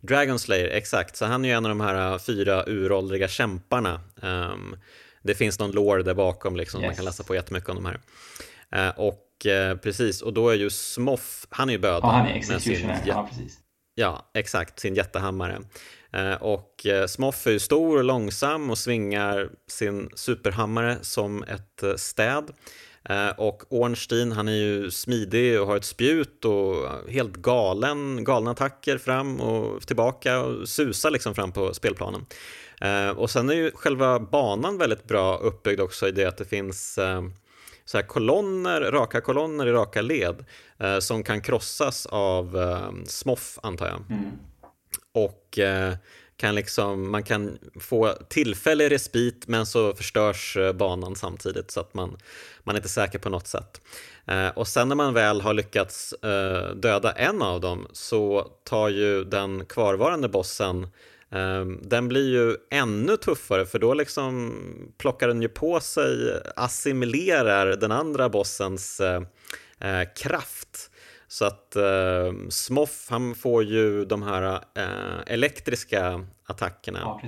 Dragon 0.01 0.39
Slayer, 0.39 0.67
exakt. 0.67 1.15
Så 1.15 1.25
han 1.25 1.45
är 1.45 1.49
ju 1.49 1.55
en 1.55 1.65
av 1.65 1.69
de 1.69 1.81
här 1.81 2.13
uh, 2.13 2.19
fyra 2.19 2.63
uråldriga 2.67 3.27
kämparna. 3.27 4.01
Um, 4.21 4.77
det 5.23 5.35
finns 5.35 5.59
någon 5.59 5.71
lore 5.71 6.03
där 6.03 6.13
bakom 6.13 6.55
liksom, 6.55 6.81
yes. 6.81 6.87
man 6.87 6.95
kan 6.95 7.05
läsa 7.05 7.23
på 7.23 7.35
jättemycket 7.35 7.69
om 7.69 7.75
de 7.75 7.85
här. 7.85 7.99
Uh, 8.89 8.99
och 8.99 9.45
uh, 9.45 9.77
precis, 9.77 10.21
och 10.21 10.33
då 10.33 10.49
är 10.49 10.55
ju 10.55 10.69
Smoff, 10.69 11.47
han 11.49 11.69
är 11.69 11.73
ju 11.73 11.79
bödeln. 11.79 12.01
Ja, 12.03 12.11
han 12.11 12.27
är 12.27 12.35
executioner, 12.35 13.03
ja 13.05 13.29
precis. 13.29 13.59
Ja, 13.95 14.31
exakt, 14.33 14.79
sin 14.79 14.95
jättehammare. 14.95 15.59
Eh, 16.13 16.33
och 16.33 16.85
Smoff 17.07 17.47
är 17.47 17.51
ju 17.51 17.59
stor 17.59 17.97
och 17.97 18.03
långsam 18.03 18.69
och 18.69 18.77
svingar 18.77 19.49
sin 19.67 20.09
superhammare 20.15 20.97
som 21.01 21.43
ett 21.43 21.99
städ. 21.99 22.51
Och 23.37 23.63
Ornstein, 23.69 24.31
han 24.31 24.47
är 24.47 24.55
ju 24.55 24.91
smidig 24.91 25.61
och 25.61 25.67
har 25.67 25.77
ett 25.77 25.85
spjut 25.85 26.45
och 26.45 26.89
helt 27.09 27.35
galen, 27.35 28.23
galna 28.23 28.51
attacker 28.51 28.97
fram 28.97 29.41
och 29.41 29.87
tillbaka 29.87 30.39
och 30.39 30.69
susar 30.69 31.11
liksom 31.11 31.35
fram 31.35 31.51
på 31.51 31.73
spelplanen. 31.73 32.25
Och 33.15 33.29
sen 33.29 33.49
är 33.49 33.53
ju 33.53 33.71
själva 33.71 34.19
banan 34.19 34.77
väldigt 34.77 35.03
bra 35.03 35.37
uppbyggd 35.37 35.81
också 35.81 36.07
i 36.07 36.11
det 36.11 36.25
att 36.25 36.37
det 36.37 36.45
finns 36.45 36.99
så 37.85 37.97
här 37.97 38.07
kolonner, 38.07 38.81
raka 38.81 39.21
kolonner 39.21 39.67
i 39.67 39.71
raka 39.71 40.01
led 40.01 40.45
som 40.99 41.23
kan 41.23 41.41
krossas 41.41 42.05
av 42.05 42.57
smoff 43.05 43.59
antar 43.61 43.87
jag. 43.87 44.01
Mm 44.09 44.31
och 45.17 45.59
eh, 45.59 45.93
kan 46.37 46.55
liksom, 46.55 47.11
man 47.11 47.23
kan 47.23 47.57
få 47.79 48.13
tillfällig 48.29 48.91
respit 48.91 49.47
men 49.47 49.65
så 49.65 49.93
förstörs 49.93 50.57
eh, 50.57 50.73
banan 50.73 51.15
samtidigt 51.15 51.71
så 51.71 51.79
att 51.79 51.93
man, 51.93 52.17
man 52.63 52.75
är 52.75 52.79
inte 52.79 52.89
säker 52.89 53.19
på 53.19 53.29
något 53.29 53.47
sätt. 53.47 53.81
Eh, 54.27 54.47
och 54.47 54.67
sen 54.67 54.87
när 54.87 54.95
man 54.95 55.13
väl 55.13 55.41
har 55.41 55.53
lyckats 55.53 56.13
eh, 56.13 56.75
döda 56.75 57.11
en 57.11 57.41
av 57.41 57.61
dem 57.61 57.87
så 57.93 58.51
tar 58.63 58.89
ju 58.89 59.23
den 59.23 59.65
kvarvarande 59.65 60.29
bossen 60.29 60.87
ehm, 61.31 61.79
den 61.83 62.07
blir 62.07 62.29
ju 62.29 62.55
ännu 62.71 63.17
tuffare 63.17 63.65
för 63.65 63.79
då 63.79 63.93
liksom 63.93 64.53
plockar 64.97 65.27
den 65.27 65.41
ju 65.41 65.49
på 65.49 65.79
sig, 65.79 66.41
assimilerar 66.55 67.75
den 67.75 67.91
andra 67.91 68.29
bossens 68.29 68.99
eh, 68.99 70.03
kraft 70.15 70.66
så 71.27 71.45
att 71.45 71.75
eh, 71.75 72.33
Smoff, 72.49 73.07
han 73.09 73.35
får 73.35 73.63
ju 73.63 74.05
de 74.05 74.23
här 74.23 74.59
eh, 74.75 75.33
elektriska 75.33 76.25
attackerna. 76.45 76.99
Ja, 77.01 77.21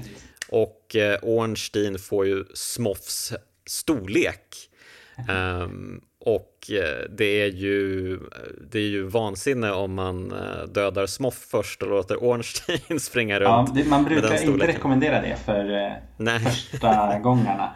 och 0.49 0.95
eh, 0.95 1.19
Ornstein 1.21 1.99
får 1.99 2.25
ju 2.27 2.43
Smoffs 2.53 3.33
storlek. 3.65 4.69
um, 5.29 6.01
och 6.25 6.71
eh, 6.71 7.09
det 7.09 7.41
är, 7.41 7.47
ju, 7.47 8.19
det 8.71 8.79
är 8.79 8.87
ju 8.87 9.03
vansinne 9.03 9.71
om 9.71 9.93
man 9.93 10.31
eh, 10.31 10.63
dödar 10.67 11.05
Smoff 11.05 11.47
först 11.51 11.81
och 11.83 11.89
låter 11.89 12.15
Ornstein 12.17 12.99
springa 12.99 13.39
runt. 13.39 13.71
Ja, 13.75 13.83
man 13.85 14.03
brukar 14.03 14.43
inte 14.43 14.67
rekommendera 14.67 15.21
det 15.21 15.37
för 15.45 15.85
eh, 15.85 15.91
Nej. 16.17 16.39
första 16.39 17.19
gångarna. 17.23 17.75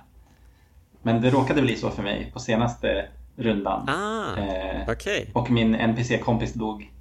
Men 1.02 1.22
det 1.22 1.30
råkade 1.30 1.62
bli 1.62 1.76
så 1.76 1.90
för 1.90 2.04
mig 2.04 2.32
på 2.34 2.40
senaste 2.40 3.06
rundan. 3.36 3.90
Ah, 3.90 4.38
eh, 4.38 4.90
okay. 4.90 5.26
Och 5.34 5.52
min 5.52 5.76
NPC-kompis 5.76 6.54
dog. 6.54 6.92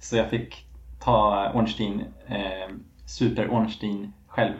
Så 0.00 0.16
jag 0.16 0.30
fick 0.30 0.66
ta 1.00 1.50
Ornstein, 1.54 2.04
eh, 2.26 2.74
Super 3.06 3.48
Ornstein 3.50 4.12
själv. 4.28 4.54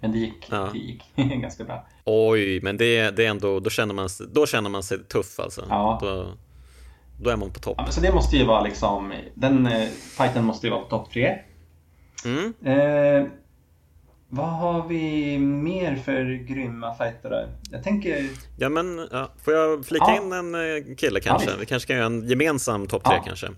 Men 0.00 0.12
det 0.12 0.18
gick, 0.18 0.46
Ja. 0.50 0.68
det 0.72 0.78
gick 0.78 1.02
ganska 1.16 1.64
bra. 1.64 1.86
Oj, 2.04 2.60
men 2.62 2.76
det, 2.76 3.10
det 3.10 3.26
är 3.26 3.30
ändå, 3.30 3.60
då 3.60 3.70
känner, 3.70 3.94
man, 3.94 4.08
då 4.32 4.46
känner 4.46 4.70
man 4.70 4.82
sig 4.82 5.04
tuff 5.04 5.40
alltså. 5.40 5.64
Ja. 5.68 5.98
Då, 6.02 6.26
då 7.20 7.30
är 7.30 7.36
man 7.36 7.50
på 7.50 7.60
topp. 7.60 7.74
Ja, 7.78 7.86
så 7.90 8.00
det 8.00 8.12
måste 8.14 8.36
ju 8.36 8.44
vara 8.44 8.62
liksom, 8.62 9.12
den 9.34 9.66
eh, 9.66 9.88
fighten 9.88 10.44
måste 10.44 10.66
ju 10.66 10.70
vara 10.70 10.82
på 10.82 10.88
topp 10.88 11.12
tre. 11.12 11.38
Mm. 12.24 12.54
Eh, 12.64 13.28
vad 14.28 14.48
har 14.48 14.88
vi 14.88 15.38
mer 15.38 15.96
för 15.96 16.46
grymma 16.46 16.94
fighter 16.94 17.30
där? 17.30 17.48
Jag 17.70 17.82
tänker... 17.84 18.28
Ja, 18.58 18.68
men 18.68 19.08
ja, 19.12 19.32
får 19.44 19.54
jag 19.54 19.86
flika 19.86 20.04
Ja. 20.08 20.16
in 20.22 20.32
en 20.32 20.54
eh, 20.54 20.94
kille 20.96 21.20
kanske? 21.20 21.46
visst. 21.48 21.60
Vi 21.60 21.66
kanske 21.66 21.86
kan 21.86 21.96
göra 21.96 22.06
en 22.06 22.28
gemensam 22.28 22.86
topp 22.86 23.04
tre 23.04 23.14
Ja. 23.16 23.22
kanske. 23.26 23.48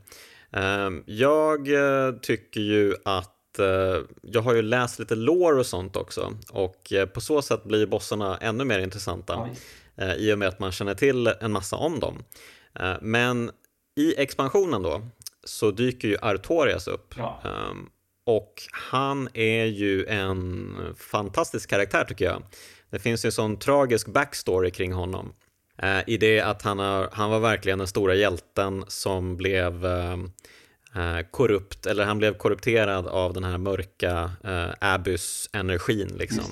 Ehm, 0.53 1.03
Jag 1.07 1.69
eh, 1.73 2.13
tycker 2.23 2.61
ju 2.61 2.95
att 3.05 3.59
eh, 3.59 3.67
jag 4.23 4.41
har 4.43 4.55
ju 4.55 4.63
läst 4.63 4.99
lite 4.99 5.15
lore 5.15 5.59
och 5.61 5.67
sånt 5.67 5.97
också 5.97 6.33
och 6.53 6.93
på 7.15 7.21
så 7.21 7.43
sätt 7.43 7.65
blir 7.65 7.87
bossarna 7.87 8.37
ännu 8.37 8.65
mer 8.65 8.79
intressanta 8.81 9.49
Ja, 9.97 10.05
eh, 10.05 10.15
i 10.15 10.33
och 10.35 10.39
med 10.39 10.49
att 10.49 10.59
man 10.59 10.73
känner 10.73 10.95
till 10.95 11.27
en 11.41 11.53
massa 11.53 11.77
om 11.77 12.01
dem. 12.01 12.23
Men 13.01 13.51
i 13.97 14.15
expansionen 14.23 14.83
då 14.83 15.03
så 15.45 15.71
dyker 15.71 16.09
ju 16.09 16.17
Artorias 16.23 16.89
upp. 16.89 17.15
Ja. 17.17 17.41
Och 18.31 18.63
han 18.73 19.29
är 19.35 19.65
ju 19.65 20.07
en 20.07 20.77
fantastisk 20.97 21.71
karaktär 21.71 22.05
tycker 22.05 22.25
jag. 22.25 22.43
Det 22.91 22.99
finns 22.99 23.25
ju 23.25 23.27
en 23.27 23.33
sån 23.33 23.59
tragisk 23.59 24.09
backstory 24.09 24.71
kring 24.71 24.93
honom. 24.93 25.33
Eh, 25.79 25.99
I 26.07 26.17
det 26.17 26.41
att 26.41 26.63
han, 26.63 26.79
har, 26.79 27.09
han 27.13 27.31
var 27.31 27.41
verkligen 27.41 27.79
den 27.79 27.89
stora 27.89 28.15
hjälten 28.15 28.85
som 28.89 29.37
blev 29.37 29.87
eh, 29.87 30.13
eh, 30.95 31.27
korrupt, 31.31 31.87
eller 31.87 32.05
han 32.05 32.19
blev 32.19 32.35
korrupterad 32.35 33.07
av 33.07 33.33
den 33.33 33.45
här 33.45 33.59
mörka 33.59 34.33
eh, 34.45 34.71
Abus-energin 34.81 36.09
liksom. 36.19 36.45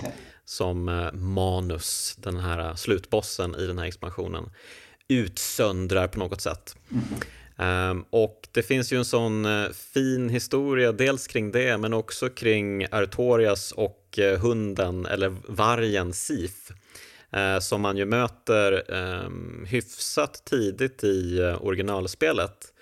Som 0.45 0.89
eh, 0.89 1.13
Manus, 1.13 2.17
den 2.17 2.37
här 2.37 2.75
slutbossen 2.75 3.55
i 3.55 3.67
den 3.67 3.79
här 3.79 3.87
expansionen, 3.87 4.51
utsöndrar 5.09 6.09
på 6.09 6.19
något 6.19 6.41
sätt. 6.41 6.77
Ehm, 6.91 7.01
Ehm, 7.59 8.05
och 8.11 8.49
det 8.53 8.63
finns 8.63 8.93
ju 8.93 8.97
en 8.97 9.05
sån 9.05 9.45
eh, 9.45 9.71
fin 9.71 10.29
historia, 10.29 10.93
dels 10.93 11.27
kring 11.27 11.53
det, 11.53 11.79
men 11.79 11.95
också 11.95 12.29
kring 12.29 12.87
Artorias 12.91 13.73
och 13.73 14.19
eh, 14.19 14.41
hunden, 14.41 15.07
eller 15.07 15.37
vargen 15.49 16.13
Sif, 16.13 16.71
eh, 17.33 17.59
som 17.59 17.81
man 17.81 17.97
ju 17.97 18.05
möter 18.05 18.93
um, 18.93 19.67
hyfsat 19.69 20.45
tidigt 20.45 21.05
i 21.05 21.41
originalspelet. 21.61 22.75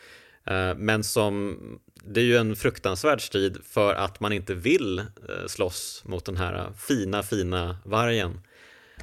Men 0.76 1.04
som, 1.04 1.58
det 2.04 2.20
är 2.20 2.24
ju 2.24 2.36
en 2.36 2.56
fruktansvärd 2.56 3.26
strid 3.26 3.58
för 3.64 3.94
att 3.94 4.20
man 4.20 4.32
inte 4.32 4.54
vill 4.54 5.02
slåss 5.46 6.02
mot 6.04 6.24
den 6.24 6.36
här 6.36 6.72
fina, 6.78 7.22
fina 7.22 7.76
vargen. 7.84 8.40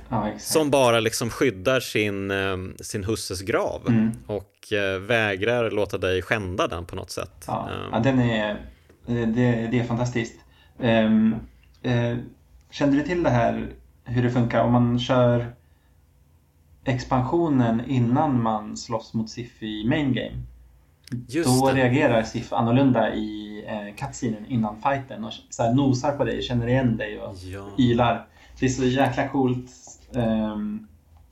Ja. 0.10 0.32
Som 0.40 0.70
bara 0.72 1.00
liksom 1.00 1.30
skyddar 1.30 1.80
sin, 1.80 2.32
eh, 2.32 2.58
sin 2.82 3.04
husses 3.04 3.42
grav 3.42 3.82
Mm. 3.88 4.12
och 4.28 4.74
eh, 4.74 5.00
vägrar 5.00 5.72
låta 5.72 5.98
dig 5.98 6.22
skända 6.22 6.68
den 6.68 6.86
på 6.86 6.96
något 6.96 7.12
sätt. 7.12 7.44
Ja, 7.48 7.70
Eh, 7.72 7.88
ja 7.92 8.00
den 8.00 8.20
är, 8.20 8.62
det, 9.06 9.26
det 9.72 9.80
är 9.80 9.84
fantastiskt. 9.84 10.40
Um, 10.80 11.36
uh, 11.86 12.18
kände 12.72 12.98
du 12.98 13.04
till 13.04 13.24
det 13.24 13.30
här 13.30 13.70
hur 14.06 14.24
det 14.24 14.30
funkar 14.32 14.64
om 14.64 14.72
man 14.72 15.00
kör 15.00 15.54
expansionen 16.86 17.82
innan 17.88 18.42
man 18.42 18.78
slåss 18.78 19.14
mot 19.14 19.30
Sif 19.30 19.64
i 19.64 19.86
main 19.88 20.14
game? 20.14 20.42
Just 21.28 21.62
Då 21.62 21.68
det. 21.70 21.74
reagerar 21.76 22.24
Sif 22.24 22.54
annorlunda 22.54 23.14
i 23.14 23.64
eh, 23.68 23.96
cutscenen 24.06 24.46
innan 24.46 24.82
fighten 24.82 25.24
och 25.24 25.34
så 25.50 25.64
här 25.64 25.74
nosar 25.74 26.12
på 26.18 26.24
dig, 26.24 26.42
känner 26.42 26.68
igen 26.68 26.98
dig 26.98 27.20
och 27.20 27.36
Ja. 27.44 27.68
ylar. 27.78 28.28
Det 28.60 28.66
är 28.66 28.70
så 28.70 28.84
jäkla 28.84 29.28
coolt 29.28 29.70
ehm, 30.16 30.88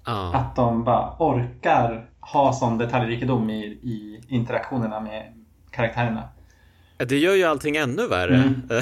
Ja. 0.05 0.33
att 0.35 0.55
de 0.55 0.83
bara 0.83 1.15
orkar 1.19 2.09
ha 2.19 2.53
sån 2.53 2.77
detaljrikedom 2.77 3.49
i, 3.49 3.63
i 3.65 4.21
interaktionerna 4.27 4.99
med 4.99 5.33
karaktärerna. 5.71 6.29
Det 6.97 7.17
gör 7.17 7.35
ju 7.35 7.43
allting 7.43 7.77
ännu 7.77 8.07
värre. 8.07 8.35
Mm. 8.35 8.61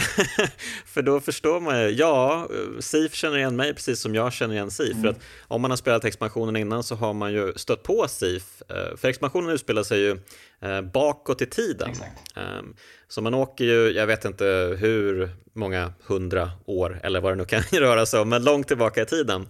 för 0.85 1.01
då 1.01 1.19
förstår 1.19 1.59
man 1.59 1.81
ju, 1.81 1.89
ja, 1.89 2.47
Sif 2.79 3.13
känner 3.13 3.37
igen 3.37 3.55
mig 3.55 3.73
precis 3.73 4.01
som 4.01 4.15
jag 4.15 4.33
känner 4.33 4.53
igen 4.55 4.71
Sif. 4.71 4.91
Mm. 4.91 5.01
För 5.01 5.09
att 5.09 5.19
om 5.47 5.61
man 5.61 5.71
har 5.71 5.75
spelat 5.77 6.05
expansionen 6.05 6.55
innan 6.55 6.83
så 6.83 6.95
har 6.95 7.13
man 7.13 7.33
ju 7.33 7.53
stött 7.55 7.83
på 7.83 8.05
Sif. 8.07 8.61
Eh, 8.69 8.97
För 8.97 9.07
expansionen 9.07 9.49
utspelar 9.49 9.83
sig 9.83 9.99
ju 9.99 10.19
eh, 10.61 10.81
bakåt 10.81 11.41
i 11.41 11.45
tiden. 11.45 11.89
Exakt. 11.89 12.37
Ehm, 12.37 12.75
Så 13.07 13.21
man 13.21 13.33
åker 13.33 13.65
ju, 13.65 13.91
jag 13.91 14.07
vet 14.07 14.25
inte 14.25 14.45
hur 14.79 15.29
många 15.53 15.93
hundra 16.07 16.51
år 16.65 16.99
eller 17.03 17.21
vad 17.21 17.31
det 17.31 17.35
nu 17.35 17.45
kan 17.45 17.61
röra 17.71 18.05
sig 18.05 18.19
om, 18.19 18.29
men 18.29 18.43
långt 18.43 18.67
tillbaka 18.67 19.01
i 19.01 19.05
tiden 19.05 19.47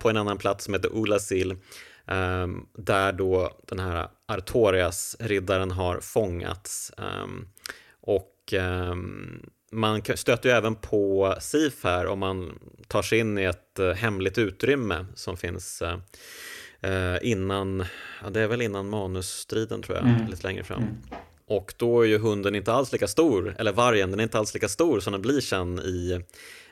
på 0.00 0.10
en 0.10 0.16
annan 0.16 0.38
plats 0.38 0.64
som 0.64 0.74
heter 0.74 0.90
Ulasil 0.94 1.56
ehm, 2.06 2.66
där 2.78 3.12
då 3.12 3.50
den 3.68 3.78
här 3.78 4.08
Artorias-riddaren 4.28 5.70
har 5.70 6.00
fångats. 6.00 6.92
Ehm, 6.98 7.48
Och 8.00 8.52
ehm, 8.52 9.42
man 9.72 10.02
stöter 10.14 10.48
ju 10.48 10.54
även 10.54 10.74
på 10.74 11.34
Sif 11.40 11.84
här 11.84 12.06
om 12.06 12.18
man 12.18 12.58
tar 12.88 13.02
sig 13.02 13.18
in 13.18 13.38
i 13.38 13.44
ett 13.44 13.78
eh, 13.78 13.90
hemligt 13.90 14.38
utrymme 14.38 15.06
som 15.14 15.36
finns 15.36 15.82
eh, 15.82 15.98
eh, 16.80 17.18
innan, 17.22 17.84
ja, 18.22 18.30
det 18.30 18.40
är 18.40 18.46
väl 18.48 18.62
innan 18.62 18.88
manusstriden 18.88 19.82
tror 19.82 19.96
jag, 19.96 20.06
Mm. 20.06 20.26
lite 20.30 20.46
längre 20.46 20.64
fram. 20.64 20.82
Mm. 20.82 20.94
Och 21.46 21.74
då 21.76 22.00
är 22.02 22.06
ju 22.06 22.18
hunden 22.18 22.54
inte 22.54 22.72
alls 22.72 22.92
lika 22.92 23.08
stor, 23.08 23.54
eller 23.58 23.72
vargen, 23.72 24.10
den 24.10 24.20
är 24.20 24.24
inte 24.24 24.38
alls 24.38 24.54
lika 24.54 24.68
stor 24.68 25.00
som 25.00 25.12
den 25.12 25.22
blir 25.22 25.40
sen 25.40 25.78
i 25.78 26.20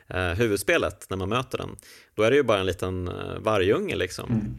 eh, 0.07 0.29
huvudspelet 0.29 1.05
när 1.09 1.17
man 1.17 1.29
möter 1.29 1.57
den. 1.57 1.75
Då 2.15 2.23
är 2.23 2.31
det 2.31 2.37
ju 2.37 2.43
bara 2.43 2.59
en 2.59 2.65
liten 2.65 3.07
eh, 3.07 3.37
vargunge 3.39 3.95
liksom. 3.95 4.31
Mm. 4.31 4.55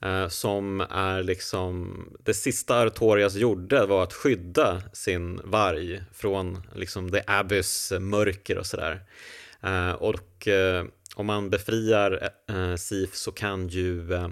Eh, 0.00 0.28
som 0.28 0.80
är 0.80 1.22
liksom, 1.22 2.04
det 2.24 2.34
sista 2.34 2.78
Artorias 2.78 3.34
gjorde 3.34 3.86
var 3.86 4.02
att 4.02 4.12
skydda 4.12 4.82
sin 4.92 5.40
varg 5.44 6.02
från 6.12 6.62
liksom 6.74 7.10
the 7.10 7.22
abyss 7.26 7.92
mörker 8.00 8.58
och 8.58 8.66
sådär. 8.66 9.02
Eh, 9.62 9.90
och 9.90 10.48
eh, 10.48 10.84
om 11.14 11.26
man 11.26 11.50
befriar 11.50 12.30
eh, 12.48 12.76
Sif 12.76 13.14
så 13.14 13.32
kan 13.32 13.68
ju 13.68 14.14
eh, 14.14 14.28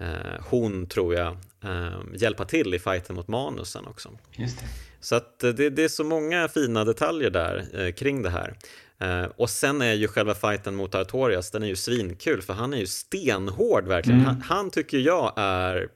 eh, 0.00 0.40
hon, 0.40 0.86
tror 0.86 1.14
jag, 1.14 1.36
eh, 1.64 2.00
hjälpa 2.14 2.44
till 2.44 2.74
i 2.74 2.78
fighten 2.78 3.16
mot 3.16 3.28
manusen 3.28 3.86
också. 3.86 4.18
Just 4.32 4.58
det. 4.58 4.66
Så 5.00 5.14
att 5.14 5.44
eh, 5.44 5.50
det, 5.50 5.70
det 5.70 5.84
är 5.84 5.88
så 5.88 6.04
många 6.04 6.48
fina 6.48 6.84
detaljer 6.84 7.30
där 7.30 7.66
eh, 7.74 7.92
kring 7.92 8.22
det 8.22 8.30
här. 8.30 8.56
Eh, 9.00 9.24
och 9.36 9.50
sen 9.50 9.82
är 9.82 9.94
ju 9.94 10.08
själva 10.08 10.34
fighten 10.34 10.74
mot 10.74 10.94
Artorias, 10.94 11.50
den 11.50 11.62
är 11.62 11.66
ju 11.66 11.76
svinkul 11.76 12.42
för 12.42 12.52
han 12.52 12.74
är 12.74 12.78
ju 12.78 12.86
stenhård 12.86 13.86
verkligen. 13.86 14.20
Mm. 14.20 14.26
Han, 14.26 14.42
han 14.42 14.70
tycker 14.70 14.98
jag 14.98 15.32
är 15.36 15.88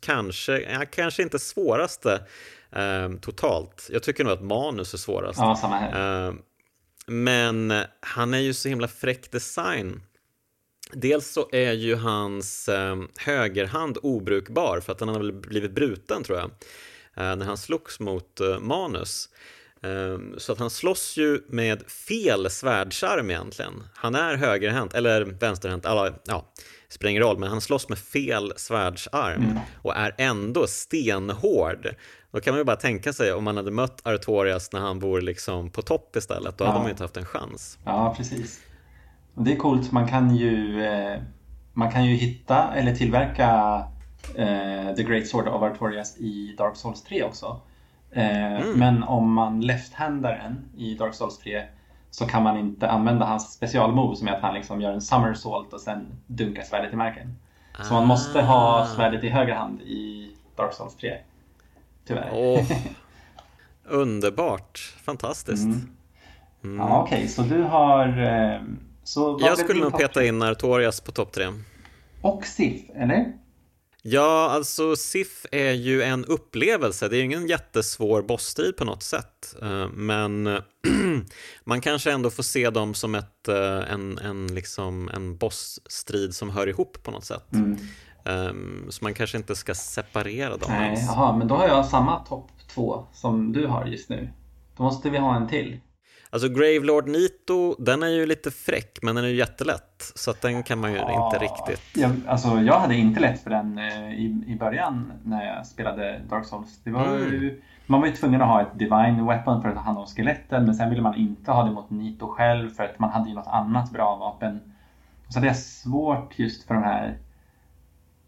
kanske, 0.00 0.86
kanske 0.90 1.22
inte 1.22 1.38
svåraste 1.38 2.26
eh, 2.72 3.12
totalt. 3.20 3.88
Jag 3.92 4.02
tycker 4.02 4.24
nog 4.24 4.32
att 4.32 4.42
manus 4.42 4.94
är 4.94 4.98
svårast. 4.98 5.38
Ja, 5.38 5.56
samma 5.60 5.76
här. 5.76 6.26
Eh, 6.28 6.34
men 7.06 7.72
han 8.00 8.34
är 8.34 8.38
ju 8.38 8.54
så 8.54 8.68
himla 8.68 8.88
fräck 8.88 9.30
design. 9.30 10.02
Dels 10.92 11.32
så 11.32 11.48
är 11.52 11.72
ju 11.72 11.94
hans 11.94 12.68
eh, 12.68 12.96
högerhand 13.18 13.98
obrukbar 14.02 14.80
för 14.80 14.92
att 14.92 14.98
den 14.98 15.08
har 15.08 15.32
blivit 15.32 15.74
bruten 15.74 16.22
tror 16.22 16.38
jag. 16.38 16.50
Eh, 17.16 17.36
när 17.36 17.46
han 17.46 17.56
slogs 17.56 18.00
mot 18.00 18.40
eh, 18.40 18.58
Manus. 18.58 19.28
Eh, 19.84 20.18
så 20.38 20.52
att 20.52 20.58
han 20.58 20.70
slåss 20.70 21.16
ju 21.16 21.40
med 21.48 21.82
fel 21.90 22.50
svärdsarm 22.50 23.30
egentligen. 23.30 23.72
Han 23.94 24.14
är 24.14 24.36
högerhänt, 24.36 24.94
eller 24.94 25.24
vänsterhänt, 25.24 25.86
alla, 25.86 26.12
ja, 26.26 26.52
spelar 26.88 27.10
ingen 27.10 27.22
roll, 27.22 27.38
men 27.38 27.48
han 27.48 27.60
slåss 27.60 27.88
med 27.88 27.98
fel 27.98 28.52
svärdsarm 28.56 29.42
Mm. 29.44 29.58
och 29.82 29.96
är 29.96 30.14
ändå 30.18 30.66
stenhård. 30.66 31.94
Då 32.32 32.40
kan 32.40 32.52
man 32.52 32.58
ju 32.60 32.64
bara 32.64 32.76
tänka 32.76 33.12
sig 33.12 33.32
om 33.32 33.44
man 33.44 33.56
hade 33.56 33.70
mött 33.70 34.06
Artorias 34.06 34.72
när 34.72 34.80
han 34.80 34.98
vore 34.98 35.20
liksom 35.22 35.70
på 35.70 35.82
topp 35.82 36.16
istället, 36.16 36.58
då 36.58 36.64
hade 36.64 36.76
Ja. 36.76 36.78
man 36.78 36.86
ju 36.86 36.90
inte 36.90 37.04
haft 37.04 37.16
en 37.16 37.24
chans. 37.26 37.78
Ja, 37.84 38.14
precis. 38.16 38.60
Och 39.34 39.44
det 39.44 39.52
är 39.52 39.56
coolt, 39.56 39.92
man 39.92 40.08
kan 40.08 40.36
ju, 40.36 40.84
eh, 40.84 41.20
man 41.72 41.92
kan 41.92 42.04
ju 42.04 42.14
hitta 42.14 42.74
eller 42.74 42.94
tillverka 42.94 43.82
eh, 44.34 44.94
The 44.96 45.02
Great 45.02 45.26
Sword 45.26 45.48
of 45.48 45.62
Artorias 45.62 46.16
i 46.18 46.54
Dark 46.58 46.76
Souls 46.76 47.02
3 47.02 47.22
också. 47.22 47.60
Eh, 48.14 48.60
Mm. 48.60 48.78
Men 48.78 49.02
om 49.02 49.32
man 49.32 49.60
left-handar 49.60 50.32
en 50.46 50.64
i 50.80 50.94
Dark 50.94 51.14
Souls 51.14 51.38
3 51.38 51.62
så 52.10 52.26
kan 52.26 52.42
man 52.42 52.58
inte 52.58 52.90
använda 52.90 53.26
hans 53.26 53.52
specialmove 53.52 54.16
som 54.16 54.28
är 54.28 54.32
att 54.32 54.42
han 54.42 54.54
liksom 54.54 54.80
gör 54.80 54.92
en 54.92 55.00
somersault 55.00 55.72
och 55.72 55.80
sen 55.80 56.06
dunkar 56.26 56.62
svärdet 56.62 56.92
i 56.92 56.96
marken. 56.96 57.36
Så 57.82 57.94
man 57.94 58.06
måste 58.06 58.42
ha 58.42 58.80
Ah. 58.82 58.86
svärdet 58.86 59.24
i 59.24 59.28
höger 59.28 59.54
hand 59.54 59.80
i 59.80 60.30
Dark 60.56 60.72
Souls 60.72 60.96
3. 60.96 61.18
Tyvärr. 62.06 62.30
Åh, 62.32 62.60
underbart, 63.84 64.94
fantastiskt. 65.04 65.64
Mm. 65.64 65.88
Mm. 66.64 66.78
Ja, 66.78 67.02
Okej, 67.02 67.28
så 67.28 67.42
du 67.42 67.62
har... 67.62 68.08
Eh, 68.08 68.60
så 69.04 69.38
Jag 69.40 69.58
skulle 69.58 69.80
nog 69.82 69.98
peta 69.98 70.24
in 70.24 70.42
Artorias 70.42 71.00
på 71.00 71.12
topp 71.12 71.32
tre. 71.32 71.46
Och 72.20 72.44
Sif, 72.46 72.82
eller? 72.96 73.32
Ja, 74.06 74.50
alltså 74.50 74.96
Sif 74.96 75.46
är 75.52 75.72
ju 75.72 76.02
en 76.02 76.24
upplevelse. 76.24 77.08
Det 77.08 77.16
är 77.16 77.18
ju 77.18 77.24
ingen 77.24 77.46
jättesvår 77.46 78.22
bossstrid 78.22 78.76
på 78.76 78.84
något 78.84 79.02
sätt. 79.02 79.56
Eh, 79.62 79.88
men 79.88 80.44
man 81.64 81.80
kanske 81.80 82.12
ändå 82.12 82.30
får 82.30 82.42
se 82.42 82.70
dem 82.70 82.94
som 82.94 83.14
ett, 83.14 83.48
eh, 83.48 83.92
en, 83.92 84.18
en, 84.18 84.46
liksom, 84.46 85.08
en 85.08 85.36
bossstrid 85.36 86.34
som 86.34 86.50
hör 86.50 86.68
ihop 86.68 87.02
på 87.02 87.10
något 87.10 87.24
sätt. 87.24 87.52
Mm. 87.52 87.78
Um, 88.24 88.86
så 88.90 89.04
man 89.04 89.14
kanske 89.14 89.36
inte 89.36 89.56
ska 89.56 89.74
separera 89.74 90.56
dem. 90.56 90.70
Nej, 90.70 91.04
jaha, 91.08 91.36
men 91.36 91.48
då 91.48 91.56
har 91.56 91.68
jag 91.68 91.86
samma 91.86 92.18
topp 92.18 92.50
två 92.74 93.06
som 93.12 93.52
du 93.52 93.66
har 93.66 93.86
just 93.86 94.08
nu. 94.08 94.30
Då 94.76 94.82
måste 94.82 95.10
vi 95.10 95.18
ha 95.18 95.36
en 95.36 95.48
till. 95.48 95.80
Alltså 96.34 96.48
Gravelord 96.48 97.08
Nito, 97.08 97.74
den 97.78 98.02
är 98.02 98.08
ju 98.08 98.26
lite 98.26 98.50
fräck 98.50 98.98
men 99.02 99.14
den 99.14 99.24
är 99.24 99.28
ju 99.28 99.36
jättelätt. 99.36 100.12
Så 100.14 100.30
att 100.30 100.42
den 100.42 100.62
kan 100.62 100.78
man 100.80 100.92
ju 100.92 100.96
ja, 100.96 101.26
inte 101.26 101.44
riktigt... 101.44 101.96
Jag, 101.96 102.10
alltså 102.26 102.60
jag 102.60 102.78
hade 102.78 102.94
inte 102.94 103.20
lätt 103.20 103.40
för 103.40 103.50
den 103.50 103.78
eh, 103.78 104.14
i, 104.14 104.44
i 104.46 104.56
början 104.56 105.12
när 105.24 105.46
jag 105.46 105.66
spelade 105.66 106.20
Dark 106.30 106.46
Souls. 106.46 106.80
Det 106.84 106.90
var 106.90 107.06
mm. 107.06 107.32
ju, 107.32 107.62
man 107.86 108.00
var 108.00 108.06
ju 108.06 108.12
tvungen 108.12 108.42
att 108.42 108.48
ha 108.48 108.62
ett 108.62 108.78
Divine 108.78 109.26
Weapon 109.26 109.62
för 109.62 109.68
att 109.68 109.74
ta 109.74 109.80
hand 109.80 109.98
om 109.98 110.06
skeletten 110.06 110.64
men 110.64 110.74
sen 110.74 110.90
ville 110.90 111.02
man 111.02 111.14
inte 111.14 111.50
ha 111.50 111.64
det 111.64 111.70
mot 111.70 111.90
Nito 111.90 112.26
själv 112.26 112.70
för 112.70 112.84
att 112.84 112.98
man 112.98 113.10
hade 113.10 113.28
ju 113.28 113.34
något 113.34 113.46
annat 113.46 113.92
bra 113.92 114.16
vapen. 114.16 114.60
Så 115.28 115.40
det 115.40 115.48
är 115.48 115.54
svårt 115.54 116.38
just 116.38 116.66
för 116.66 116.74
de 116.74 116.82
här 116.82 117.18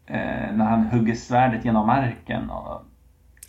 eh, 0.05 0.55
när 0.55 0.65
han 0.65 0.85
hugger 0.85 1.15
svärdet 1.15 1.65
genom 1.65 1.87
marken 1.87 2.49
och 2.49 2.81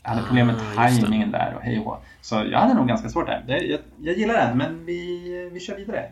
jag 0.09 0.15
hade 0.15 0.27
problem 0.27 0.47
med 0.47 0.57
ah, 0.57 0.75
tajmingen 0.75 1.31
där 1.31 1.55
och 1.57 1.63
hej 1.63 1.79
och 1.79 2.05
Så 2.21 2.35
jag 2.35 2.59
hade 2.59 2.75
nog 2.75 2.89
ganska 2.89 3.09
svårt 3.09 3.27
där. 3.27 3.45
Jag, 3.47 3.81
jag 4.01 4.19
gillar 4.19 4.35
den, 4.35 4.59
men 4.59 4.85
vi, 4.87 5.51
vi 5.53 5.61
kör 5.61 5.77
vidare. 5.77 6.05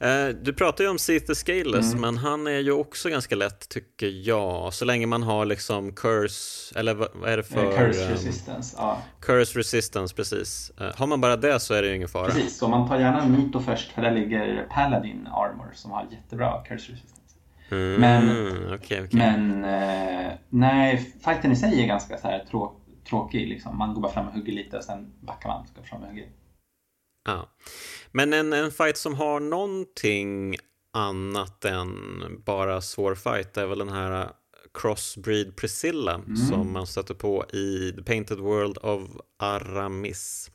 Eh, 0.00 0.28
du 0.42 0.52
pratar 0.52 0.84
ju 0.84 0.90
om 0.90 0.98
Seath 0.98 1.26
the 1.26 1.34
Scaleless, 1.34 1.92
mm. 1.92 2.00
men 2.00 2.16
han 2.16 2.46
är 2.46 2.58
ju 2.58 2.72
också 2.72 3.08
ganska 3.08 3.34
lätt 3.34 3.68
tycker 3.68 4.06
jag. 4.06 4.74
Så 4.74 4.84
länge 4.84 5.06
man 5.06 5.22
har 5.22 5.44
liksom 5.44 5.92
Curse, 5.92 6.78
eller 6.78 6.94
vad 6.94 7.30
är 7.30 7.36
det 7.36 7.42
för? 7.42 7.64
Eh, 7.64 7.78
curse 7.78 8.04
um, 8.04 8.10
Resistance, 8.10 8.76
ja. 8.78 8.98
Curse 9.20 9.58
Resistance, 9.58 10.14
precis. 10.14 10.72
Uh, 10.80 10.90
har 10.96 11.06
man 11.06 11.20
bara 11.20 11.36
det 11.36 11.60
så 11.60 11.74
är 11.74 11.82
det 11.82 11.88
ju 11.88 11.96
ingen 11.96 12.08
fara. 12.08 12.26
Precis, 12.26 12.58
så 12.58 12.68
man 12.68 12.88
tar 12.88 12.98
gärna 12.98 13.24
Nito 13.24 13.60
först, 13.60 13.92
för 13.92 14.02
där 14.02 14.10
ligger 14.10 14.66
Paladin 14.70 15.26
Armor 15.26 15.70
som 15.74 15.90
har 15.90 16.06
jättebra 16.10 16.62
Curse 16.68 16.92
Resistance. 16.92 17.12
Mm, 17.70 18.00
men, 18.00 18.28
okay, 18.74 19.02
okay. 19.02 19.08
men 19.12 19.60
nej, 20.48 21.12
fighten 21.24 21.52
i 21.52 21.56
sig 21.56 21.82
är 21.82 21.86
ganska 21.86 22.18
så 22.18 22.28
här 22.28 22.44
tråkig 22.50 22.81
tråkig. 23.04 23.48
Liksom. 23.48 23.78
Man 23.78 23.94
går 23.94 24.02
bara 24.02 24.12
fram 24.12 24.28
och 24.28 24.34
hugger 24.34 24.52
lite 24.52 24.76
och 24.76 24.84
sen 24.84 25.12
backar 25.20 25.48
man. 25.48 25.66
Ska 25.66 25.82
fram 25.82 26.02
och 26.02 26.08
hugger. 26.08 26.28
Ja. 27.24 27.48
Men 28.12 28.32
en, 28.32 28.52
en 28.52 28.70
fight 28.70 28.96
som 28.96 29.14
har 29.14 29.40
någonting 29.40 30.56
annat 30.92 31.64
än 31.64 31.92
bara 32.44 32.80
svår 32.80 33.14
fight 33.14 33.56
är 33.56 33.66
väl 33.66 33.78
den 33.78 33.88
här 33.88 34.30
Crossbreed 34.74 35.56
Priscilla 35.56 36.14
mm. 36.14 36.36
som 36.36 36.72
man 36.72 36.86
stöter 36.86 37.14
på 37.14 37.44
i 37.52 37.92
The 37.96 38.02
Painted 38.02 38.38
World 38.38 38.78
of 38.78 39.02
Aramis. 39.38 40.50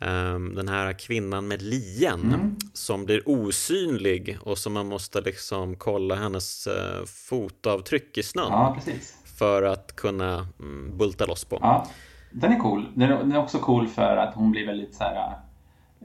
Um, 0.00 0.54
den 0.54 0.68
här 0.68 0.92
kvinnan 0.92 1.48
med 1.48 1.62
lien 1.62 2.20
mm. 2.34 2.56
som 2.72 3.04
blir 3.04 3.22
osynlig 3.28 4.38
och 4.40 4.58
som 4.58 4.72
man 4.72 4.86
måste 4.86 5.20
liksom 5.20 5.76
kolla 5.76 6.14
hennes 6.14 6.66
uh, 6.66 7.04
fotavtryck 7.04 8.18
i 8.18 8.22
snön. 8.22 8.48
Ja, 8.50 8.74
precis 8.78 9.17
för 9.38 9.62
att 9.62 9.96
kunna 9.96 10.46
mm, 10.60 10.98
bulta 10.98 11.26
loss 11.26 11.44
på. 11.44 11.58
Ja, 11.60 11.86
den 12.30 12.52
är 12.52 12.58
cool. 12.58 12.86
Den 12.94 13.32
är 13.32 13.38
också 13.38 13.58
cool 13.58 13.88
för 13.88 14.16
att 14.16 14.34
hon 14.34 14.50
blir 14.50 14.66
väldigt 14.66 14.94
så 14.94 15.04
här, 15.04 15.36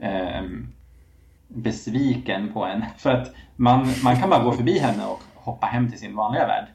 eh, 0.00 0.42
besviken 1.48 2.52
på 2.52 2.64
en. 2.64 2.84
För 2.96 3.10
att 3.10 3.34
man, 3.56 3.86
man 4.04 4.16
kan 4.16 4.30
bara 4.30 4.44
gå 4.44 4.52
förbi 4.52 4.78
henne 4.78 5.06
och 5.06 5.20
hoppa 5.34 5.66
hem 5.66 5.90
till 5.90 5.98
sin 5.98 6.16
vanliga 6.16 6.46
värld. 6.46 6.66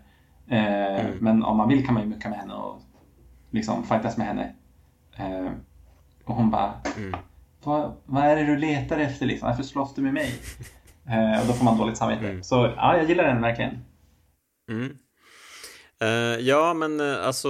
Eh, 0.48 1.06
mm. 1.06 1.18
Men 1.20 1.44
om 1.44 1.58
man 1.58 1.70
vill 1.70 1.86
kan 1.86 1.94
man 1.94 2.04
ju 2.04 2.10
mucka 2.10 2.30
med 2.30 2.38
henne 2.40 2.54
och 2.54 2.82
liksom 3.52 3.84
fightas 3.84 4.18
med 4.18 4.28
henne. 4.28 4.54
Eh, 5.16 5.52
och 6.24 6.36
hon 6.36 6.50
bara 6.50 6.74
mm. 6.98 7.20
vad, 7.64 7.94
vad 8.06 8.24
är 8.24 8.36
det 8.36 8.46
du 8.46 8.58
letar 8.58 8.98
efter 8.98 9.26
liksom? 9.26 9.50
Varför 9.50 9.64
slåss 9.64 9.96
du 9.96 10.02
med 10.02 10.14
mig? 10.14 10.34
Eh, 11.06 11.42
och 11.42 11.48
då 11.48 11.54
får 11.54 11.66
man 11.66 11.78
dåligt 11.78 11.98
samvete. 11.98 12.30
Mm. 12.30 12.44
Så 12.44 12.74
ja, 12.76 12.98
jag 12.98 13.10
gillar 13.10 13.24
den 13.24 13.42
verkligen. 13.42 13.86
Mm. 14.72 14.98
Uh, 16.04 16.40
ja, 16.40 16.74
men 16.74 17.02
uh, 17.02 17.26
alltså... 17.26 17.50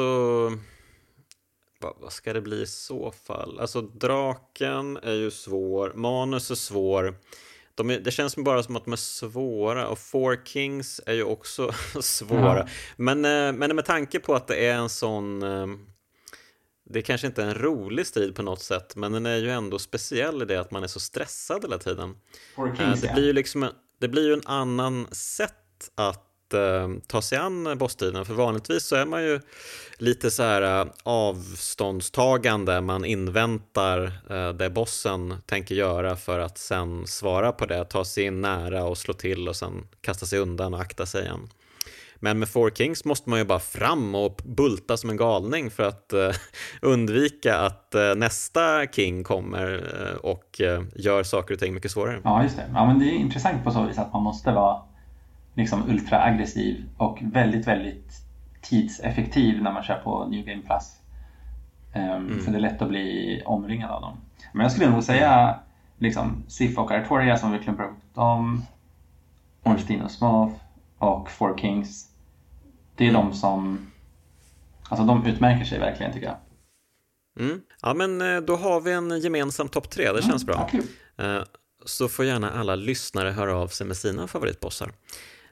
Vad, 1.82 1.94
vad, 2.00 2.14
ska 2.14 2.34
det 2.34 2.42
bli 2.42 2.62
i 2.62 2.68
så 2.68 3.12
fall? 3.12 3.60
Alltså, 3.60 3.82
draken 3.82 4.98
är 4.98 5.14
ju 5.14 5.32
svår, 5.32 5.94
manus 5.96 6.52
är 6.52 6.56
svår. 6.56 7.16
De 7.76 7.90
är, 7.90 8.00
det 8.00 8.12
känns 8.12 8.36
bara 8.36 8.64
som 8.64 8.76
att 8.76 8.86
de 8.86 8.94
är 8.94 8.98
svåra 8.98 9.88
och 9.88 10.00
Four 10.00 10.46
Kings 10.46 11.02
är 11.06 11.14
ju 11.14 11.24
också 11.24 11.72
svåra. 12.02 12.58
Ja. 12.58 12.68
Men, 12.98 13.26
uh, 13.26 13.54
men 13.54 13.76
med 13.76 13.86
tanke 13.86 14.20
på 14.20 14.36
att 14.36 14.48
det 14.48 14.66
är 14.66 14.76
en 14.76 14.90
sån... 14.90 15.40
det 16.90 17.02
kanske 17.02 17.28
inte 17.28 17.44
är 17.44 17.48
en 17.48 17.56
rolig 17.56 18.08
strid 18.08 18.36
på 18.36 18.42
något 18.42 18.64
sätt, 18.64 18.96
men 18.96 19.12
den 19.12 19.26
är 19.26 19.38
ju 19.38 19.52
ändå 19.52 19.80
speciell 19.80 20.42
i 20.42 20.46
det 20.46 20.60
att 20.60 20.72
man 20.72 20.84
är 20.84 20.88
så 20.88 21.00
stressad 21.00 21.64
hela 21.64 21.78
tiden. 21.78 22.16
Four 22.56 22.76
Kings, 22.76 23.02
det, 23.02 23.14
blir 23.14 23.26
ju 23.26 23.34
liksom 23.34 23.64
en, 23.64 23.72
det 24.00 24.08
blir 24.08 24.28
ju 24.28 24.34
en 24.34 24.48
annan 24.48 25.08
sätt 25.12 25.92
att 25.96 26.29
eh, 26.54 26.90
ta 27.08 27.22
sig 27.22 27.38
an 27.38 27.78
bosstiden. 27.78 28.26
För 28.26 28.34
vanligtvis 28.34 28.84
så 28.84 28.96
är 28.96 29.06
man 29.06 29.24
ju 29.24 29.40
lite 29.98 30.32
så 30.32 30.44
här 30.44 30.82
eh, 30.82 30.88
avståndstagande. 31.04 32.82
Man 32.82 33.06
inväntar 33.06 34.12
eh, 34.30 34.50
det 34.50 34.70
bossen 34.70 35.36
tänker 35.46 35.76
göra 35.76 36.16
för 36.16 36.40
att 36.40 36.58
sen 36.58 37.08
svara 37.08 37.52
på 37.52 37.66
det. 37.66 37.86
Ta 37.86 38.06
sig 38.06 38.24
in 38.24 38.42
nära 38.42 38.84
och 38.84 38.98
slå 38.98 39.14
till 39.14 39.48
och 39.48 39.56
sen 39.56 39.88
kasta 40.02 40.26
sig 40.26 40.40
undan 40.40 40.74
och 40.74 40.82
akta 40.82 41.06
sig 41.06 41.24
igen. 41.24 41.50
Men 42.22 42.40
med 42.40 42.50
Four 42.50 42.70
Kings 42.70 43.06
måste 43.06 43.30
man 43.30 43.40
ju 43.40 43.46
bara 43.46 43.60
fram 43.60 44.16
och 44.16 44.42
bulta 44.44 44.98
som 44.98 45.10
en 45.10 45.18
galning 45.18 45.72
för 45.72 45.84
att 45.84 46.14
eh, 46.14 46.30
undvika 46.82 47.58
att 47.58 47.96
eh, 47.96 48.16
nästa 48.16 48.88
King 48.88 49.24
kommer 49.24 49.74
eh, 50.02 50.16
och 50.16 50.62
eh, 50.62 50.84
gör 50.96 51.24
saker 51.24 51.54
och 51.54 51.60
ting 51.60 51.74
mycket 51.74 51.92
svårare. 51.92 52.22
Ja, 52.24 52.44
just 52.44 52.58
det. 52.58 52.66
Ja, 52.74 52.86
men 52.86 53.00
det 53.00 53.06
är 53.06 53.16
intressant 53.16 53.64
på 53.64 53.72
så 53.72 53.84
vis 53.84 53.98
att 53.98 54.14
man 54.14 54.24
måste 54.24 54.52
vara 54.52 54.82
liksom 55.60 55.90
ultraaggressiv 55.90 56.90
och 56.98 57.20
väldigt, 57.22 57.68
väldigt 57.68 58.12
tidseffektiv 58.62 59.62
när 59.62 59.72
man 59.72 59.84
kör 59.84 60.02
på 60.04 60.26
New 60.26 60.46
Game 60.46 60.62
Plus. 60.62 60.96
Um, 61.96 62.02
mm. 62.02 62.40
För 62.40 62.52
det 62.52 62.58
är 62.58 62.62
lätt 62.62 62.82
att 62.82 62.90
bli 62.90 63.42
omringad 63.46 63.92
av 63.92 64.02
dem. 64.02 64.18
Men 64.54 64.62
jag 64.62 64.72
skulle 64.72 64.90
nog 64.90 65.04
säga 65.04 65.60
liksom 65.98 66.44
Sif 66.48 66.78
och 66.78 66.92
Artoria 66.92 67.38
som 67.38 67.52
vi 67.52 67.60
klumpar 67.60 67.84
upp 67.84 68.16
dem. 68.16 68.66
Ornstein 69.64 70.02
och 70.02 70.12
Smoth 70.12 70.56
och 70.98 71.32
Four 71.32 71.58
Kings. 71.58 72.10
Det 72.96 73.06
är 73.06 73.10
mm. 73.10 73.22
de 73.22 73.34
som 73.34 73.90
Alltså 74.90 75.06
de 75.06 75.26
utmärker 75.26 75.66
sig 75.66 75.80
verkligen 75.80 76.14
tycker 76.14 76.28
jag. 76.28 76.38
Mm. 77.46 77.62
Ja 77.82 77.94
men 77.94 78.22
eh, 78.22 78.42
då 78.42 78.56
har 78.56 78.82
vi 78.82 78.92
en 78.92 79.20
gemensam 79.20 79.68
topp 79.68 79.90
tre, 79.90 80.12
det 80.12 80.22
känns 80.22 80.46
bra. 80.46 80.70
Eh, 81.20 81.42
Så 81.86 82.08
får 82.08 82.26
gärna 82.26 82.52
alla 82.52 82.76
lyssnare 82.76 83.30
höra 83.30 83.56
av 83.56 83.68
sig 83.68 83.88
med 83.88 83.98
sina 83.98 84.28
favoritbossar. 84.28 84.92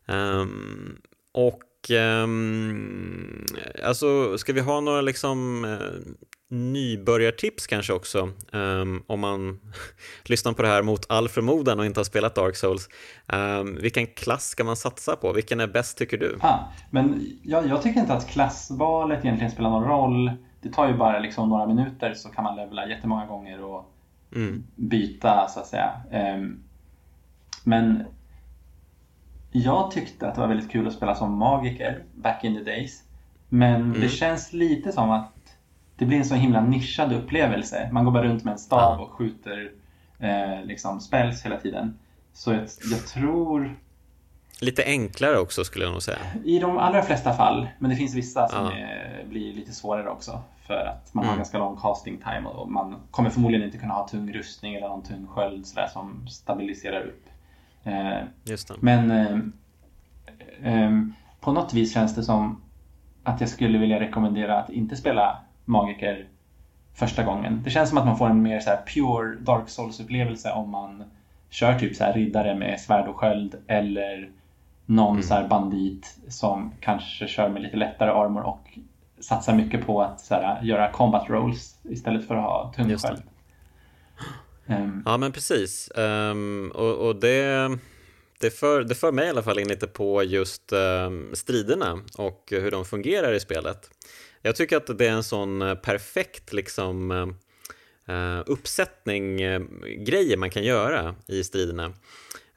Um, 0.08 0.98
och 1.34 1.92
um, 2.24 3.46
alltså, 3.84 4.38
ska 4.38 4.54
vi 4.54 4.62
ha 4.62 4.80
några 4.80 5.02
liksom 5.02 5.66
uh, 5.66 5.80
nybörjartips 6.50 7.68
kanske 7.68 7.94
också 7.94 8.30
um, 8.52 9.04
om 9.08 9.20
man 9.20 9.60
lyssnar 10.24 10.54
på 10.54 10.62
det 10.62 10.68
här 10.68 10.84
mot 10.84 11.06
all 11.10 11.30
förmodan 11.30 11.80
och 11.80 11.86
inte 11.86 12.00
har 12.00 12.06
spelat 12.06 12.36
Dark 12.36 12.56
Souls. 12.56 12.90
Um, 13.34 13.76
vilken 13.82 14.08
klass 14.08 14.50
ska 14.50 14.64
man 14.64 14.76
satsa 14.76 15.16
på? 15.16 15.34
Vilken 15.34 15.60
är 15.60 15.68
bäst 15.68 15.98
tycker 15.98 16.18
du? 16.18 16.38
Ah, 16.42 16.60
men 16.90 17.26
jag, 17.44 17.68
jag, 17.68 17.82
tycker 17.82 18.00
inte 18.00 18.14
att 18.14 18.30
klassvalet 18.30 19.26
egentligen 19.26 19.52
spelar 19.52 19.70
någon 19.70 19.84
roll. 19.84 20.32
Det 20.62 20.70
tar 20.70 20.88
ju 20.88 20.98
bara 20.98 21.20
liksom 21.20 21.50
några 21.50 21.68
minuter 21.68 22.14
så 22.14 22.30
kan 22.30 22.44
man 22.44 22.56
levla 22.56 22.88
jättemånga 22.88 23.26
gånger 23.26 23.64
och 23.64 23.94
mm. 24.36 24.64
byta 24.76 25.48
så 25.48 25.60
att 25.60 25.68
säga. 25.68 25.92
Um, 26.12 26.64
men 27.64 28.04
jag 29.62 29.92
tyckte 29.92 30.28
att 30.28 30.36
det 30.36 30.42
var 30.42 30.48
väldigt 30.48 30.72
kul 30.72 30.88
att 30.88 30.94
spela 30.94 31.16
som 31.16 31.38
magiker 31.38 32.04
back 32.16 32.44
in 32.44 32.56
the 32.56 32.64
days. 32.64 33.04
Men 33.50 33.76
mm. 33.76 34.02
det 34.02 34.10
känns 34.10 34.54
lite 34.54 34.92
som 34.92 35.12
att 35.12 35.34
det 35.96 36.06
blir 36.06 36.18
en 36.18 36.26
så 36.26 36.36
himla 36.36 36.62
nischad 36.62 37.14
upplevelse. 37.14 37.90
Man 37.92 38.06
går 38.06 38.12
bara 38.12 38.24
runt 38.24 38.44
med 38.44 38.52
en 38.52 38.58
stav 38.58 39.02
och 39.02 39.12
skjuter 39.12 39.72
eh, 40.20 40.66
liksom 40.66 41.00
spells 41.00 41.46
hela 41.46 41.58
tiden. 41.58 42.00
Så 42.34 42.52
jag, 42.52 42.68
jag, 42.92 43.08
tror... 43.08 43.76
Lite 44.62 44.84
enklare 44.84 45.40
också 45.40 45.64
skulle 45.64 45.86
jag 45.86 45.92
nog 45.92 46.02
säga. 46.02 46.18
I 46.44 46.60
de 46.60 46.78
allra 46.78 47.02
flesta 47.02 47.34
fall. 47.34 47.68
Men 47.80 47.90
det 47.90 47.96
finns 47.96 48.16
vissa 48.16 48.48
som 48.48 48.66
ja. 48.66 48.72
är, 48.72 49.26
blir 49.30 49.54
lite 49.54 49.72
svårare 49.72 50.10
också. 50.10 50.42
För 50.68 50.86
att 50.86 51.14
man 51.14 51.24
mm. 51.24 51.30
har 51.30 51.38
ganska 51.38 51.58
lång 51.58 51.78
casting 51.78 52.18
time 52.18 52.50
och 52.50 52.72
man 52.72 52.96
kommer 53.12 53.30
förmodligen 53.30 53.66
inte 53.66 53.78
kunna 53.78 53.94
ha 53.94 54.08
tung 54.08 54.34
rustning 54.34 54.76
eller 54.76 54.88
någon 54.88 55.04
tung 55.04 55.28
sköld 55.28 55.68
sådär, 55.68 55.88
som 55.88 56.28
stabiliserar 56.28 57.02
upp. 57.02 57.26
Men 58.80 59.12
eh, 59.12 60.74
eh, 60.74 60.92
på 61.40 61.52
något 61.52 61.74
vis 61.74 61.94
känns 61.94 62.16
det 62.16 62.24
som 62.24 62.62
att 63.24 63.42
jag 63.42 63.50
skulle 63.50 63.78
vilja 63.78 64.00
rekommendera 64.00 64.60
att 64.60 64.70
inte 64.70 64.96
spela 64.96 65.38
Magiker 65.66 66.28
första 66.94 67.24
gången. 67.24 67.62
Det 67.64 67.70
känns 67.70 67.90
som 67.90 67.98
att 67.98 68.06
man 68.06 68.18
får 68.18 68.30
en 68.30 68.42
mer 68.42 68.60
så 68.60 68.72
pure 68.94 69.36
Dark 69.40 69.70
Souls-upplevelse 69.70 70.52
om 70.52 70.70
man 70.70 71.04
kör 71.50 71.80
typ 71.80 71.96
så 71.96 72.04
här 72.04 72.14
riddare 72.14 72.56
med 72.56 72.80
svärd 72.80 73.08
och 73.08 73.16
sköld 73.16 73.56
eller 73.68 74.30
någon 74.86 75.12
mm. 75.12 75.24
så 75.24 75.34
här 75.34 75.48
bandit 75.48 76.18
som 76.28 76.72
kanske 76.80 77.28
kör 77.28 77.50
med 77.50 77.62
lite 77.62 77.78
lättare 77.78 78.12
armor 78.12 78.42
och 78.42 78.80
satsar 79.20 79.56
mycket 79.56 79.86
på 79.86 80.02
att 80.02 80.20
så 80.20 80.34
här, 80.34 80.64
göra 80.64 80.92
combat 80.92 81.30
rolls 81.30 81.80
istället 81.84 82.28
för 82.28 82.36
att 82.36 82.44
ha 82.44 82.74
tung 82.76 82.98
sköld. 82.98 83.24
Um, 84.70 85.04
ja 85.06 85.18
men 85.18 85.32
precis. 85.32 85.92
Um, 85.96 86.72
och, 86.72 87.08
och 87.08 87.16
det, 87.16 87.78
det, 88.40 88.50
för, 88.50 88.84
det 88.84 88.96
för 88.96 89.12
mig 89.12 89.26
i 89.26 89.30
alla 89.30 89.44
fall 89.44 89.60
in 89.60 89.68
lite 89.68 89.88
på 89.88 90.24
just 90.24 90.74
um, 90.74 91.36
striderna 91.36 92.02
och 92.18 92.48
hur 92.52 92.72
de 92.72 92.86
fungerar 92.86 93.34
i 93.34 93.40
spelet. 93.40 93.90
Jag 94.42 94.56
tycker 94.56 94.78
att 94.78 94.98
det 94.98 95.08
är 95.08 95.12
en 95.12 95.24
sån 95.24 95.62
eh, 95.62 95.76
perfekt 95.76 96.54
liksom 96.54 97.12
uh, 98.10 98.42
uppsättning 98.46 99.46
uh, 99.46 99.68
grejer 99.86 100.38
man 100.38 100.50
kan 100.50 100.64
göra 100.64 101.16
i 101.28 101.44
striderna. 101.44 101.86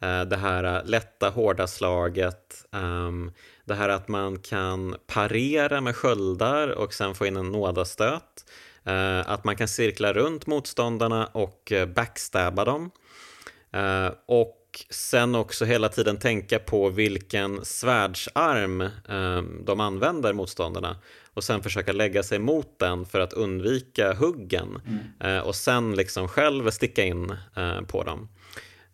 Uh, 0.03 0.23
det 0.23 0.37
här 0.37 0.85
lätta 0.85 1.31
hårda 1.31 1.67
slaget, 1.67 2.67
um, 2.71 3.33
det 3.65 3.75
här 3.75 3.89
att 3.89 4.09
man 4.09 4.39
kan 4.39 4.97
parera 5.07 5.81
med 5.81 5.97
sköldar 5.97 6.69
och 6.69 6.95
sen 6.95 7.15
få 7.15 7.27
in 7.27 7.37
en 7.37 7.53
nådastöt. 7.53 8.45
Uh, 8.89 9.31
att 9.31 9.45
man 9.45 9.57
kan 9.57 9.69
cirkla 9.69 10.13
runt 10.13 10.47
motståndarna 10.47 11.27
och 11.27 11.73
backstabba 11.95 12.65
dem. 12.65 12.91
Uh, 13.77 14.13
och 14.27 14.57
sen 14.91 15.35
också 15.35 15.65
hela 15.65 15.89
tiden 15.89 16.17
tänka 16.17 16.59
på 16.59 16.89
vilken 16.89 17.65
svärdsarm 17.65 18.81
uh, 18.81 19.43
de 19.65 19.81
använder 19.81 20.33
motståndarna 20.33 20.97
och 21.35 21.45
sen 21.45 21.63
försöka 21.63 21.93
lägga 21.93 22.23
sig 22.23 22.39
mot 22.39 22.79
den 22.79 23.07
för 23.07 23.21
att 23.21 23.33
undvika 23.33 24.15
huggen 24.15 24.81
mm. 25.21 25.43
och 25.43 25.55
sen 25.55 25.95
liksom 25.95 26.29
själv 26.29 26.71
sticka 26.71 27.05
in 27.05 27.37
på 27.89 28.03
dem. 28.03 28.29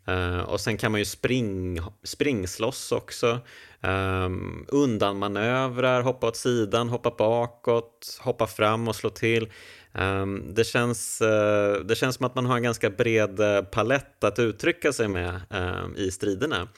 Uh, 0.09 0.41
och 0.41 0.61
sen 0.61 0.77
kan 0.77 0.93
man 0.93 1.01
ju 1.01 1.05
spring, 1.05 1.81
springslåss 2.03 2.93
också. 2.93 3.41
Um, 3.81 4.67
undanmanövrar, 4.69 6.03
hoppa 6.03 6.27
åt 6.29 6.37
sidan, 6.37 6.89
hoppa 6.89 7.11
bakåt, 7.19 8.19
hoppa 8.21 8.47
fram 8.47 8.89
och 8.89 8.97
slå 8.97 9.11
till. 9.11 9.53
Um, 9.93 10.55
det, 10.55 10.65
känns, 10.65 11.23
uh, 11.23 11.85
det 11.85 11.95
känns 11.95 12.17
som 12.17 12.27
att 12.27 12.35
man 12.35 12.47
har 12.47 12.57
en 12.57 12.63
ganska 12.63 12.91
bred 12.91 13.41
eh, 13.41 13.63
palett 13.63 14.25
att 14.25 14.39
uttrycka 14.39 14.93
sig 14.93 15.09
med 15.09 15.41
um, 15.51 15.97
i 15.97 16.11
striderna. 16.11 16.69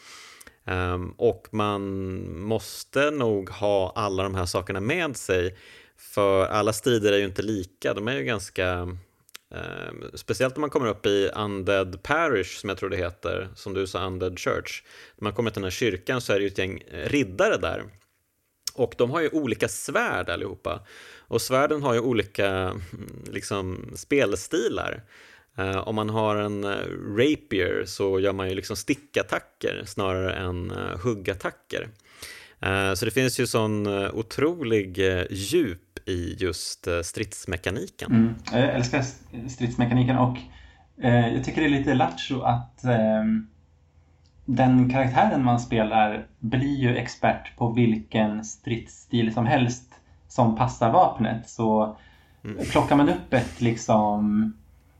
och 1.17 1.49
man 1.51 1.83
måste 2.41 3.11
nog 3.11 3.51
ha 3.51 3.93
alla 3.97 4.23
de 4.23 4.35
här 4.35 4.47
sakerna 4.47 4.81
med 4.81 5.17
sig 5.17 5.57
för 5.99 6.47
alla 6.47 6.73
strider 6.73 7.13
är 7.13 7.19
ju 7.19 7.25
inte 7.25 7.43
lika, 7.43 7.95
de 7.95 8.09
är 8.09 8.13
ju 8.13 8.25
ganska 8.25 8.97
Eh, 9.55 9.93
speciellt 10.15 10.57
när 10.57 10.61
man 10.61 10.71
kommer 10.71 10.87
upp 10.87 11.07
i 11.07 11.31
Undead 11.35 12.03
Parish 12.03 12.61
som 12.61 12.69
jag 12.69 12.79
tror 12.79 12.91
det 12.91 12.97
heter, 12.97 13.49
som 13.55 13.75
du 13.75 13.87
sa 13.87 14.07
Undead 14.07 14.39
Church. 14.39 14.83
När 15.17 15.25
man 15.25 15.33
kommer 15.33 15.51
till 15.51 15.61
den 15.61 15.65
här 15.65 15.71
kyrkan 15.71 16.21
så 16.21 16.33
är 16.33 16.37
det 16.37 16.43
ju 16.43 16.49
ett 16.49 16.59
gäng 16.59 16.83
riddare 16.91 17.57
där. 17.57 17.85
Och 18.75 18.95
de 18.99 19.11
har 19.11 19.21
ju 19.21 19.29
olika 19.29 19.69
svärd 19.69 20.31
allihopa. 20.31 20.87
Och 21.29 21.43
svärden 21.43 21.83
har 21.83 21.95
ju 21.95 22.01
olika 22.01 22.49
mm, 22.49 22.81
liksom, 23.31 23.93
spelstilar. 23.97 25.03
Ehm, 25.59 25.79
om 25.79 25.95
man 25.95 26.11
har 26.11 26.37
en 26.37 26.65
eh, 26.65 26.87
rapier 27.17 27.85
så 27.87 28.21
gör 28.21 28.33
man 28.33 28.49
ju 28.49 28.55
liksom 28.55 28.77
stickattacker 28.77 29.85
snarare 29.87 30.33
än 30.33 30.71
eh, 30.71 30.99
huggattacker. 31.03 31.89
Ehm, 32.61 32.97
så 32.97 33.05
det 33.05 33.11
finns 33.11 33.41
ju 33.41 33.47
sån 33.47 33.87
eh, 33.87 34.15
otrolig 34.15 34.99
djup 35.31 35.88
i 36.09 36.37
just 36.39 36.87
eh, 36.87 37.01
stridsmekaniken. 37.03 38.13
Mm. 38.13 38.35
Jag 38.53 38.75
älskar 38.75 39.05
stridsmekaniken 39.49 40.19
och 40.19 40.39
eh, 41.03 41.29
jag 41.35 41.45
tycker 41.45 41.61
det 41.61 41.67
är 41.67 41.79
lite 41.79 41.95
lattjo 41.95 42.41
att 42.41 42.85
eh, 42.85 43.25
den 44.45 44.91
karaktären 44.91 45.45
man 45.45 45.61
spelar 45.61 46.27
blir 46.39 46.77
ju 46.77 46.97
expert 46.97 47.57
på 47.57 47.73
vilken 47.73 48.45
stridsstil 48.45 49.35
som 49.35 49.47
helst 49.47 49.93
som 50.29 50.57
passar 50.57 50.93
vapnet. 50.93 51.49
Så 51.49 51.97
mm. 52.45 52.65
plockar 52.71 52.97
man 52.97 53.09
upp 53.09 53.35
ett 53.35 53.61
liksom 53.61 54.53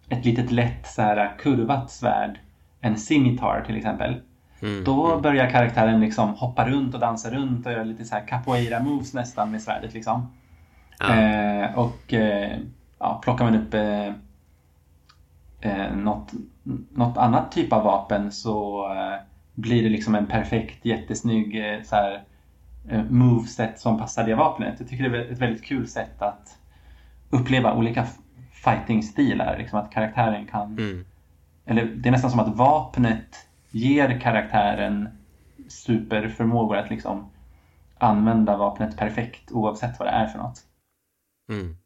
ett 0.09 0.25
litet 0.25 0.51
lätt 0.51 0.87
så 0.87 1.03
här 1.03 1.39
kurvat 1.39 1.91
svärd, 1.91 2.39
en 2.81 2.97
scimitar 2.97 3.65
till 3.67 3.77
exempel. 3.77 4.21
Mm. 4.61 4.85
Då 4.85 5.07
mm. 5.07 5.23
börjar 5.23 5.51
karaktären 5.51 6.01
liksom 6.01 6.35
hoppa 6.35 6.69
runt 6.69 6.95
och 6.95 7.01
dansa 7.01 7.31
runt 7.31 7.67
och 7.67 7.73
göra 7.73 7.85
lite 7.85 8.05
så 8.05 8.15
här 8.15 8.27
capoeira 8.27 8.81
moves 8.81 9.15
nästan 9.15 9.51
med 9.51 9.63
svärdet 9.63 9.95
liksom. 9.95 10.27
Ja. 11.01 11.15
Eh, 11.15 11.79
och 11.79 12.15
eh, 12.15 12.59
ja, 12.99 13.21
plockar 13.23 13.45
man 13.45 13.55
upp 13.55 13.75
eh, 13.75 14.07
eh, 15.61 15.97
något, 15.97 16.33
något 16.93 17.17
annat 17.17 17.53
typ 17.53 17.73
av 17.73 17.85
vapen 17.85 18.33
så 18.33 18.87
eh, 18.93 19.21
blir 19.55 19.83
det 19.83 19.89
liksom 19.89 20.15
en 20.15 20.27
perfekt 20.27 20.85
jättesnygg 20.85 21.67
eh, 21.67 21.83
så 21.83 21.97
här, 21.97 22.23
eh, 22.89 23.05
moveset 23.11 23.81
som 23.81 23.99
passar 23.99 24.27
det 24.27 24.35
vapnet. 24.35 24.75
Jag 24.79 24.89
tycker 24.89 25.09
det 25.09 25.19
är 25.19 25.33
ett 25.33 25.39
väldigt 25.39 25.65
kul 25.65 25.89
sätt 25.89 26.23
att 26.23 26.59
uppleva 27.31 27.75
olika 27.75 28.07
fighting-stilar. 28.53 29.59
Liksom 29.59 29.79
att 29.79 29.91
karaktären 29.91 30.47
kan... 30.47 30.79
Mm. 30.79 31.05
Eller 31.67 31.85
det 31.85 32.09
är 32.09 32.11
nästan 32.11 32.31
som 32.31 32.41
att 32.41 32.57
vapnet 32.57 33.49
ger 33.71 34.21
karaktären 34.21 35.09
superförmågor 35.69 36.77
att 36.77 36.91
liksom 36.91 37.31
använda 37.99 38.57
vapnet 38.57 38.97
perfekt 38.97 39.53
oavsett 39.53 39.99
vad 39.99 40.09
det 40.09 40.13
är 40.13 40.27
för 40.27 40.39
något. 40.39 40.68
Mm. 41.49 41.77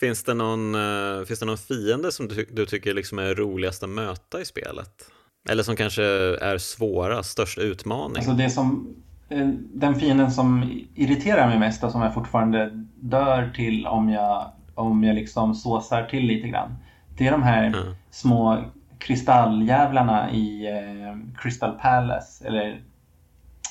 Finns, 0.00 0.24
det 0.24 0.34
någon, 0.34 0.74
uh, 0.74 1.24
finns 1.24 1.40
det 1.40 1.46
någon 1.46 1.58
fiende 1.58 2.12
som 2.12 2.28
du, 2.28 2.46
du 2.50 2.66
tycker 2.66 2.94
liksom 2.94 3.18
är 3.18 3.34
roligast 3.34 3.82
att 3.82 3.90
möta 3.90 4.40
i 4.40 4.44
spelet? 4.44 5.10
Eller 5.48 5.62
som 5.62 5.76
kanske 5.76 6.04
är 6.40 6.58
svårast, 6.58 7.30
störst 7.30 7.58
utmaning? 7.58 8.16
Alltså 8.16 8.32
det 8.32 8.50
som, 8.50 8.96
eh, 9.28 9.48
den 9.74 9.94
fienden 9.94 10.30
som 10.30 10.80
irriterar 10.94 11.48
mig 11.48 11.58
mest 11.58 11.84
och 11.84 11.92
som 11.92 12.02
jag 12.02 12.14
fortfarande 12.14 12.70
dör 13.00 13.50
till 13.54 13.86
om 13.86 14.10
jag, 14.10 14.52
om 14.74 15.04
jag 15.04 15.14
liksom 15.14 15.54
såsar 15.54 16.04
till 16.04 16.26
lite 16.26 16.48
grann. 16.48 16.76
Det 17.16 17.26
är 17.26 17.32
de 17.32 17.42
här 17.42 17.64
mm. 17.64 17.94
små 18.10 18.64
kristalljävlarna 18.98 20.30
i 20.32 20.66
eh, 20.66 21.40
Crystal 21.42 21.78
Palace, 21.78 22.46
eller 22.46 22.82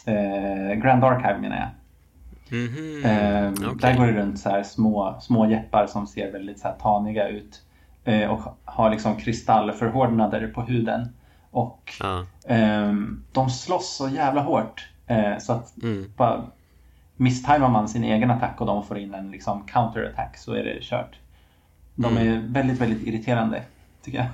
eh, 0.05 0.80
Grand 0.84 1.03
Archive 1.03 1.38
menar 1.39 1.58
jag. 1.58 1.70
Mm 2.52 2.68
-hmm. 2.68 3.06
eh, 3.06 3.52
okay. 3.52 3.91
Där 3.91 3.98
går 3.98 4.06
det 4.06 4.22
runt 4.22 4.39
så 4.39 4.64
små, 4.66 5.18
små 5.22 5.50
jeppar 5.50 5.88
som 5.88 6.08
ser 6.08 6.32
väldigt 6.32 6.60
så 6.60 6.68
taniga 6.82 7.28
ut 7.28 7.62
eh, 8.04 8.30
och 8.30 8.58
har 8.66 8.89
liksom 8.89 9.16
kristallförhårdnader 9.16 10.48
på 10.48 10.62
huden. 10.62 11.10
Och 11.52 11.93
ah. 12.00 12.20
eh, 12.54 12.93
de 13.32 13.50
slåss 13.50 13.95
så 13.95 14.10
jävla 14.10 14.41
hårt 14.41 14.89
eh, 15.08 15.38
så 15.39 15.54
att 15.54 15.84
mm. 15.84 16.12
bara 16.18 16.43
misstajmar 17.16 17.70
man 17.70 17.88
sin 17.88 18.04
egen 18.04 18.32
attack 18.32 18.62
och 18.62 18.68
de 18.68 18.84
får 18.84 18.98
in 18.98 19.14
en 19.14 19.32
liksom 19.32 19.64
counter-attack 19.68 20.38
så 20.38 20.54
är 20.54 20.64
det 20.64 20.78
kört. 20.82 21.20
De 21.95 22.18
mm. 22.18 22.28
är 22.28 22.54
väldigt, 22.54 22.82
väldigt 22.82 23.08
irriterande 23.08 23.64
tycker 24.04 24.18
jag. 24.18 24.28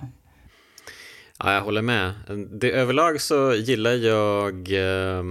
Ja, 1.39 1.53
jag 1.53 1.61
håller 1.61 1.81
med. 1.81 2.13
Det, 2.51 2.71
överlag 2.71 3.21
så 3.21 3.53
gillar 3.53 3.93
jag 3.93 4.53
eh, 4.71 5.23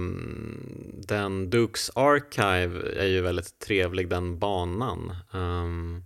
den 1.07 1.49
Dukes 1.49 1.91
Archive 1.95 3.01
är 3.03 3.07
ju 3.07 3.21
väldigt 3.21 3.59
trevlig, 3.59 4.09
den 4.09 4.39
banan. 4.39 5.15
Um, 5.31 6.03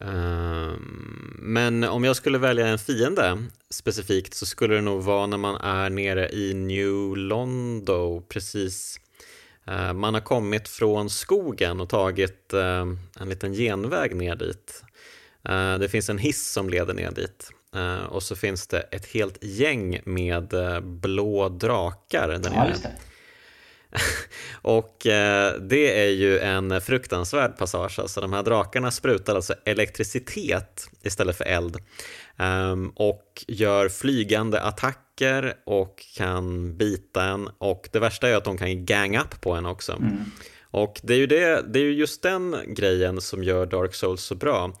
um, 0.00 1.36
men 1.38 1.84
om 1.84 2.04
jag 2.04 2.16
skulle 2.16 2.38
välja 2.38 2.66
en 2.66 2.78
fiende 2.78 3.38
specifikt 3.70 4.34
så 4.34 4.46
skulle 4.46 4.74
det 4.74 4.80
nog 4.80 5.02
vara 5.02 5.26
när 5.26 5.38
man 5.38 5.56
är 5.56 5.90
nere 5.90 6.30
i 6.30 6.54
New 6.54 7.16
Londo 7.16 8.20
precis 8.28 9.00
eh, 9.66 9.92
man 9.92 10.14
har 10.14 10.20
kommit 10.20 10.68
från 10.68 11.10
skogen 11.10 11.80
och 11.80 11.88
tagit 11.88 12.52
ehm, 12.52 12.98
en 13.20 13.28
liten 13.28 13.52
genväg 13.52 14.16
ner 14.16 14.36
dit. 14.36 14.84
Eh, 15.48 15.78
det 15.78 15.88
finns 15.88 16.08
en 16.08 16.18
hiss 16.18 16.52
som 16.52 16.68
leder 16.68 16.94
ner 16.94 17.10
dit. 17.10 17.50
Uh, 17.76 18.04
och 18.04 18.22
så 18.22 18.36
finns 18.36 18.66
det 18.66 18.80
ett 18.80 19.06
helt 19.06 19.44
gäng 19.44 20.00
med 20.04 20.54
uh, 20.54 20.80
blå 20.80 21.48
drakar 21.48 22.28
där 22.28 22.50
nere. 22.50 22.74
Ja, 22.82 22.90
och 24.62 25.06
uh, 25.06 25.60
det 25.60 26.02
är 26.04 26.10
ju 26.10 26.38
en 26.38 26.80
fruktansvärd 26.80 27.58
passage. 27.58 27.98
Alltså 27.98 28.20
de 28.20 28.32
här 28.32 28.42
drakarna 28.42 28.90
sprutar 28.90 29.34
alltså 29.34 29.54
elektricitet 29.64 30.90
istället 31.02 31.36
för 31.36 31.44
eld. 31.44 31.76
Um, 32.36 32.88
och 32.88 33.44
gör 33.48 33.88
flygande 33.88 34.60
attacker 34.60 35.54
och 35.66 36.04
kan 36.16 36.76
bita 36.76 37.24
en. 37.24 37.48
Och 37.58 37.88
det 37.92 37.98
värsta 37.98 38.28
är 38.28 38.36
att 38.36 38.44
de 38.44 38.58
kan 38.58 38.84
gang 38.84 39.16
up 39.16 39.40
på 39.40 39.52
en 39.52 39.66
också. 39.66 39.92
Mm. 39.92 40.18
Och 40.62 41.00
det 41.02 41.14
är, 41.14 41.18
ju 41.18 41.26
det, 41.26 41.64
det 41.72 41.78
är 41.78 41.84
ju 41.84 41.94
just 41.94 42.22
den 42.22 42.56
grejen 42.66 43.20
som 43.20 43.44
gör 43.44 43.66
Dark 43.66 43.94
Souls 43.94 44.22
så 44.22 44.34
bra. 44.34 44.72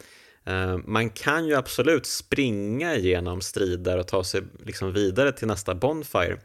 Eh, 0.44 0.78
man 0.84 1.10
kan 1.10 1.46
ju 1.46 1.54
absolut 1.54 2.06
springa 2.06 2.96
genom 2.96 3.40
strider 3.40 3.98
och 3.98 4.08
ta 4.08 4.24
sig 4.24 4.42
liksom 4.66 4.92
vidare 4.92 5.32
till 5.32 5.46
nästa 5.46 5.74
Bonfire. 5.74 6.38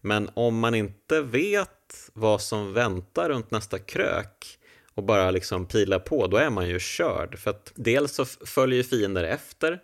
Men 0.00 0.30
om 0.34 0.58
man 0.58 0.74
inte 0.74 1.20
vet 1.20 2.10
vad 2.12 2.42
som 2.42 2.72
väntar 2.72 3.28
runt 3.28 3.50
nästa 3.50 3.78
krök 3.78 4.58
och 4.94 5.04
bara 5.04 5.30
liksom 5.30 5.66
pilar 5.66 5.98
på, 5.98 6.26
då 6.26 6.36
är 6.36 6.50
man 6.50 6.68
ju 6.68 6.78
körd. 6.78 7.38
För 7.38 7.50
att 7.50 7.72
dels 7.74 8.14
så 8.14 8.24
följer 8.24 8.82
fiender 8.82 9.24
efter 9.24 9.80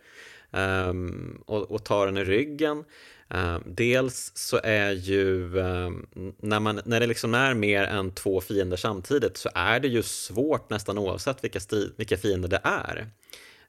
um, 0.50 1.42
och, 1.46 1.70
och 1.70 1.84
tar 1.84 2.06
den 2.06 2.16
i 2.16 2.24
ryggen. 2.24 2.84
Um, 3.30 3.62
dels 3.66 4.32
så 4.34 4.60
är 4.64 4.90
ju 4.90 5.56
um, 5.58 6.06
när, 6.38 6.60
man, 6.60 6.80
när 6.84 7.00
det 7.00 7.06
liksom 7.06 7.34
är 7.34 7.54
mer 7.54 7.84
än 7.84 8.14
två 8.14 8.40
fiender 8.40 8.76
samtidigt 8.76 9.36
så 9.36 9.50
är 9.54 9.80
det 9.80 9.88
ju 9.88 10.02
svårt 10.02 10.70
nästan 10.70 10.98
oavsett 10.98 11.44
vilka, 11.44 11.60
strid, 11.60 11.92
vilka 11.96 12.16
fiender 12.16 12.48
det 12.48 12.60
är. 12.62 13.06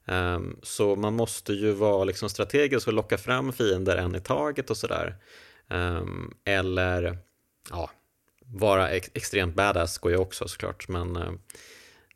Um, 0.06 0.58
så 0.62 0.96
man 0.96 1.14
måste 1.14 1.52
ju 1.52 1.72
vara 1.72 2.04
liksom 2.04 2.28
strategisk 2.28 2.86
och 2.86 2.92
locka 2.92 3.18
fram 3.18 3.52
fiender 3.52 3.96
en 3.96 4.16
i 4.16 4.20
taget 4.20 4.70
och 4.70 4.76
sådär. 4.76 5.16
Um, 5.68 6.34
eller 6.44 7.18
ja, 7.70 7.90
vara 8.46 8.88
ex 8.88 9.10
extremt 9.14 9.54
badass 9.54 9.98
går 9.98 10.12
ju 10.12 10.18
också 10.18 10.48
såklart. 10.48 10.88
Men, 10.88 11.16
uh, 11.16 11.32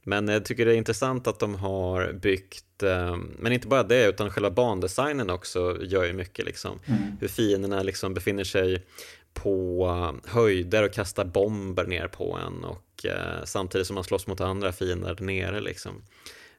men 0.02 0.28
jag 0.28 0.44
tycker 0.44 0.66
det 0.66 0.72
är 0.72 0.76
intressant 0.76 1.26
att 1.26 1.38
de 1.38 1.54
har 1.54 2.12
byggt, 2.12 2.82
uh, 2.82 3.16
men 3.38 3.52
inte 3.52 3.68
bara 3.68 3.82
det, 3.82 4.06
utan 4.06 4.30
själva 4.30 4.50
bandesignen 4.50 5.30
också 5.30 5.78
gör 5.82 6.04
ju 6.04 6.12
mycket. 6.12 6.44
Liksom. 6.44 6.78
Mm. 6.86 7.02
Hur 7.20 7.28
fienderna 7.28 7.82
liksom 7.82 8.14
befinner 8.14 8.44
sig 8.44 8.86
på 9.34 10.20
höjder 10.24 10.82
och 10.82 10.92
kastar 10.92 11.24
bomber 11.24 11.86
ner 11.86 12.08
på 12.08 12.38
en 12.46 12.64
och 12.64 13.04
uh, 13.04 13.44
samtidigt 13.44 13.86
som 13.86 13.94
man 13.94 14.04
slåss 14.04 14.26
mot 14.26 14.40
andra 14.40 14.72
fiender 14.72 15.16
nere. 15.20 15.60
Liksom. 15.60 16.02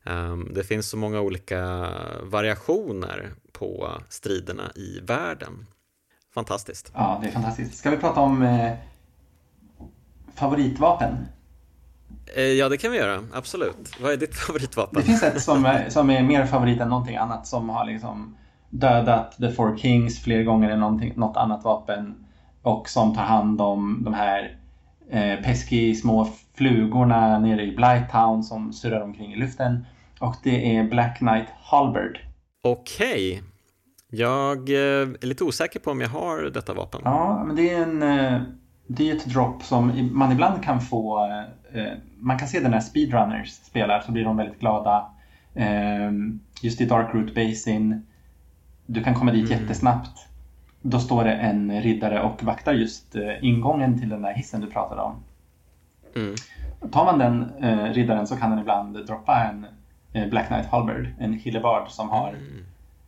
Um, 0.06 0.52
det 0.54 0.64
finns 0.64 0.90
så 0.90 0.98
många 0.98 1.22
olika 1.22 1.90
variationer 2.24 3.32
på 3.52 3.90
striderna 4.10 4.72
i 4.76 5.00
världen. 5.00 5.66
Fantastiskt. 6.34 6.92
Ja, 6.94 7.20
det 7.22 7.28
är 7.28 7.32
fantastiskt. 7.32 7.78
Ska 7.78 7.90
vi 7.90 7.98
prata 7.98 8.22
om 8.22 8.42
eh, 8.42 8.72
favoritvapen? 10.36 11.18
Eh, 12.36 12.44
ja, 12.44 12.70
det 12.70 12.78
kan 12.78 12.92
vi 12.92 12.98
göra. 12.98 13.24
Absolut. 13.34 14.00
Vad 14.02 14.14
är 14.14 14.18
ditt 14.18 14.36
favoritvapen? 14.48 15.02
Det 15.02 15.06
finns 15.06 15.24
ett 15.24 15.42
som 15.42 15.66
är, 15.66 15.90
som 15.90 16.10
är 16.10 16.24
mer 16.24 16.46
favorit 16.46 16.82
än 16.82 16.90
någonting 16.90 17.16
annat 17.16 17.48
som 17.48 17.70
har 17.70 17.86
liksom 17.86 18.38
dödat 18.70 19.38
The 19.38 19.52
Four 19.52 19.78
Kings 19.78 20.24
fler 20.24 20.44
gånger 20.44 20.70
än 20.70 20.80
något 21.16 21.38
annat 21.38 21.64
vapen 21.64 22.26
och 22.62 22.90
som 22.90 23.16
tar 23.16 23.24
hand 23.24 23.62
om 23.62 24.02
de 24.04 24.14
här 24.14 24.58
eh, 25.10 25.44
pesky 25.44 25.96
små 25.96 26.28
flugorna 26.56 27.40
nere 27.40 27.64
i 27.64 27.76
Blighttown 27.76 28.44
som 28.44 28.74
surrar 28.74 29.02
omkring 29.02 29.34
i 29.34 29.36
luften. 29.36 29.86
Och 30.20 30.36
det 30.44 30.76
är 30.76 30.84
Black 30.84 31.18
Knight 31.18 31.48
Halberd. 31.64 32.20
Okej. 32.62 33.32
Okay. 33.32 33.42
Jag 34.10 34.70
eh, 34.70 35.10
är 35.22 35.26
lite 35.26 35.44
osäker 35.44 35.80
på 35.80 35.92
om 35.92 36.02
jag 36.02 36.10
har 36.10 36.42
detta 36.42 36.74
vapen. 36.74 37.02
Ja, 37.04 37.44
men 37.48 37.56
det 37.56 37.70
är 37.70 37.84
en... 37.84 38.04
Eh, 38.04 38.42
det 38.88 39.12
är 39.12 39.16
ett 39.16 39.26
drop 39.26 39.64
som 39.64 40.10
man 40.12 40.32
ibland 40.32 40.64
kan 40.64 40.82
få... 40.82 41.26
Eh, 41.74 41.92
man 42.18 42.40
kan 42.40 42.48
se 42.48 42.60
det 42.60 42.70
när 42.70 42.80
speedrunners 42.80 43.50
spelar 43.50 44.02
så 44.02 44.12
blir 44.12 44.24
de 44.24 44.38
väldigt 44.38 44.60
glada. 44.60 45.10
Just 46.62 46.82
i 46.82 46.86
Dark 46.86 47.14
Root 47.14 47.36
Basin. 47.36 48.06
Du 48.86 49.04
kan 49.04 49.14
komma 49.14 49.32
dit 49.32 49.52
mm. 49.52 49.62
jättesnabbt. 49.62 50.28
Då 50.82 51.00
står 51.00 51.24
det 51.24 51.34
en 51.34 51.82
riddare 51.82 52.22
och 52.22 52.44
vaktar 52.44 52.74
just 52.74 53.16
ingången 53.42 54.00
till 54.00 54.10
den 54.10 54.22
där 54.22 54.34
hissen 54.34 54.62
du 54.62 54.68
pratade 54.68 55.02
om. 55.02 55.16
Mm. 56.16 56.36
Tar 56.92 57.06
man 57.06 57.20
den 57.20 57.52
riddaren 57.94 58.28
så 58.28 58.36
kan 58.36 58.50
den 58.50 58.60
ibland 58.60 59.06
droppa 59.06 59.44
en 59.44 59.66
Black 60.30 60.48
Knight 60.48 60.66
Halberd, 60.66 61.16
en 61.20 61.34
hillebard 61.34 61.90
som 61.90 62.10
har 62.10 62.30
mm 62.30 62.66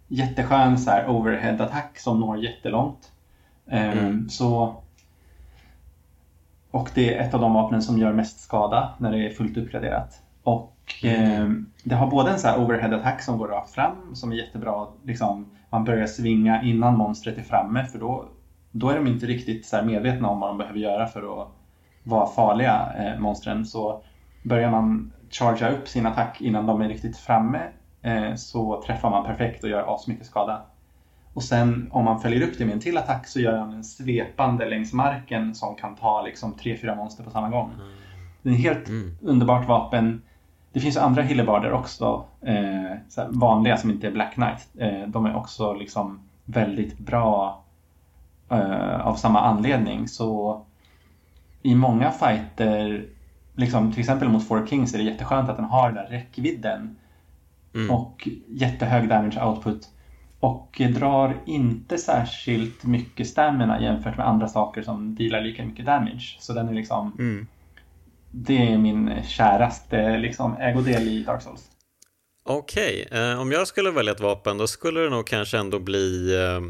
jätteskön 0.07 0.77
så 0.77 0.91
här 0.91 1.09
overhead-attack 1.09 1.99
som 1.99 2.19
når 2.19 2.37
jättelångt. 2.37 3.11
Ehm, 3.69 3.97
mm. 3.97 4.29
Så, 4.29 4.75
och 6.71 6.89
det 6.95 7.15
är 7.15 7.27
ett 7.27 7.33
av 7.33 7.41
de 7.41 7.53
vapnen 7.53 7.81
som 7.81 7.97
gör 7.97 8.13
mest 8.13 8.39
skada 8.39 8.93
när 8.97 9.11
det 9.11 9.27
är 9.27 9.29
fullt 9.29 9.57
uppgraderat. 9.57 10.21
Och 10.43 10.75
mm. 11.03 11.31
eh, 11.41 11.49
det 11.83 11.95
har 11.95 12.07
både 12.07 12.31
en 12.31 12.39
så 12.39 12.47
här 12.47 12.59
overhead-attack 12.59 13.21
som 13.21 13.37
går 13.37 13.47
rakt 13.47 13.71
fram 13.71 14.15
som 14.15 14.31
är 14.31 14.35
jättebra. 14.35 14.87
Liksom, 15.03 15.45
man 15.69 15.83
börjar 15.83 16.07
svinga 16.07 16.63
innan 16.63 16.97
monstret 16.97 17.37
är 17.37 17.43
framme 17.43 17.85
för 17.85 17.99
då, 17.99 18.25
då 18.71 18.89
är 18.89 18.95
de 18.95 19.07
inte 19.07 19.25
riktigt 19.25 19.65
så 19.65 19.81
medvetna 19.83 20.29
om 20.29 20.39
vad 20.39 20.49
de 20.49 20.57
behöver 20.57 20.79
göra 20.79 21.07
för 21.07 21.41
att 21.41 21.47
vara 22.03 22.27
farliga, 22.27 22.93
eh, 22.97 23.19
monstren. 23.19 23.65
Så 23.65 24.03
börjar 24.43 24.71
man 24.71 25.11
chargea 25.29 25.69
upp 25.69 25.87
sin 25.87 26.05
attack 26.05 26.41
innan 26.41 26.65
de 26.65 26.81
är 26.81 26.87
riktigt 26.87 27.17
framme 27.17 27.61
Eh, 28.07 28.35
så 28.35 28.83
träffar 28.85 29.09
man 29.09 29.25
perfekt 29.25 29.63
och 29.63 29.69
gör 29.69 29.95
asmycket 29.95 30.25
skada. 30.25 30.61
Och 31.33 31.43
sen 31.43 31.89
om 31.91 32.05
man 32.05 32.19
följer 32.19 32.41
upp 32.41 32.57
det 32.57 32.65
med 32.65 32.73
en 32.73 32.79
till 32.79 32.97
attack 32.97 33.27
så 33.27 33.39
gör 33.39 33.57
han 33.57 33.73
en 33.73 33.83
svepande 33.83 34.69
längs 34.69 34.93
marken 34.93 35.55
som 35.55 35.75
kan 35.75 35.95
ta 35.95 36.21
liksom 36.21 36.53
3-4 36.53 36.95
monster 36.95 37.23
på 37.23 37.29
samma 37.29 37.49
gång. 37.49 37.71
Mm. 37.75 37.87
Det 38.41 38.49
är 38.49 38.53
ett 38.53 38.59
helt 38.59 38.87
mm. 38.87 39.17
underbart 39.21 39.67
vapen. 39.67 40.21
Det 40.73 40.79
finns 40.79 40.97
andra 40.97 41.21
hillebarder 41.21 41.71
också, 41.71 42.25
eh, 42.41 43.25
vanliga 43.29 43.77
som 43.77 43.91
inte 43.91 44.07
är 44.07 44.11
Black 44.11 44.33
Knight. 44.33 44.67
Eh, 44.77 45.07
de 45.07 45.25
är 45.25 45.35
också 45.35 45.73
liksom 45.73 46.19
väldigt 46.45 46.99
bra 46.99 47.63
eh, 48.49 49.07
av 49.07 49.15
samma 49.15 49.41
anledning. 49.41 50.07
Så 50.07 50.61
i 51.61 51.75
många 51.75 52.11
fighter, 52.11 53.05
liksom, 53.57 53.91
till 53.91 53.99
exempel 53.99 54.29
mot 54.29 54.47
Four 54.47 54.67
Kings, 54.67 54.93
är 54.93 54.97
det 54.97 55.03
jätteskönt 55.03 55.49
att 55.49 55.55
den 55.55 55.65
har 55.65 55.91
den 55.91 55.95
där 55.95 56.07
räckvidden 56.09 56.95
Mm. 57.77 57.91
Och 57.91 58.27
jättehög 58.47 59.09
damage 59.09 59.43
output. 59.45 59.87
Och 60.39 60.81
drar 60.93 61.43
inte 61.45 61.97
särskilt 61.97 62.83
mycket 62.83 63.27
stamina 63.27 63.81
jämfört 63.81 64.17
med 64.17 64.27
andra 64.27 64.47
saker 64.47 64.81
som 64.81 65.15
dealar 65.15 65.41
lika 65.41 65.65
mycket 65.65 65.85
damage. 65.85 66.37
Så 66.39 66.53
den 66.53 66.69
är 66.69 66.73
liksom... 66.73 67.15
Mm. 67.19 67.47
Det 68.31 68.73
är 68.73 68.77
min 68.77 69.23
käraste 69.23 70.17
liksom, 70.17 70.57
ägodel 70.57 71.07
i 71.07 71.23
Dark 71.23 71.41
Souls. 71.41 71.63
Okej, 72.43 73.05
okay. 73.07 73.31
eh, 73.31 73.41
om 73.41 73.51
jag 73.51 73.67
skulle 73.67 73.91
välja 73.91 74.13
ett 74.13 74.19
vapen 74.19 74.57
då 74.57 74.67
skulle 74.67 74.99
det 74.99 75.09
nog 75.09 75.27
kanske 75.27 75.57
ändå 75.57 75.79
bli 75.79 76.35
eh, 76.35 76.61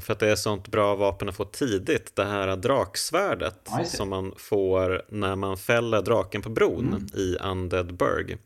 för 0.00 0.12
att 0.12 0.18
det 0.18 0.30
är 0.30 0.36
sånt 0.36 0.68
bra 0.68 0.94
vapen 0.94 1.28
att 1.28 1.36
få 1.36 1.44
tidigt, 1.44 2.16
det 2.16 2.24
här 2.24 2.56
draksvärdet 2.56 3.68
som 3.86 4.08
man 4.08 4.34
får 4.36 5.02
när 5.08 5.36
man 5.36 5.56
fäller 5.56 6.02
draken 6.02 6.42
på 6.42 6.48
bron 6.48 6.88
mm. 6.88 7.06
i 7.14 7.36
Undead 7.36 7.94
Burg. 7.94 8.36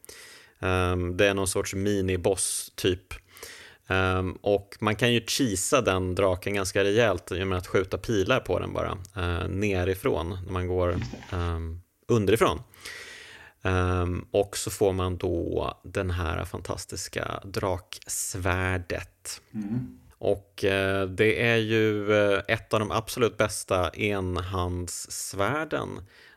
Um, 0.59 1.17
det 1.17 1.27
är 1.27 1.35
någon 1.35 1.49
sorts 1.49 1.75
miniboss 1.75 2.73
typ. 2.75 3.15
Um, 3.87 4.33
och 4.33 4.77
man 4.81 4.97
kan 4.97 5.13
ju 5.13 5.27
cheesa 5.27 5.81
den 5.81 6.15
draken 6.15 6.55
ganska 6.55 6.85
rejält 6.85 7.31
genom 7.31 7.53
att 7.53 7.67
skjuta 7.67 7.99
pilar 7.99 8.41
på 8.41 8.59
den 8.59 8.73
bara 8.73 8.93
uh, 8.93 9.49
nerifrån 9.49 10.39
när 10.45 10.53
man 10.53 10.67
går 10.67 11.01
underifrån. 12.09 12.61
Um, 13.63 14.27
och 14.31 14.57
så 14.57 14.71
får 14.71 14.93
man 14.93 15.17
då 15.17 15.81
den 15.85 16.11
här 16.11 16.45
fantastiska 16.45 17.41
draksvärdet. 17.45 19.41
Mm. 19.55 19.99
Och 20.25 20.64
eh, 20.64 21.07
det 21.07 21.43
är 21.51 21.57
ju 21.57 22.12
eh, 22.12 22.41
ett 22.49 22.75
av 22.75 22.81
de 22.81 22.91
absolut 22.91 23.37
bästa 23.37 23.91
enhandssvärden 23.91 25.89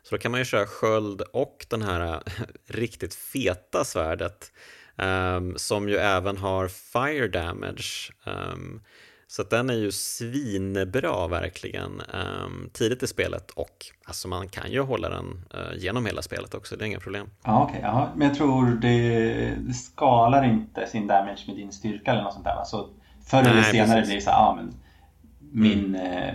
så 0.02 0.14
då 0.14 0.18
kan 0.18 0.30
man 0.30 0.40
ju 0.40 0.44
köra 0.44 0.66
sköld 0.66 1.20
och 1.20 1.66
den 1.70 1.82
här 1.82 2.14
eh, 2.14 2.20
riktigt 2.66 3.14
feta 3.14 3.84
svärdet 3.84 4.52
um, 4.96 5.54
som 5.56 5.88
ju 5.88 5.96
även 5.96 6.36
har 6.36 6.68
fire 6.68 7.28
damage. 7.28 8.12
Um, 8.24 8.82
så 9.26 9.42
att 9.42 9.50
den 9.50 9.70
är 9.70 9.74
ju 9.74 9.92
svinbra 9.92 11.28
verkligen 11.28 12.02
um, 12.44 12.70
tidigt 12.72 13.02
i 13.02 13.06
spelet 13.06 13.50
och 13.50 13.86
alltså 14.04 14.28
man 14.28 14.48
kan 14.48 14.70
ju 14.70 14.80
hålla 14.80 15.08
den 15.08 15.44
uh, 15.54 15.76
genom 15.76 16.06
hela 16.06 16.22
spelet 16.22 16.54
också, 16.54 16.76
det 16.76 16.84
är 16.84 16.86
inga 16.86 17.00
problem. 17.00 17.30
Ja, 17.44 17.62
okej, 17.62 17.78
okay, 17.78 17.90
ja. 17.90 18.12
men 18.16 18.28
jag 18.28 18.36
tror 18.36 18.66
det, 18.66 19.54
det, 19.58 19.74
skalar 19.74 20.44
inte 20.44 20.86
sin 20.86 21.06
damage 21.06 21.44
med 21.46 21.56
din 21.56 21.72
styrka 21.72 22.10
eller 22.10 22.22
något 22.22 22.32
sånt 22.32 22.44
där 22.44 22.54
va? 22.54 22.64
Så 22.64 22.88
förr 23.26 23.40
eller 23.40 23.62
senare 23.62 24.00
precis. 24.00 24.08
blir 24.08 24.16
det 24.16 24.22
så 24.22 24.30
ja 24.30 24.54
men 24.56 24.74
min, 25.52 25.94
mm. 25.94 26.12
eh, 26.12 26.34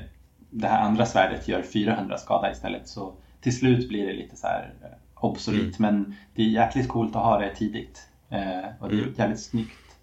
det 0.50 0.68
här 0.68 0.82
andra 0.82 1.06
svärdet 1.06 1.48
gör 1.48 1.62
400 1.62 2.18
skada 2.18 2.52
istället 2.52 2.88
så 2.88 3.14
till 3.42 3.58
slut 3.58 3.90
blir 3.90 4.08
det 4.08 4.14
lite 4.14 4.36
så 4.36 4.48
här 4.48 4.74
eh, 4.82 4.90
obsolet. 5.16 5.80
Mm. 5.80 5.96
Men 5.96 6.16
det 6.36 6.42
är 6.42 6.48
jäkligt 6.48 6.88
coolt 6.88 7.16
att 7.16 7.24
ha 7.24 7.40
det 7.40 7.56
tidigt. 7.56 8.08
Eh, 8.30 8.70
och 8.80 8.90
det 8.90 8.96
är 8.96 9.02
mm. 9.02 9.14
jävligt 9.18 9.40
snyggt. 9.40 9.98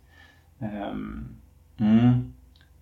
Um, 0.58 1.28
mm. 1.78 2.32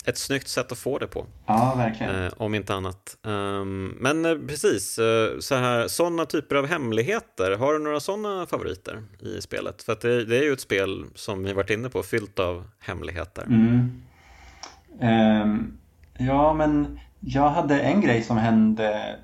Ett 0.06 0.18
snyggt 0.18 0.48
sätt 0.48 0.72
att 0.72 0.78
få 0.78 0.98
det 0.98 1.06
på. 1.06 1.26
Ja, 1.46 1.74
verkligen. 1.76 2.24
Eh, 2.24 2.32
om 2.36 2.54
inte 2.54 2.74
annat. 2.74 3.16
Um, 3.22 3.88
men 4.00 4.24
eh, 4.24 4.34
precis, 4.48 4.98
eh, 4.98 5.38
så 5.38 5.54
här, 5.54 5.88
sådana 5.88 6.24
typer 6.24 6.56
av 6.56 6.66
hemligheter. 6.66 7.56
Har 7.56 7.72
du 7.72 7.78
några 7.78 8.00
sådana 8.00 8.46
favoriter 8.46 9.02
i 9.20 9.40
spelet? 9.40 9.82
För 9.82 9.96
det, 10.00 10.24
det, 10.24 10.38
är 10.38 10.42
ju 10.42 10.52
ett 10.52 10.60
spel 10.60 11.04
som 11.14 11.44
vi 11.44 11.52
varit 11.52 11.70
inne 11.70 11.88
på, 11.88 12.02
fyllt 12.02 12.38
av 12.38 12.64
hemligheter. 12.78 13.42
Mm. 13.42 14.02
Um, 15.00 15.78
ja, 16.18 16.54
men 16.54 17.00
jag 17.20 17.50
hade 17.50 17.80
en 17.80 18.00
grej 18.00 18.22
som 18.22 18.36
hände 18.36 19.16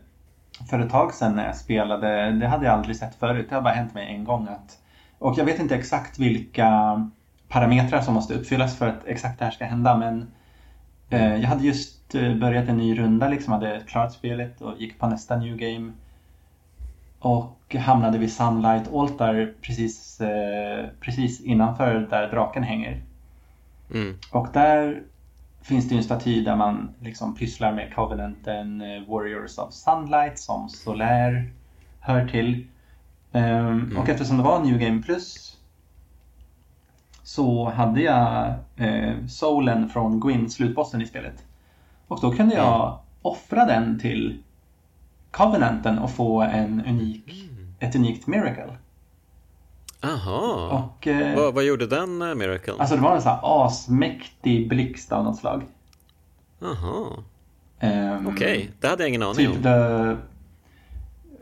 för 0.71 0.79
ett 0.79 0.91
tag 0.91 1.15
sedan 1.15 1.37
när 1.37 1.47
jag 1.47 1.57
spelade. 1.57 2.31
Det 2.31 2.47
hade 2.47 2.67
jag 2.67 2.75
aldrig 2.75 2.97
sett 2.97 3.15
förut. 3.15 3.47
Det 3.49 3.55
har 3.55 3.63
bara 3.63 3.75
hänt 3.75 3.95
mig 3.95 4.07
en 4.07 4.25
gång. 4.25 4.49
Att, 4.49 4.79
och 5.19 5.39
jag 5.39 5.45
vet 5.45 5.59
inte 5.59 5.75
exakt 5.75 6.19
vilka 6.19 7.11
parametrar 7.49 8.01
som 8.01 8.15
måste 8.15 8.35
uppfyllas 8.35 8.79
för 8.79 8.89
att 8.89 9.07
exakt 9.07 9.39
det 9.39 9.45
här 9.45 9.53
ska 9.53 9.65
hända. 9.65 9.97
Men 9.97 10.31
jag 11.19 11.49
hade 11.49 11.65
just 11.65 12.15
eh, 12.15 12.35
börjat 12.35 12.69
en 12.69 12.77
ny 12.77 12.99
runda, 12.99 13.29
liksom 13.29 13.53
hade 13.53 13.83
klarat 13.87 14.13
spelet 14.13 14.61
och 14.61 14.81
gick 14.81 14.99
på 14.99 15.07
nästa 15.07 15.37
new 15.37 15.57
game. 15.57 15.93
Och 17.19 17.75
hamnade 17.75 18.19
vid 18.19 18.33
Sunlight 18.33 18.93
Altar 18.95 19.53
precis, 19.61 20.21
eh, 20.21 20.87
precis 21.01 21.41
innanför 21.41 22.07
där 22.11 22.31
draken 22.31 22.63
hänger. 22.63 23.03
Mm. 23.95 24.19
Och 24.31 24.49
där 24.53 25.03
finns 25.63 25.89
det 25.89 25.95
ju 25.95 25.99
en 25.99 26.05
staty 26.05 26.45
där 26.45 26.57
man 26.57 26.95
liksom 27.01 27.35
pysslar 27.35 27.73
med 27.73 27.95
Covenanten 27.95 28.81
eh, 28.81 29.09
Warriors 29.09 29.59
of 29.59 29.73
Sunlight 29.73 30.39
som 30.39 30.69
Solaire 30.69 31.45
hör 32.01 32.29
till. 32.29 32.67
Um, 33.33 33.43
mm. 33.43 33.97
Och 33.97 34.09
eftersom 34.09 34.37
det 34.37 34.43
var 34.43 34.65
New 34.65 34.79
Game 34.79 35.03
Plus 35.03 35.57
så 37.23 37.71
hade 37.71 38.01
jag 38.01 38.55
eh, 38.77 39.27
soulen 39.29 39.89
från 39.89 40.21
Gwyn, 40.21 40.51
slutbossen 40.51 41.03
i 41.03 41.07
spelet. 41.07 41.45
Och 42.09 42.21
då 42.21 42.33
kunde 42.33 42.55
jag 42.55 42.87
mm. 42.87 42.99
offra 43.23 43.65
den 43.65 43.99
till 43.99 44.43
Covenanten 45.31 45.99
och 45.99 46.11
få 46.11 46.43
en 46.43 46.85
unik, 46.87 47.49
mm. 47.51 47.75
ett 47.79 47.97
unikt 47.97 48.27
miracle. 48.27 48.77
Aha. 50.05 50.69
Och, 50.71 51.07
eh, 51.07 51.37
vad, 51.37 51.55
vad, 51.55 51.65
gjorde 51.65 51.87
den 51.87 52.23
uh, 52.23 52.35
Miracle? 52.35 52.75
Alltså 52.79 52.97
det 52.97 53.03
var 53.03 53.15
en 53.15 53.23
sån 53.23 53.33
här 53.33 53.41
asmäktig 53.43 54.69
blixt 54.69 55.13
av 55.13 55.25
något 55.25 55.37
slag. 55.37 55.63
Aha. 56.63 57.25
Um, 57.81 58.27
Okej, 58.27 58.33
okay. 58.33 58.69
det 58.81 58.89
hade 58.89 59.03
jag 59.03 59.09
ingen 59.09 59.23
aning 59.23 59.37
typ 59.37 59.57
om. 59.57 59.63
The 59.63 59.69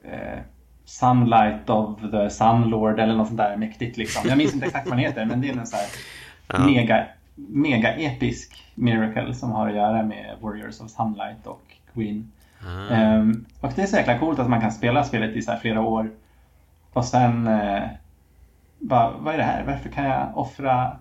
uh, 0.08 0.38
Sunlight 0.90 1.70
of 1.70 2.00
the 2.10 2.30
Sunlord 2.30 3.00
eller 3.00 3.14
något 3.14 3.26
sånt 3.26 3.38
där 3.38 3.56
mäktigt 3.56 3.96
liksom. 3.96 4.28
Jag 4.28 4.38
minns 4.38 4.54
inte 4.54 4.66
exakt 4.66 4.88
vad 4.88 4.98
den 4.98 5.04
heter 5.04 5.24
men 5.24 5.40
det 5.40 5.48
är 5.48 5.58
en 5.58 5.66
sån 5.66 5.78
här 5.78 5.88
ja. 6.48 6.66
mega, 6.66 7.06
mega 7.34 7.94
episk 7.94 8.64
Miracle 8.74 9.34
som 9.34 9.50
har 9.50 9.68
att 9.68 9.74
göra 9.74 10.02
med 10.02 10.36
Warriors 10.40 10.80
of 10.80 10.90
Sunlight 10.90 11.46
och 11.46 11.62
Queen. 11.94 12.32
Ah. 12.66 12.94
Um, 12.94 13.46
och 13.60 13.72
det 13.76 13.82
är 13.82 13.86
så 13.86 13.96
jäkla 13.96 14.18
coolt 14.18 14.38
att 14.38 14.50
man 14.50 14.60
kan 14.60 14.72
spela 14.72 15.04
spelet 15.04 15.36
i 15.36 15.42
så 15.42 15.56
flera 15.56 15.80
år 15.80 16.10
och 16.92 17.04
sen 17.04 17.48
uh, 17.48 17.82
bara, 18.78 19.10
vad 19.18 19.34
är 19.34 19.38
det 19.38 19.44
här? 19.44 19.64
Varför 19.66 19.88
kan 19.88 20.04
jag 20.04 20.38
offra 20.38 20.96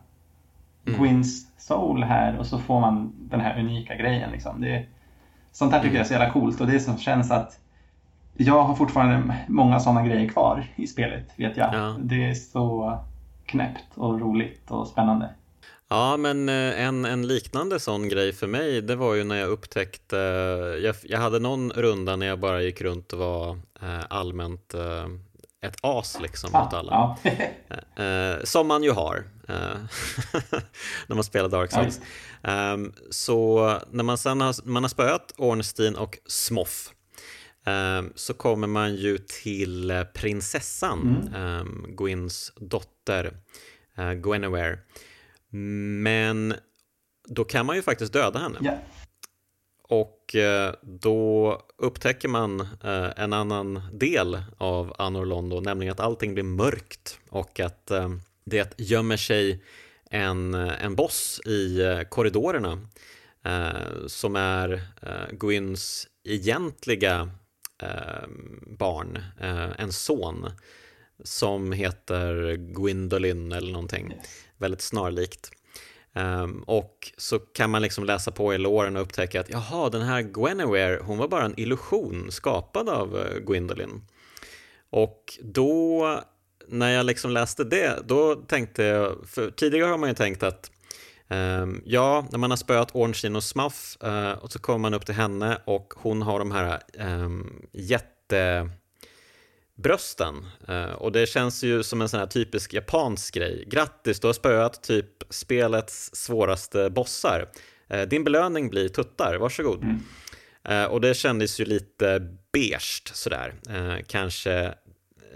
mm. 0.88 1.00
Gwyn's 1.00 1.48
soul 1.58 2.04
här 2.04 2.38
och 2.38 2.46
så 2.46 2.60
får 2.60 2.80
man 2.80 3.14
den 3.20 3.42
här 3.42 3.60
unika 3.60 3.96
grejen. 3.96 4.32
Liksom. 4.32 4.62
Det, 4.62 4.86
sånt 5.52 5.72
här 5.72 5.80
tycker 5.80 5.90
mm. 5.90 5.98
jag 5.98 6.04
är 6.04 6.08
så 6.08 6.14
jävla 6.14 6.32
coolt 6.32 6.62
och 6.62 6.68
det 6.68 6.80
som 6.80 6.98
känns 6.98 7.32
att 7.32 7.60
jag 8.42 8.64
har 8.64 8.76
fortfarande 8.76 9.36
många 9.48 9.80
sådana 9.80 10.08
grejer 10.08 10.30
kvar 10.30 10.68
i 10.76 10.88
spelet, 10.88 11.30
vet 11.36 11.58
jag. 11.58 11.74
Ja. 11.74 11.96
Det 12.00 12.26
är 12.26 12.34
så 12.34 12.98
knäppt 13.46 13.86
och 13.96 14.20
roligt 14.20 14.72
och 14.72 14.88
spännande. 14.88 15.30
Ja, 15.90 16.18
men 16.18 16.50
eh, 16.50 16.82
en, 16.82 17.06
en 17.06 17.28
liknande 17.28 17.80
sån 17.80 18.10
grej 18.10 18.34
för 18.34 18.48
mig, 18.48 18.82
det 18.82 18.96
var 18.96 19.14
ju 19.14 19.24
när 19.24 19.36
jag 19.36 19.50
upptäckte, 19.50 20.18
jag, 20.84 20.96
jag 21.04 21.20
hade 21.20 21.40
någon 21.40 21.72
runda 21.72 22.16
när 22.16 22.26
jag 22.26 22.40
bara 22.40 22.62
gick 22.62 22.82
runt 22.82 23.14
och 23.14 23.20
var 23.20 23.50
eh, 23.82 24.06
allmänt 24.10 24.74
eh, 24.74 25.06
ett 25.62 25.78
as 25.82 26.18
liksom 26.22 26.50
ah, 26.54 26.64
mot 26.64 26.74
alla. 26.74 26.92
Ah. 26.92 27.18
eh, 28.04 28.44
som 28.44 28.68
man 28.68 28.84
ju 28.84 28.92
har 28.92 29.24
eh, 29.48 29.56
när 31.08 31.16
man 31.16 31.24
spelar 31.24 31.50
Dark 31.50 31.72
Souls. 31.72 32.02
Eh, 32.44 32.78
så 33.10 33.74
när 33.92 34.04
man 34.04 34.18
sen 34.18 34.42
har, 34.42 34.56
man 34.68 34.84
har 34.84 34.90
spöat 34.90 35.34
Ornstein 35.38 35.96
och 35.96 36.18
Smoff 36.28 36.94
så 38.15 38.34
kommer 38.34 38.67
man 38.67 38.95
ju 38.95 39.17
till 39.17 40.05
prinsessan, 40.13 41.28
mm. 41.28 41.43
Ehm, 41.43 41.86
Gwyns 41.88 42.53
dotter, 42.55 43.38
uh, 43.99 44.13
Guinevere. 44.13 44.80
Men 46.01 46.53
då 47.28 47.43
kan 47.43 47.65
man 47.65 47.76
ju 47.76 47.82
faktiskt 47.82 48.13
döda 48.13 48.39
henne. 48.39 48.59
Yeah. 48.63 48.80
Och 49.89 50.36
eh, 50.36 50.74
då 50.82 51.61
upptäcker 51.78 52.28
man 52.28 52.61
eh, 52.61 53.09
en 53.15 53.34
annan 53.34 53.82
del 53.93 54.41
av 54.57 54.93
Anor 54.97 55.26
Londo, 55.26 55.59
nämligen 55.59 55.91
att 55.91 55.99
allting 55.99 56.34
blir 56.34 56.43
mörkt 56.43 57.20
och 57.30 57.59
att 57.59 57.91
eh, 57.91 58.09
det 58.45 58.74
gömmer 58.78 59.17
sig 59.17 59.63
en, 60.11 60.53
en 60.53 60.95
boss 60.95 61.41
i 61.45 61.80
korridorerna 62.09 62.80
som 64.07 64.36
är 64.36 64.82
Gwyns 65.32 66.07
egentliga 66.24 67.30
barn, 68.67 69.19
en 69.77 69.93
son 69.93 70.51
som 71.23 71.71
heter 71.71 72.55
Gwendolyn 72.55 73.51
eller 73.51 73.71
någonting, 73.71 74.13
väldigt 74.57 74.82
snarlikt. 74.82 75.51
Um, 76.13 76.63
och 76.67 77.11
så 77.17 77.39
kan 77.39 77.69
man 77.69 77.82
liksom 77.82 78.03
läsa 78.03 78.32
på 78.32 78.53
i 78.53 78.57
låren 78.57 78.95
och 78.95 79.01
upptäcka 79.01 79.39
att 79.39 79.49
jaha, 79.49 79.89
den 79.89 80.01
här 80.01 80.21
Guinevere, 80.21 80.99
hon 81.03 81.17
var 81.17 81.27
bara 81.27 81.45
en 81.45 81.59
illusion 81.59 82.32
skapad 82.32 82.89
av 82.89 83.15
uh, 83.15 83.39
Gwendolyn. 83.39 84.01
Och 84.89 85.38
då, 85.41 86.23
när 86.67 86.89
jag 86.89 87.05
liksom 87.05 87.32
läste 87.32 87.63
det, 87.63 87.99
då 88.05 88.36
tänkte 88.36 88.84
jag, 88.84 89.15
för 89.27 89.51
tidigare 89.51 89.89
har 89.89 89.97
man 89.97 90.09
ju 90.09 90.15
tänkt 90.15 90.43
att 90.43 90.71
um, 91.30 91.82
ja, 91.86 92.27
när 92.32 92.39
man 92.39 92.49
har 92.49 92.57
spöat 92.57 92.95
Ornstein 92.95 93.36
och 93.36 93.43
Smuff 93.43 93.97
uh, 94.03 94.32
och 94.32 94.51
så 94.51 94.59
kommer 94.59 94.80
man 94.80 94.93
upp 94.93 95.05
till 95.05 95.15
henne 95.15 95.57
och 95.65 95.93
hon 95.97 96.21
har 96.21 96.39
de 96.39 96.51
här 96.51 96.80
um, 96.99 97.65
jätte 97.71 98.69
brösten. 99.75 100.47
Uh, 100.69 100.91
och 100.91 101.11
det 101.11 101.30
känns 101.30 101.63
ju 101.63 101.84
som 101.84 102.01
en 102.01 102.09
sån 102.09 102.19
här 102.19 102.27
typisk 102.27 102.73
japansk 102.73 103.34
grej. 103.34 103.65
Grattis, 103.67 104.19
du 104.19 104.27
har 104.27 104.34
spöat 104.34 104.84
typ 104.84 105.05
spelets 105.30 106.15
svåraste 106.15 106.89
bossar. 106.89 107.49
Uh, 107.93 108.01
din 108.01 108.23
belöning 108.23 108.69
blir 108.69 108.89
tuttar, 108.89 109.36
varsågod. 109.36 109.84
Mm. 109.84 109.99
Uh, 110.69 110.91
och 110.91 111.01
det 111.01 111.13
kändes 111.13 111.59
ju 111.59 111.65
lite 111.65 112.27
beige 112.53 113.11
sådär. 113.13 113.53
kanske 114.07 114.73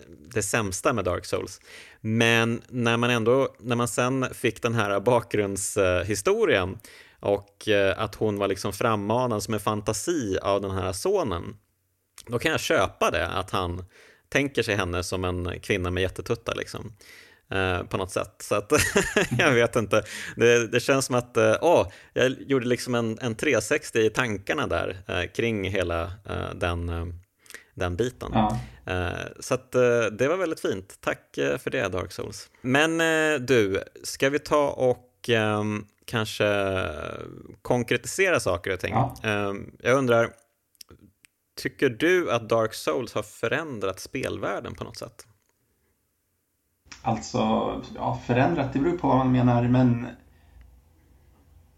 det 0.08 0.43
sämsta 0.43 0.93
med 0.93 1.06
Dark 1.06 1.26
Souls. 1.26 1.62
Men 2.01 2.62
när 2.70 2.97
man 2.97 3.10
ändå, 3.10 3.56
när 3.60 3.76
man 3.76 3.88
sen 3.88 4.26
fick 4.34 4.62
den 4.62 4.74
här 4.74 4.99
bakgrundshistorien 4.99 6.78
och 7.20 7.68
eh, 7.68 7.99
att 7.99 8.16
hon 8.16 8.38
var 8.38 8.47
liksom 8.47 8.74
frammanad 8.74 9.43
som 9.43 9.54
en 9.54 9.60
fantasi 9.60 10.38
av 10.41 10.62
den 10.62 10.72
här 10.72 10.93
sonen, 10.93 11.58
då 12.28 12.39
kan 12.39 12.51
jag 12.51 12.62
köpa 12.62 13.12
det, 13.12 13.28
att 13.28 13.51
han 13.51 13.86
tänker 14.30 14.64
sig 14.64 14.76
henne 14.76 15.04
som 15.04 15.24
en 15.24 15.60
kvinna 15.60 15.91
med 15.91 16.04
jättetuttar 16.04 16.56
liksom. 16.56 16.93
Eh, 17.51 17.84
på 17.84 17.97
något 17.97 18.12
sätt. 18.12 18.36
Så 18.39 18.56
att 18.56 18.72
jag 19.38 19.51
vet 19.51 19.76
inte. 19.76 20.04
Det, 20.36 20.68
det 20.68 20.80
känns 20.80 21.06
som 21.06 21.16
att 21.16 21.38
eh, 21.38 21.54
oh, 21.62 21.88
jag 22.14 22.36
gjorde 22.41 22.66
liksom 22.66 22.95
en, 22.95 23.20
en 23.22 23.36
360 23.36 23.99
i 23.99 24.10
tankarna 24.10 24.68
där 24.68 24.97
eh, 25.08 25.32
kring 25.36 25.70
hela 25.70 26.04
eh, 26.04 26.54
den, 26.56 26.89
eh, 26.89 27.06
den 27.74 27.95
biten. 27.95 28.32
Ja. 28.34 28.59
Eh, 28.86 29.28
så 29.39 29.53
att 29.53 29.71
det 30.11 30.28
var 30.28 30.38
väldigt 30.38 30.59
fint. 30.59 30.97
Tack 30.99 31.30
för 31.34 31.69
det 31.69 31.88
Dark 31.88 32.11
Souls. 32.11 32.49
Men 32.61 32.97
du, 33.45 33.84
ska 34.03 34.30
vi 34.30 34.39
ta 34.39 34.69
och 34.69 35.30
ehm, 35.30 35.86
kanske 36.05 36.80
konkretisera 37.61 38.39
saker 38.39 38.74
och 38.74 38.80
ting? 38.80 38.93
Ja. 38.93 39.15
Ehm, 39.24 39.71
jag 39.80 39.97
undrar, 39.97 40.30
Tycker 41.55 41.89
du 41.89 42.32
att 42.32 42.49
Dark 42.49 42.74
Souls 42.74 43.13
har 43.13 43.24
förändrat 43.24 43.99
spelvärlden 43.99 44.76
på 44.76 44.84
något 44.84 44.97
sätt? 44.97 45.28
Alltså, 47.01 47.39
ja, 47.95 48.19
förändrat, 48.26 48.74
det 48.74 48.80
beror 48.80 48.97
på 48.97 49.07
vad 49.07 49.17
man 49.17 49.32
menar, 49.32 49.63
men 49.63 50.07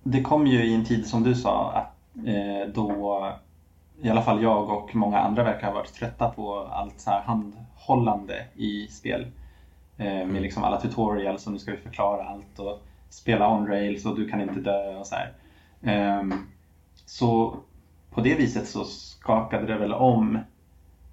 det 0.03 0.21
kom 0.21 0.47
ju 0.47 0.63
i 0.65 0.73
en 0.73 0.85
tid 0.85 1.07
som 1.07 1.23
du 1.23 1.35
sa, 1.35 1.71
att, 1.71 2.17
eh, 2.27 2.73
då 2.73 3.33
i 4.01 4.09
alla 4.09 4.21
fall 4.21 4.43
jag 4.43 4.69
och 4.69 4.95
många 4.95 5.19
andra 5.19 5.43
verkar 5.43 5.67
ha 5.67 5.73
varit 5.73 5.93
trötta 5.93 6.29
på 6.29 6.59
allt 6.59 6.99
så 6.99 7.09
här 7.09 7.21
handhållande 7.21 8.45
i 8.55 8.87
spel. 8.87 9.21
Eh, 9.97 10.05
med 10.05 10.21
mm. 10.21 10.43
liksom 10.43 10.63
alla 10.63 10.81
tutorials 10.81 11.47
och 11.47 11.53
nu 11.53 11.59
ska 11.59 11.71
vi 11.71 11.77
förklara 11.77 12.23
allt 12.23 12.59
och 12.59 12.81
spela 13.09 13.51
on 13.51 13.67
rails 13.67 14.05
och 14.05 14.15
du 14.15 14.29
kan 14.29 14.41
inte 14.41 14.59
dö 14.59 14.97
och 14.97 15.07
så 15.07 15.15
här. 15.15 15.33
Eh, 15.81 16.23
så 17.05 17.57
på 18.11 18.21
det 18.21 18.35
viset 18.35 18.67
så 18.67 18.83
skakade 18.83 19.65
det 19.65 19.77
väl 19.77 19.93
om 19.93 20.39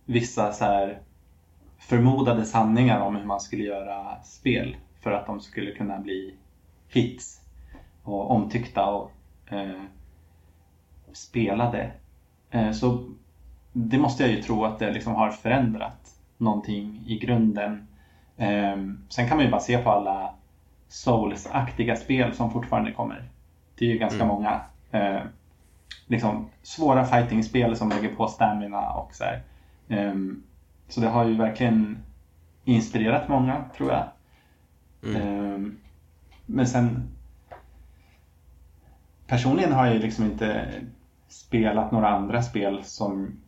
vissa 0.05 0.53
så 0.53 0.65
här 0.65 0.99
förmodade 1.79 2.45
sanningar 2.45 3.01
om 3.01 3.17
hur 3.17 3.25
man 3.25 3.41
skulle 3.41 3.65
göra 3.65 4.23
spel 4.23 4.77
för 5.01 5.13
att 5.13 5.27
de 5.27 5.41
skulle 5.41 5.71
kunna 5.71 5.99
bli 5.99 6.35
hits 6.89 7.41
och 8.03 8.31
omtyckta 8.31 8.87
och 8.87 9.11
eh, 9.49 9.83
spelade. 11.13 11.93
Eh, 12.53 12.73
så 12.73 13.05
det 13.73 13.99
måste 13.99 14.23
jag 14.23 14.33
ju 14.33 14.43
tro 14.43 14.65
att 14.65 14.79
det 14.79 14.91
liksom 14.91 15.15
har 15.15 15.31
förändrat 15.31 16.17
någonting 16.39 17.05
i 17.07 17.19
grunden. 17.19 17.87
Eh, 18.37 18.77
sen 19.09 19.29
kan 19.29 19.37
man 19.37 19.45
ju 19.45 19.51
bara 19.51 19.61
se 19.61 19.79
på 19.79 19.91
alla 19.91 20.35
Souls-aktiga 20.89 21.97
spel 21.97 22.35
som 22.35 22.51
fortfarande 22.51 22.93
kommer. 22.93 23.29
Det 23.79 23.85
är 23.85 23.89
ju 23.89 23.99
ganska 23.99 24.25
mm. 24.25 24.29
många. 24.29 24.61
Eh, 24.91 25.21
liksom, 26.07 26.49
svåra 26.63 27.05
fightingspel 27.05 27.77
som 27.77 27.89
lägger 27.89 28.15
på 28.15 28.29
stamina 28.29 28.91
och 28.91 29.15
så 29.15 29.25
här. 29.25 29.43
Så 30.89 31.01
det 31.01 31.09
har 31.09 31.25
ju 31.25 31.37
verkligen 31.37 31.99
inspirerat 32.65 33.29
många, 33.29 33.65
tror 33.77 33.91
jag. 33.91 34.05
Mm. 35.15 35.79
Men 36.47 36.67
sen 36.67 37.09
personligen 39.27 39.73
har 39.73 39.87
jag 39.87 39.97
liksom 39.97 40.25
inte 40.25 40.67
spelat 41.33 41.93
några 41.93 42.09
andra 42.09 42.43
spel 42.43 42.85
som 42.85 43.41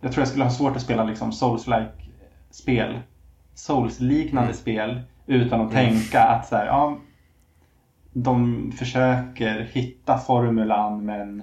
jag 0.00 0.12
tror 0.12 0.20
jag 0.20 0.28
skulle 0.28 0.44
ha 0.44 0.50
svårt 0.50 0.76
att 0.76 0.82
spela 0.82 1.04
liksom 1.04 1.32
Souls-like 1.32 1.90
spel. 2.50 3.00
Souls-liknande 3.54 4.48
mm. 4.48 4.56
spel 4.56 5.00
utan 5.26 5.60
att 5.60 5.72
mm. 5.72 5.84
tänka 5.84 6.22
att 6.22 6.46
så 6.46 6.56
här, 6.56 6.66
ja, 6.66 6.98
de 8.12 8.72
försöker 8.72 9.60
hitta 9.72 10.18
formulan 10.18 11.04
men 11.04 11.42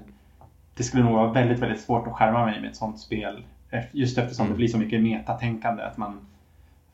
det 0.76 0.84
skulle 0.84 1.04
nog 1.04 1.14
vara 1.14 1.32
väldigt, 1.32 1.60
väldigt 1.60 1.82
svårt 1.82 2.08
att 2.08 2.14
skärma 2.14 2.46
mig 2.46 2.62
med 2.62 2.70
ett 2.70 2.76
sånt 2.76 3.00
spel. 3.00 3.46
Just 3.92 4.18
eftersom 4.18 4.46
mm. 4.46 4.54
det 4.54 4.58
blir 4.58 4.68
så 4.68 4.78
mycket 4.78 5.02
metatänkande. 5.02 5.84
Att 5.84 5.98
man, 5.98 6.28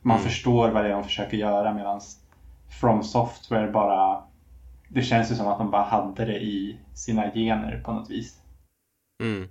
man 0.02 0.18
mm. 0.18 0.30
förstår 0.30 0.70
vad 0.70 0.84
det 0.84 0.90
är 0.90 0.94
de 0.94 1.04
försöker 1.04 1.38
göra 1.38 1.74
medan 1.74 2.02
From 2.80 3.04
Software 3.04 3.72
bara... 3.72 4.24
Det 4.88 5.02
känns 5.02 5.32
ju 5.32 5.36
som 5.36 5.48
att 5.48 5.58
de 5.58 5.72
bara 5.72 5.84
hade 5.84 6.26
det 6.26 6.40
i 6.40 6.78
sina 6.94 7.32
gener 7.32 7.82
på 7.86 7.94
något 7.94 8.10
vis. 8.10 8.40
Mm. 9.20 9.48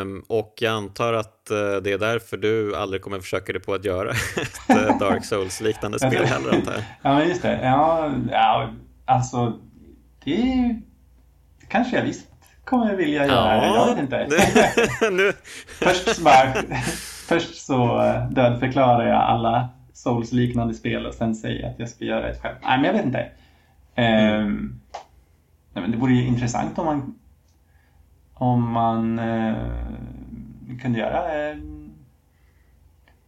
Um, 0.00 0.24
och 0.28 0.54
jag 0.60 0.72
antar 0.72 1.12
att 1.12 1.48
uh, 1.50 1.82
det 1.82 1.92
är 1.92 1.98
därför 1.98 2.36
du 2.36 2.76
aldrig 2.76 3.02
kommer 3.02 3.20
försöka 3.20 3.52
dig 3.52 3.62
på 3.62 3.74
att 3.74 3.84
göra 3.84 4.10
ett 4.36 4.70
uh, 4.70 4.98
Dark 4.98 5.24
Souls-liknande 5.24 5.98
spel 5.98 6.24
heller 6.24 6.54
antar 6.54 6.72
jag. 6.72 6.82
Ja, 7.02 7.18
men 7.18 7.28
just 7.28 7.42
det. 7.42 7.60
Ja, 7.62 8.12
ja 8.30 8.70
alltså 9.04 9.58
det 10.24 10.80
kanske 11.68 11.96
jag 11.96 12.04
visst 12.04 12.26
kommer 12.64 12.94
vilja 12.94 13.26
göra. 13.26 13.66
Ja, 13.66 13.76
jag 13.76 13.94
vet 13.94 14.02
inte. 14.02 14.28
nu. 15.10 15.32
först, 15.66 16.16
så 16.16 16.22
bara, 16.22 16.54
först 17.28 17.66
så 17.66 18.02
eh, 18.02 18.30
dödförklarar 18.30 19.06
jag 19.06 19.22
alla 19.22 19.68
Souls-liknande 19.92 20.74
spel 20.74 21.06
och 21.06 21.14
sen 21.14 21.34
säger 21.34 21.62
jag 21.62 21.70
att 21.70 21.78
jag 21.78 21.88
ska 21.88 22.04
göra 22.04 22.28
ett 22.28 22.42
själv. 22.42 22.56
Nej, 22.62 22.78
men 22.78 22.84
jag 22.84 22.92
vet 22.92 23.04
inte. 23.04 23.28
Um, 23.96 24.80
nej, 25.72 25.82
men 25.82 25.90
det 25.90 25.96
vore 25.96 26.12
ju 26.12 26.26
intressant 26.26 26.78
om 26.78 26.86
man 26.86 27.14
om 28.38 28.72
man 28.72 29.18
uh, 29.18 30.78
kunde 30.82 30.98
göra 30.98 31.52
uh, 31.52 31.62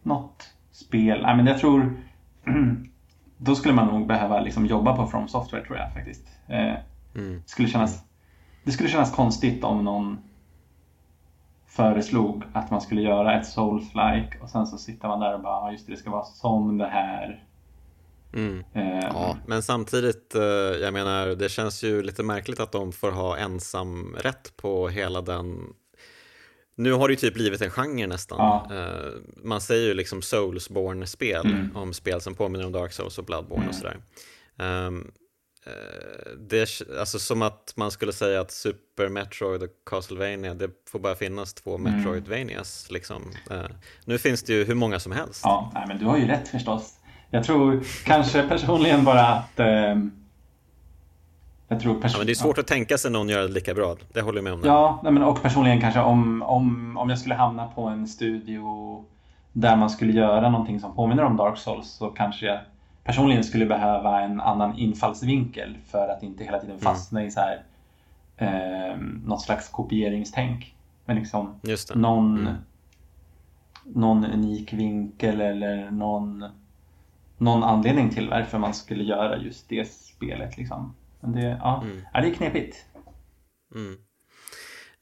något 0.03 0.53
spel. 0.71 1.21
Nej, 1.21 1.35
men 1.35 1.47
jag 1.47 1.59
tror 1.59 1.97
då 3.37 3.55
skulle 3.55 3.73
man 3.73 3.87
nog 3.87 4.07
behöva 4.07 4.39
liksom 4.39 4.65
jobba 4.65 4.95
på 4.95 5.07
From 5.07 5.27
Software 5.27 5.65
tror 5.65 5.77
jag 5.77 5.93
faktiskt. 5.93 6.27
Uh, 6.49 6.75
mm. 7.15 7.41
skulle 7.45 7.67
kännas 7.67 8.05
det 8.63 8.71
skulle 8.71 8.89
kännas 8.89 9.15
konstigt 9.15 9.63
om 9.63 9.83
någon 9.83 10.17
föreslog 11.67 12.43
att 12.53 12.71
man 12.71 12.81
skulle 12.81 13.01
göra 13.01 13.39
ett 13.39 13.47
Souls-like 13.47 14.39
och 14.41 14.49
sen 14.49 14.67
så 14.67 14.77
sitter 14.77 15.07
man 15.07 15.19
där 15.19 15.33
och 15.33 15.41
bara, 15.41 15.71
just 15.71 15.85
det, 15.87 15.93
det 15.93 15.97
ska 15.97 16.09
vara 16.09 16.23
som 16.23 16.77
det 16.77 16.87
här. 16.87 17.43
Mm. 18.33 18.57
Um, 18.57 18.63
ja, 19.01 19.37
men 19.47 19.63
samtidigt, 19.63 20.35
eh, 20.35 20.41
jag 20.81 20.93
menar, 20.93 21.27
det 21.27 21.49
känns 21.49 21.83
ju 21.83 22.03
lite 22.03 22.23
märkligt 22.23 22.59
att 22.59 22.71
de 22.71 22.91
får 22.91 23.11
ha 23.11 23.37
ensam 23.37 24.15
rätt 24.19 24.57
på 24.57 24.89
hela 24.89 25.21
den 25.21 25.73
nu 26.75 26.93
har 26.93 27.07
det 27.07 27.11
ju 27.11 27.17
typ 27.17 27.33
blivit 27.33 27.61
en 27.61 27.71
genre 27.71 28.07
nästan. 28.07 28.37
Ja. 28.37 28.67
Uh, 28.75 29.13
man 29.43 29.61
säger 29.61 29.87
ju 29.87 29.93
liksom 29.93 30.21
Soulsborne-spel 30.21 31.45
mm. 31.45 31.77
om 31.77 31.93
spel 31.93 32.21
som 32.21 32.35
påminner 32.35 32.65
om 32.65 32.71
Dark 32.71 32.93
Souls 32.93 33.17
och 33.17 33.25
Bloodborne 33.25 33.63
mm. 33.63 33.69
och 33.69 33.75
sådär. 33.75 33.97
Um, 34.87 35.11
Eh, 35.65 36.31
det 36.37 36.59
är 36.59 36.99
alltså 36.99 37.19
som 37.19 37.41
att 37.41 37.73
man 37.75 37.91
skulle 37.91 38.13
säga 38.13 38.41
att 38.41 38.51
Super 38.51 39.09
Metroid 39.09 39.63
och 39.63 39.69
Castlevania, 39.85 40.53
det 40.53 40.69
får 40.89 40.99
bara 40.99 41.15
finnas 41.15 41.53
två 41.53 41.75
mm. 41.75 41.93
Metroidvanias. 41.93 42.91
Liksom. 42.91 43.31
Nu 44.05 44.17
finns 44.17 44.43
det 44.43 44.53
ju 44.53 44.63
hur 44.63 44.75
många 44.75 44.99
som 44.99 45.11
helst. 45.11 45.41
Ja, 45.43 45.85
men 45.87 45.97
du 45.99 46.05
har 46.05 46.17
ju 46.17 46.27
rätt 46.27 46.47
förstås. 46.47 46.98
Jag 47.29 47.43
tror 47.43 47.83
kanske 48.05 48.43
personligen 48.43 49.03
bara 49.03 49.27
att 49.27 49.59
uh, 49.59 50.05
jag 51.67 51.79
tror 51.79 51.97
ja, 52.03 52.09
men 52.17 52.25
det 52.25 52.31
är 52.31 52.35
svårt 52.35 52.57
ja. 52.57 52.61
att 52.61 52.67
tänka 52.67 52.97
sig 52.97 53.11
någon 53.11 53.29
göra 53.29 53.41
det 53.41 53.53
lika 53.53 53.73
bra. 53.73 53.95
Det 54.13 54.21
håller 54.21 54.37
jag 54.37 54.43
med 54.43 54.53
om. 54.53 54.61
Ja, 54.63 54.99
nej, 55.03 55.13
men 55.13 55.23
och 55.23 55.41
personligen 55.41 55.81
kanske 55.81 55.99
om, 55.99 56.41
om, 56.41 56.97
om 56.97 57.09
jag 57.09 57.19
skulle 57.19 57.35
hamna 57.35 57.67
på 57.67 57.81
en 57.87 58.07
studio 58.07 59.05
där 59.53 59.75
man 59.75 59.89
skulle 59.89 60.13
göra 60.13 60.49
någonting 60.49 60.79
som 60.79 60.95
påminner 60.95 61.23
om 61.23 61.37
Dark 61.37 61.57
Souls 61.57 61.89
så 61.89 62.09
kanske 62.09 62.45
jag 62.45 62.59
personligen 63.03 63.43
skulle 63.43 63.65
behöva 63.65 64.21
en 64.21 64.41
annan 64.41 64.77
infallsvinkel 64.77 65.77
för 65.87 66.07
att 66.07 66.23
inte 66.23 66.43
hela 66.43 66.59
tiden 66.59 66.75
mm. 66.75 66.83
fastna 66.83 67.19
mm. 67.19 67.27
i 67.27 67.31
så 67.31 67.39
här, 67.39 67.63
eh, 68.37 68.97
något 69.25 69.41
slags 69.41 69.69
kopieringstänk. 69.69 70.75
Men 71.05 71.15
liksom 71.15 71.59
någon, 71.95 72.37
mm. 72.37 72.53
någon 73.83 74.25
unik 74.25 74.73
vinkel 74.73 75.41
eller 75.41 75.91
någon, 75.91 76.45
någon 77.39 77.63
anledning 77.63 78.09
till 78.09 78.29
varför 78.29 78.57
man 78.57 78.73
skulle 78.73 79.03
göra 79.03 79.37
just 79.37 79.69
det 79.69 79.91
spelet. 79.91 80.57
Liksom. 80.57 80.95
Men 81.19 81.31
det, 81.31 81.57
ja, 81.61 81.81
mm. 81.83 82.01
ja, 82.13 82.21
det 82.21 82.27
är 82.27 82.33
knepigt. 82.33 82.85
Mm. 83.75 83.93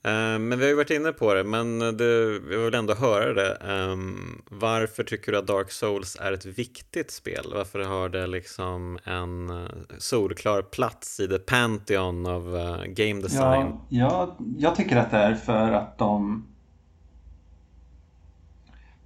Eh, 0.04 0.40
men 0.40 0.60
vi 0.60 0.66
har 0.66 0.70
ju 0.70 0.76
varit 0.76 0.90
inne 0.90 1.12
på 1.12 1.34
det, 1.34 1.44
men 1.44 1.80
det, 1.80 2.42
jag 2.52 2.60
vill 2.60 2.74
ändå 2.74 2.94
höra 2.94 3.34
det. 3.34 3.58
Um, 3.74 4.42
varför 4.50 5.04
tycker 5.04 5.32
du 5.32 5.38
att 5.38 5.48
Dark 5.48 5.72
Souls 5.72 6.18
är 6.22 6.32
ett 6.32 6.46
viktigt 6.46 7.12
spel? 7.12 7.46
Varför 7.56 7.80
har 7.80 8.10
det 8.10 8.28
liksom 8.28 9.00
en 9.04 9.50
uh, 9.50 9.68
solklar 9.98 10.62
plats 10.62 11.20
i 11.20 11.28
the 11.28 11.40
Pantheon 11.40 12.26
av 12.26 12.56
uh, 12.56 12.84
game 12.86 13.22
design? 13.22 13.68
Ja, 13.68 13.78
ja, 13.90 14.38
jag 14.58 14.76
tycker 14.76 14.98
att 14.98 15.12
det 15.12 15.18
är 15.18 15.36
för 15.36 15.72
att 15.72 15.98
de 15.98 16.46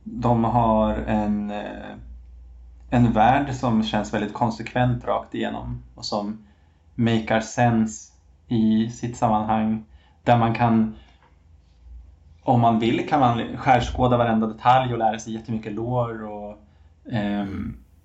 de 0.04 0.44
har 0.44 0.94
en, 0.94 1.54
en 2.94 3.12
värld 3.12 3.54
som 3.54 3.84
känns 3.84 4.14
väldigt 4.14 4.34
konsekvent 4.34 5.06
rakt 5.06 5.36
igenom 5.36 5.84
och 5.96 6.06
som 6.06 6.46
makar 6.96 7.40
sense 7.40 8.14
i 8.48 8.90
sitt 8.90 9.18
sammanhang 9.18 9.86
där 10.24 10.38
man 10.38 10.54
kan, 10.54 10.96
om 12.44 12.62
man 12.62 12.80
vill, 12.80 13.10
kan 13.10 13.20
man 13.20 13.58
skärskåda 13.58 14.18
varenda 14.18 14.48
detalj 14.48 14.94
och 14.94 15.00
lära 15.00 15.20
sig 15.20 15.34
jättemycket 15.34 15.74
lår 15.74 16.24
och 16.24 16.58
eh, 17.14 17.46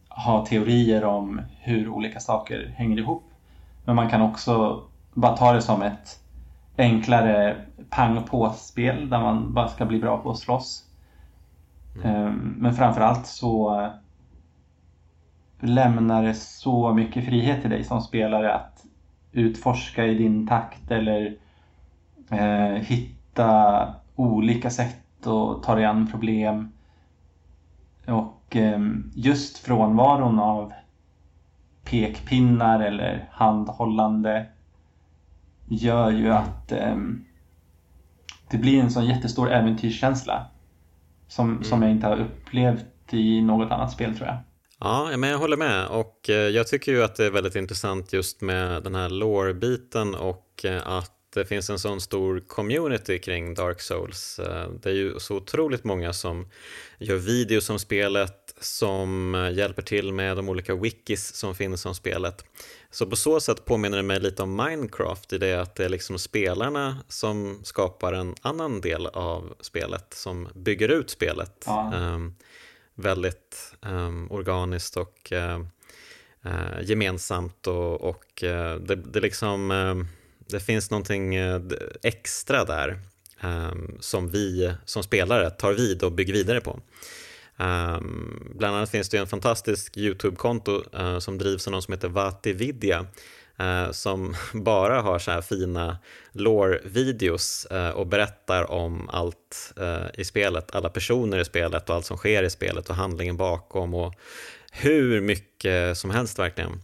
ha 0.08 0.46
teorier 0.46 1.04
om 1.04 1.40
hur 1.60 1.88
olika 1.88 2.20
saker 2.20 2.74
hänger 2.76 2.98
ihop. 2.98 3.24
Men 3.84 3.96
man 3.96 4.10
kan 4.10 4.22
också 4.22 4.82
bara 5.14 5.36
ta 5.36 5.52
det 5.52 5.62
som 5.62 5.82
ett 5.82 6.20
enklare 6.76 7.56
pang 7.90 8.22
på-spel 8.22 9.10
där 9.10 9.20
man 9.20 9.54
bara 9.54 9.68
ska 9.68 9.84
bli 9.84 9.98
bra 9.98 10.18
på 10.18 10.30
att 10.30 10.38
slåss. 10.38 10.84
Mm. 11.94 12.16
Ehm, 12.16 12.54
men 12.58 12.74
framförallt 12.74 13.26
så 13.26 13.80
lämnar 15.66 16.22
det 16.22 16.34
så 16.34 16.94
mycket 16.94 17.24
frihet 17.24 17.60
till 17.60 17.70
dig 17.70 17.84
som 17.84 18.00
spelare 18.00 18.54
att 18.54 18.84
utforska 19.32 20.06
i 20.06 20.14
din 20.14 20.46
takt 20.46 20.90
eller 20.90 21.36
eh, 22.30 22.82
hitta 22.82 23.94
olika 24.14 24.70
sätt 24.70 25.26
att 25.26 25.62
ta 25.62 25.74
dig 25.74 25.84
an 25.84 26.06
problem. 26.10 26.72
Och 28.06 28.56
eh, 28.56 28.80
just 29.14 29.58
frånvaron 29.58 30.38
av 30.40 30.72
pekpinnar 31.84 32.80
eller 32.80 33.28
handhållande 33.30 34.46
gör 35.66 36.10
ju 36.10 36.32
att 36.32 36.72
eh, 36.72 36.96
det 38.50 38.58
blir 38.58 38.82
en 38.82 38.90
sån 38.90 39.06
jättestor 39.06 39.52
äventyrskänsla 39.52 40.46
som, 41.28 41.50
mm. 41.50 41.64
som 41.64 41.82
jag 41.82 41.90
inte 41.90 42.06
har 42.06 42.16
upplevt 42.16 43.14
i 43.14 43.42
något 43.42 43.72
annat 43.72 43.92
spel 43.92 44.16
tror 44.16 44.28
jag. 44.28 44.36
Ja, 44.80 45.16
men 45.16 45.30
jag 45.30 45.38
håller 45.38 45.56
med 45.56 45.86
och 45.86 46.30
eh, 46.30 46.34
jag 46.34 46.66
tycker 46.66 46.92
ju 46.92 47.02
att 47.02 47.16
det 47.16 47.24
är 47.24 47.30
väldigt 47.30 47.56
intressant 47.56 48.12
just 48.12 48.40
med 48.40 48.82
den 48.82 48.94
här 48.94 49.08
lore-biten 49.08 50.14
och 50.14 50.64
eh, 50.64 50.88
att 50.88 51.12
det 51.34 51.44
finns 51.44 51.70
en 51.70 51.78
sån 51.78 52.00
stor 52.00 52.40
community 52.46 53.18
kring 53.18 53.54
Dark 53.54 53.80
Souls. 53.80 54.38
Eh, 54.38 54.70
det 54.82 54.90
är 54.90 54.94
ju 54.94 55.20
så 55.20 55.36
otroligt 55.36 55.84
många 55.84 56.12
som 56.12 56.48
gör 56.98 57.16
videos 57.16 57.70
om 57.70 57.78
spelet, 57.78 58.54
som 58.60 59.34
hjälper 59.54 59.82
till 59.82 60.12
med 60.12 60.36
de 60.36 60.48
olika 60.48 60.74
wikis 60.74 61.34
som 61.34 61.54
finns 61.54 61.86
om 61.86 61.94
spelet. 61.94 62.44
Så 62.90 63.06
på 63.06 63.16
så 63.16 63.40
sätt 63.40 63.64
påminner 63.64 63.96
det 63.96 64.02
mig 64.02 64.20
lite 64.20 64.42
om 64.42 64.56
Minecraft 64.56 65.32
i 65.32 65.38
det 65.38 65.54
att 65.54 65.74
det 65.74 65.84
är 65.84 65.88
liksom 65.88 66.18
spelarna 66.18 66.96
som 67.08 67.60
skapar 67.64 68.12
en 68.12 68.34
annan 68.42 68.80
del 68.80 69.06
av 69.06 69.54
spelet, 69.60 70.14
som 70.14 70.48
bygger 70.54 70.88
ut 70.88 71.10
spelet 71.10 71.64
ja. 71.66 71.92
um, 71.94 72.34
väldigt 72.96 73.74
um, 73.82 74.30
organiskt 74.30 74.96
och 74.96 75.32
uh, 75.32 75.60
uh, 76.46 76.82
gemensamt 76.82 77.66
och, 77.66 78.00
och 78.00 78.42
uh, 78.42 78.74
det, 78.74 78.96
det 78.96 79.20
liksom 79.20 79.70
ehm, 79.70 80.06
det 80.48 80.60
finns 80.60 80.90
någonting 80.90 81.34
extra 82.02 82.64
där 82.64 83.00
um, 83.40 83.96
som 84.00 84.28
vi 84.28 84.72
som 84.84 85.02
spelare 85.02 85.50
tar 85.50 85.72
vid 85.72 86.02
och 86.02 86.12
bygger 86.12 86.32
vidare 86.32 86.60
på. 86.60 86.80
Um, 87.56 88.52
bland 88.54 88.76
annat 88.76 88.90
finns 88.90 89.08
det 89.08 89.18
en 89.18 89.26
fantastisk 89.26 89.96
YouTube-konto 89.96 90.82
uh, 90.98 91.18
som 91.18 91.38
drivs 91.38 91.66
av 91.66 91.72
någon 91.72 91.82
som 91.82 91.94
heter 91.94 92.08
Vati 92.08 92.52
Vatividya 92.52 93.06
eh, 93.58 93.90
som 93.90 94.34
bara 94.52 95.00
har 95.00 95.18
så 95.18 95.30
här 95.30 95.40
fina 95.40 95.98
lore-videos 96.32 97.66
eh, 97.66 97.90
och 97.90 98.06
berättar 98.06 98.70
om 98.70 99.08
allt 99.08 99.72
eh, 99.76 100.06
i 100.14 100.24
spelet, 100.24 100.74
alla 100.74 100.88
personer 100.88 101.38
i 101.38 101.44
spelet 101.44 101.90
och 101.90 101.96
allt 101.96 102.06
som 102.06 102.16
sker 102.16 102.42
i 102.42 102.50
spelet 102.50 102.90
och 102.90 102.96
handlingen 102.96 103.36
bakom 103.36 103.94
och 103.94 104.14
hur 104.72 105.20
mycket 105.20 105.98
som 105.98 106.10
helst 106.10 106.38
verkligen. 106.38 106.80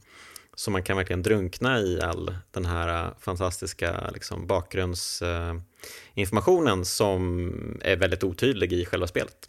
Så 0.55 0.71
man 0.71 0.83
kan 0.83 0.97
verkligen 0.97 1.23
drunkna 1.23 1.81
i 1.81 2.01
all 2.01 2.35
den 2.51 2.65
här 2.65 3.05
eh, 3.05 3.11
fantastiska 3.19 4.11
liksom, 4.15 4.47
bakgrundsinformationen 4.47 6.79
eh, 6.79 6.85
som 6.85 7.51
är 7.83 7.97
väldigt 7.97 8.25
otydlig 8.25 8.73
i 8.73 8.85
själva 8.85 9.07
spelet. 9.07 9.49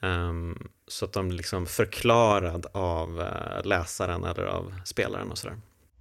Um, 0.00 0.68
så 0.88 1.04
att 1.04 1.12
de 1.12 1.30
liksom 1.30 1.66
förklarad 1.66 2.66
av 2.72 3.28
läsaren 3.64 4.24
eller 4.24 4.44
av 4.44 4.74
spelaren 4.84 5.30
och 5.30 5.38
sådär. 5.38 5.56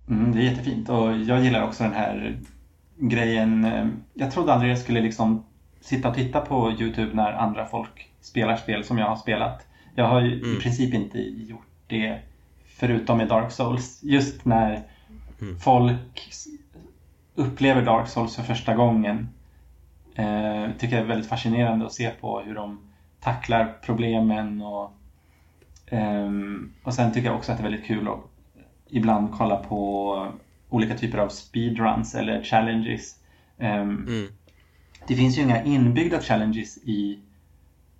Mm, 0.09 0.31
det 0.31 0.39
är 0.39 0.43
jättefint 0.43 0.89
och 0.89 1.17
jag 1.17 1.43
gillar 1.43 1.63
också 1.63 1.83
den 1.83 1.93
här 1.93 2.37
grejen. 2.97 3.65
eh, 3.65 3.87
Jag 4.13 4.31
trodde 4.31 4.53
aldrig 4.53 4.71
jag 4.71 4.77
skulle 4.79 5.01
liksom 5.01 5.43
sitta 5.81 6.09
och 6.09 6.15
titta 6.15 6.41
på 6.41 6.71
Youtube 6.71 7.13
när 7.13 7.33
andra 7.33 7.65
folk 7.65 8.09
spelar 8.21 8.55
spel 8.55 8.83
som 8.83 8.97
jag 8.97 9.07
har 9.07 9.15
spelat. 9.15 9.67
Jag 9.95 10.07
har 10.07 10.21
ju 10.21 10.33
Mm. 10.43 10.57
i 10.57 10.59
princip 10.59 10.93
inte 10.93 11.19
gjort 11.19 11.67
det 11.87 12.19
förutom 12.65 13.21
i 13.21 13.25
Dark 13.25 13.51
Souls. 13.51 13.99
Just 14.03 14.45
när 14.45 14.83
Mm. 15.41 15.59
folk 15.59 16.29
upplever 17.35 17.81
Dark 17.81 18.07
Souls 18.07 18.35
för 18.35 18.43
första 18.43 18.73
gången 18.75 19.29
eh, 20.15 20.67
tycker 20.77 20.95
jag 20.95 21.03
är 21.03 21.07
väldigt 21.07 21.29
fascinerande 21.29 21.85
att 21.85 21.93
se 21.93 22.09
på 22.09 22.39
hur 22.39 22.55
de 22.55 22.79
tacklar 23.19 23.73
problemen 23.85 24.61
och, 24.61 24.91
ehm, 25.87 26.73
och 26.83 26.93
sen 26.93 27.13
tycker 27.13 27.27
jag 27.27 27.35
också 27.37 27.51
att 27.51 27.57
det 27.57 27.61
är 27.61 27.69
väldigt 27.69 27.85
kul 27.87 28.07
att 28.07 28.19
ibland 28.91 29.31
kolla 29.37 29.57
på 29.57 30.27
olika 30.69 30.97
typer 30.97 31.17
av 31.17 31.29
speedruns 31.29 32.15
eller 32.15 32.43
challenges. 32.43 33.15
Ehm, 33.59 33.89
Mm. 34.07 34.27
det 35.07 35.15
finns 35.15 35.37
ju 35.37 35.41
inga 35.41 35.63
inbyggda 35.63 36.21
challenges 36.21 36.77
i 36.77 37.19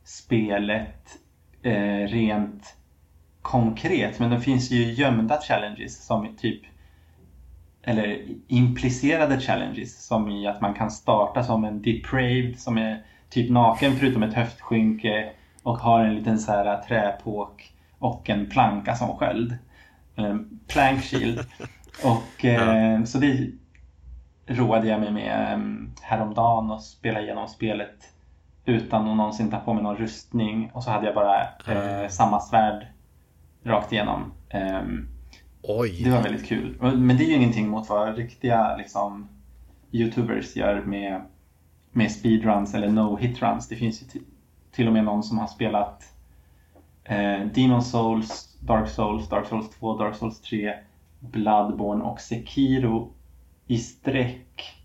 spelet 0.03 1.17
eh, 1.63 2.07
rent 2.07 2.75
konkret. 3.41 4.19
Men 4.19 4.29
det 4.29 4.39
finns 4.39 4.71
ju 4.71 4.91
gömda 4.93 5.41
challenges 5.41 6.05
som 6.05 6.35
typ 6.37 6.61
eller 7.83 8.25
implicerade 8.47 9.39
challenges 9.39 10.05
som 10.05 10.29
i 10.29 10.47
att 10.47 10.61
man 10.61 10.73
kan 10.73 10.91
starta 10.91 11.43
som 11.43 11.65
en 11.65 11.81
depraved 11.81 12.59
som 12.59 12.77
är 12.77 13.03
typ 13.29 13.49
naken 13.49 13.95
förutom 13.95 14.23
ett 14.23 14.33
höftskynke 14.33 15.29
och 15.63 15.77
har 15.77 16.03
en 16.03 16.15
liten 16.15 16.39
så 16.39 16.51
här 16.51 16.81
träpåk 16.81 17.73
och 17.99 18.29
en 18.29 18.49
planka 18.49 18.95
som 18.95 19.07
sköld. 19.17 19.57
Eh, 20.25 20.35
Plank 20.67 21.03
shield. 21.03 21.45
Och 22.03 22.45
eh, 22.45 23.03
så 23.03 23.17
det 23.17 23.51
roade 24.47 24.87
jag 24.87 24.99
mig 24.99 25.11
med 25.11 25.53
um, 25.55 25.91
häromdagen 26.01 26.71
och 26.71 26.83
spela 26.83 27.21
igenom 27.21 27.47
spelet 27.47 27.95
utan 28.65 29.09
att 29.09 29.17
någonsin 29.17 29.51
ta 29.51 29.59
på 29.59 29.73
mig 29.73 29.83
någon 29.83 29.97
rustning 29.97 30.71
och 30.73 30.83
så 30.83 30.91
hade 30.91 31.05
jag 31.05 31.15
bara 31.15 31.41
eh, 31.43 32.09
samma 32.09 32.39
svärd 32.39 32.87
rakt 33.63 33.91
igenom. 33.91 34.31
Oj! 35.61 36.01
det 36.03 36.09
var 36.09 36.21
väldigt 36.23 36.45
kul. 36.47 36.77
Men 36.81 37.17
det 37.17 37.23
är 37.23 37.27
ju 37.27 37.35
ingenting 37.35 37.69
mot 37.69 37.89
vad 37.89 38.15
riktiga 38.17 38.75
liksom, 38.77 39.29
Youtubers 39.91 40.55
gör 40.55 40.81
med, 40.81 41.21
med 41.91 42.11
speedruns 42.11 42.73
eller 42.73 42.89
no-hit-runs. 42.89 43.67
Det 43.67 43.75
finns 43.75 44.01
ju 44.01 44.05
ti- 44.05 44.25
till 44.71 44.87
och 44.87 44.93
med 44.93 45.03
någon 45.03 45.23
som 45.23 45.37
har 45.37 45.47
spelat 45.47 46.03
eh, 47.03 47.39
Demon 47.55 47.83
Souls, 47.83 48.50
Dark 48.61 48.89
Souls, 48.89 49.29
Dark 49.29 49.47
Souls 49.47 49.69
2, 49.79 49.97
Dark 49.97 50.15
Souls 50.15 50.41
3, 50.41 50.73
Bloodborne 51.19 52.03
och 52.03 52.19
Sekiro 52.21 53.13
i 53.67 53.77
sträck 53.77 54.75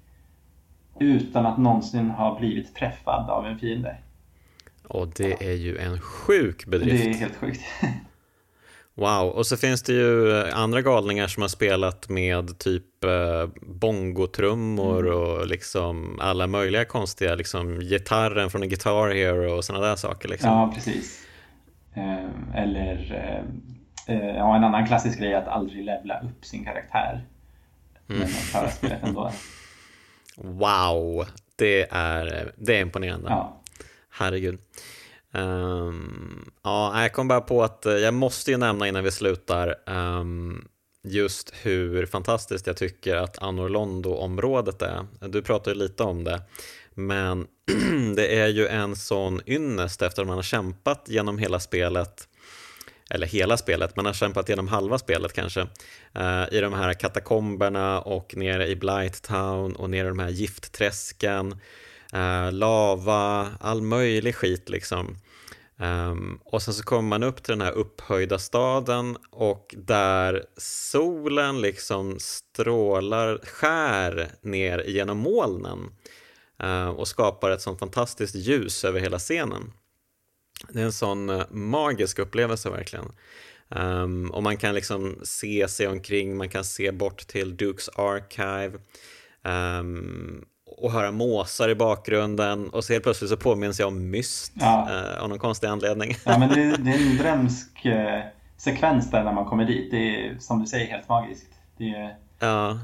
utan 1.01 1.47
att 1.47 1.59
någonsin 1.59 2.11
ha 2.11 2.39
blivit 2.39 2.75
träffad 2.75 3.31
av 3.31 3.47
en 3.47 3.59
fiende. 3.59 3.97
Och 4.89 5.09
det 5.09 5.49
är 5.49 5.55
ju 5.55 5.79
en 5.79 6.01
sjuk 6.01 6.67
bedrift. 6.67 7.05
Det 7.05 7.11
är 7.11 7.15
helt 7.15 7.37
sjukt. 7.37 7.61
Wow, 8.99 9.29
och 9.29 9.47
så 9.47 9.57
finns 9.57 9.83
det 9.83 9.93
ju 9.93 10.43
andra 10.53 10.83
galningar 10.83 11.27
som 11.27 11.41
har 11.41 11.49
spelat 11.49 12.09
med 12.09 12.59
typ 12.59 13.05
eh, 13.05 13.49
bongotrummor 13.63 15.07
Mm. 15.07 15.19
och 15.19 15.47
liksom 15.47 16.19
alla 16.21 16.47
möjliga 16.47 16.85
konstiga, 16.85 17.35
liksom 17.35 17.81
gitarren 17.81 18.51
från 18.51 18.63
en 18.63 18.69
Guitar 18.69 19.11
Hero 19.15 19.57
och 19.57 19.65
sådana 19.65 19.87
där 19.87 19.97
saker. 19.97 20.29
Liksom. 20.29 20.51
Ja, 20.51 20.73
precis. 20.75 21.26
Eh, 21.97 22.63
eller 22.63 23.13
eh, 23.15 24.17
eh, 24.17 24.37
ja, 24.37 24.57
en 24.57 24.65
annan 24.65 24.87
klassisk 24.87 25.19
grej 25.19 25.33
är 25.33 25.39
att 25.39 25.49
aldrig 25.49 25.85
levla 25.85 26.21
upp 26.21 26.45
sin 26.45 26.65
karaktär. 26.65 27.25
Men 28.07 28.29
spelet 28.29 29.03
ändå. 29.03 29.31
Wow, 30.39 31.27
det 31.57 31.87
är, 31.91 32.53
det 32.57 32.77
är 32.77 32.81
imponerande. 32.81 33.29
Ja. 33.31 33.63
Herregud. 34.11 34.59
Ehm, 35.33 36.51
ja, 36.63 37.03
jag 37.03 37.13
kom 37.13 37.29
bara 37.29 37.41
på 37.41 37.63
att 37.63 37.85
jag 37.85 38.15
måste 38.15 38.51
ju 38.51 38.57
nämna 38.57 38.89
innan 38.89 39.05
vi 39.05 39.11
slutar 39.11 39.75
ehm, 39.87 40.69
just 41.03 41.53
hur 41.63 42.07
fantastiskt 42.07 42.67
jag 42.67 42.77
tycker 42.77 43.17
att 43.17 43.43
Anor 43.43 43.69
Londo-området 43.69 44.83
är. 44.83 45.07
Du 45.29 45.43
pratade 45.43 45.77
lite 45.77 46.03
om 46.03 46.25
det, 46.25 46.43
men 46.97 47.47
det 48.17 48.39
är 48.39 48.49
ju 48.49 48.67
en 48.67 48.97
sån 48.97 49.41
ynnest 49.47 50.03
efter 50.03 50.23
att 50.23 50.29
man 50.29 50.37
har 50.37 50.43
kämpat 50.43 51.05
genom 51.09 51.39
hela 51.39 51.61
spelet 51.61 52.29
eller 53.11 53.27
hela 53.27 53.57
spelet, 53.57 53.97
man 53.97 54.07
har 54.07 54.13
kämpat 54.13 54.49
genom 54.49 54.69
halva 54.69 54.99
spelet 54.99 55.33
kanske, 55.33 55.61
eh, 56.15 56.45
i 56.53 56.61
de 56.61 56.73
här 56.73 56.95
katakomberna 56.95 58.01
och 58.01 58.37
nere 58.37 58.67
i 58.67 58.77
Blight 58.77 59.23
Town 59.23 59.77
och 59.77 59.91
nere 59.91 60.07
i 60.07 60.09
de 60.09 60.19
här 60.19 60.31
giftträsken, 60.31 61.61
eh, 62.13 62.53
lava, 62.53 63.49
all 63.61 63.83
möjlig 63.83 64.35
skit 64.35 64.69
liksom. 64.69 65.17
Um, 65.79 66.41
och 66.45 66.63
sen 66.63 66.75
så 66.75 66.83
kommer 66.83 67.09
man 67.09 67.23
upp 67.23 67.43
till 67.43 67.53
den 67.53 67.61
här 67.61 67.73
upphöjda 67.73 68.39
staden 68.39 69.17
och 69.31 69.75
där 69.79 70.45
solen 70.57 71.61
liksom 71.61 72.17
strålar, 72.19 73.41
skär 73.45 74.31
ner 74.41 74.85
genom 74.87 75.19
molnen 75.19 75.79
och 76.97 77.09
skapar 77.09 77.51
ett 77.51 77.61
sånt 77.63 77.79
fantastiskt 77.79 78.35
ljus 78.35 78.85
över 78.85 79.01
hela 79.01 79.19
scenen. 79.19 79.73
Det 80.69 80.81
är 80.81 80.85
en 80.85 80.93
sån 80.93 81.31
eh, 81.31 81.43
magisk 81.51 82.19
upplevelse 82.19 82.71
verkligen. 82.71 83.13
Ehm, 83.71 84.31
och 84.31 84.43
man 84.43 84.57
kan 84.57 84.75
liksom 84.75 85.17
se 85.23 85.69
sig 85.69 85.87
omkring, 85.89 86.37
man 86.37 86.49
kan 86.49 86.65
se 86.65 86.93
bort 86.93 87.27
till 87.27 87.57
Dukes 87.57 87.89
Archive 87.89 88.79
ehm, 89.45 90.45
och 90.77 90.93
höra 90.93 91.11
måsar 91.13 91.69
i 91.69 91.75
bakgrunden 91.75 92.69
och 92.69 92.85
så 92.85 92.93
helt 92.93 93.03
plötsligt 93.05 93.31
så 93.31 93.37
påminns 93.37 93.81
jag 93.81 93.89
om 93.89 94.11
Myst 94.11 94.53
Ja. 94.55 94.89
eh, 94.91 95.23
av 95.23 95.29
någon 95.29 95.39
konstig 95.39 95.67
anledning. 95.67 96.17
ja, 96.25 96.39
men 96.39 96.49
det, 96.49 96.77
det 96.85 96.91
är 96.91 97.11
en 97.11 97.17
drömsk 97.17 97.85
eh, 97.85 98.21
sekvens 98.57 99.11
där 99.11 99.25
när 99.25 99.33
man 99.33 99.45
kommer 99.45 99.65
dit. 99.65 99.91
Det 99.91 99.97
är 100.27 100.39
som 100.39 100.61
du 100.61 100.67
säger 100.67 100.87
helt 100.87 101.09
magiskt. 101.09 101.51
Det 101.79 101.89
är 101.89 102.17
ja, 102.39 102.79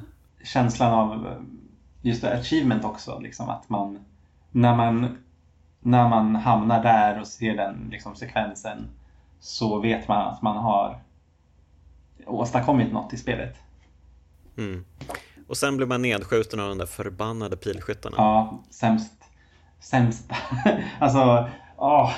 känslan 0.45 0.93
av 0.93 1.27
eh, 1.27 1.33
just 2.03 2.23
det, 2.23 2.39
achievement 2.39 2.85
också. 2.85 3.19
Liksom, 3.19 3.49
att 3.49 3.69
man 3.69 3.99
när, 4.51 4.77
man 4.77 5.19
när 5.81 6.09
man 6.09 6.37
hamnar 6.37 6.83
där 6.83 7.21
och 7.21 7.27
ser 7.27 7.57
den 7.57 7.89
liksom, 7.91 8.17
sekvensen 8.17 8.91
så 9.41 9.81
vet 9.81 10.09
man 10.09 10.29
att 10.29 10.43
man 10.43 10.57
har 10.57 10.99
åstadkommit 12.27 12.93
något 12.93 13.13
i 13.13 13.17
spelet. 13.17 13.57
mm. 14.59 14.85
Och 15.49 15.57
sen 15.57 15.77
blir 15.77 15.87
man 15.87 16.03
nedskjuten 16.03 16.61
av 16.61 16.69
de 16.69 16.79
där 16.79 16.87
förbannade 16.87 17.57
pilskyttarna. 17.57 18.17
Ja, 18.19 18.63
sämst. 18.71 19.25
Sämsta. 19.81 20.37
alltså, 20.99 21.49
åh, 21.77 22.13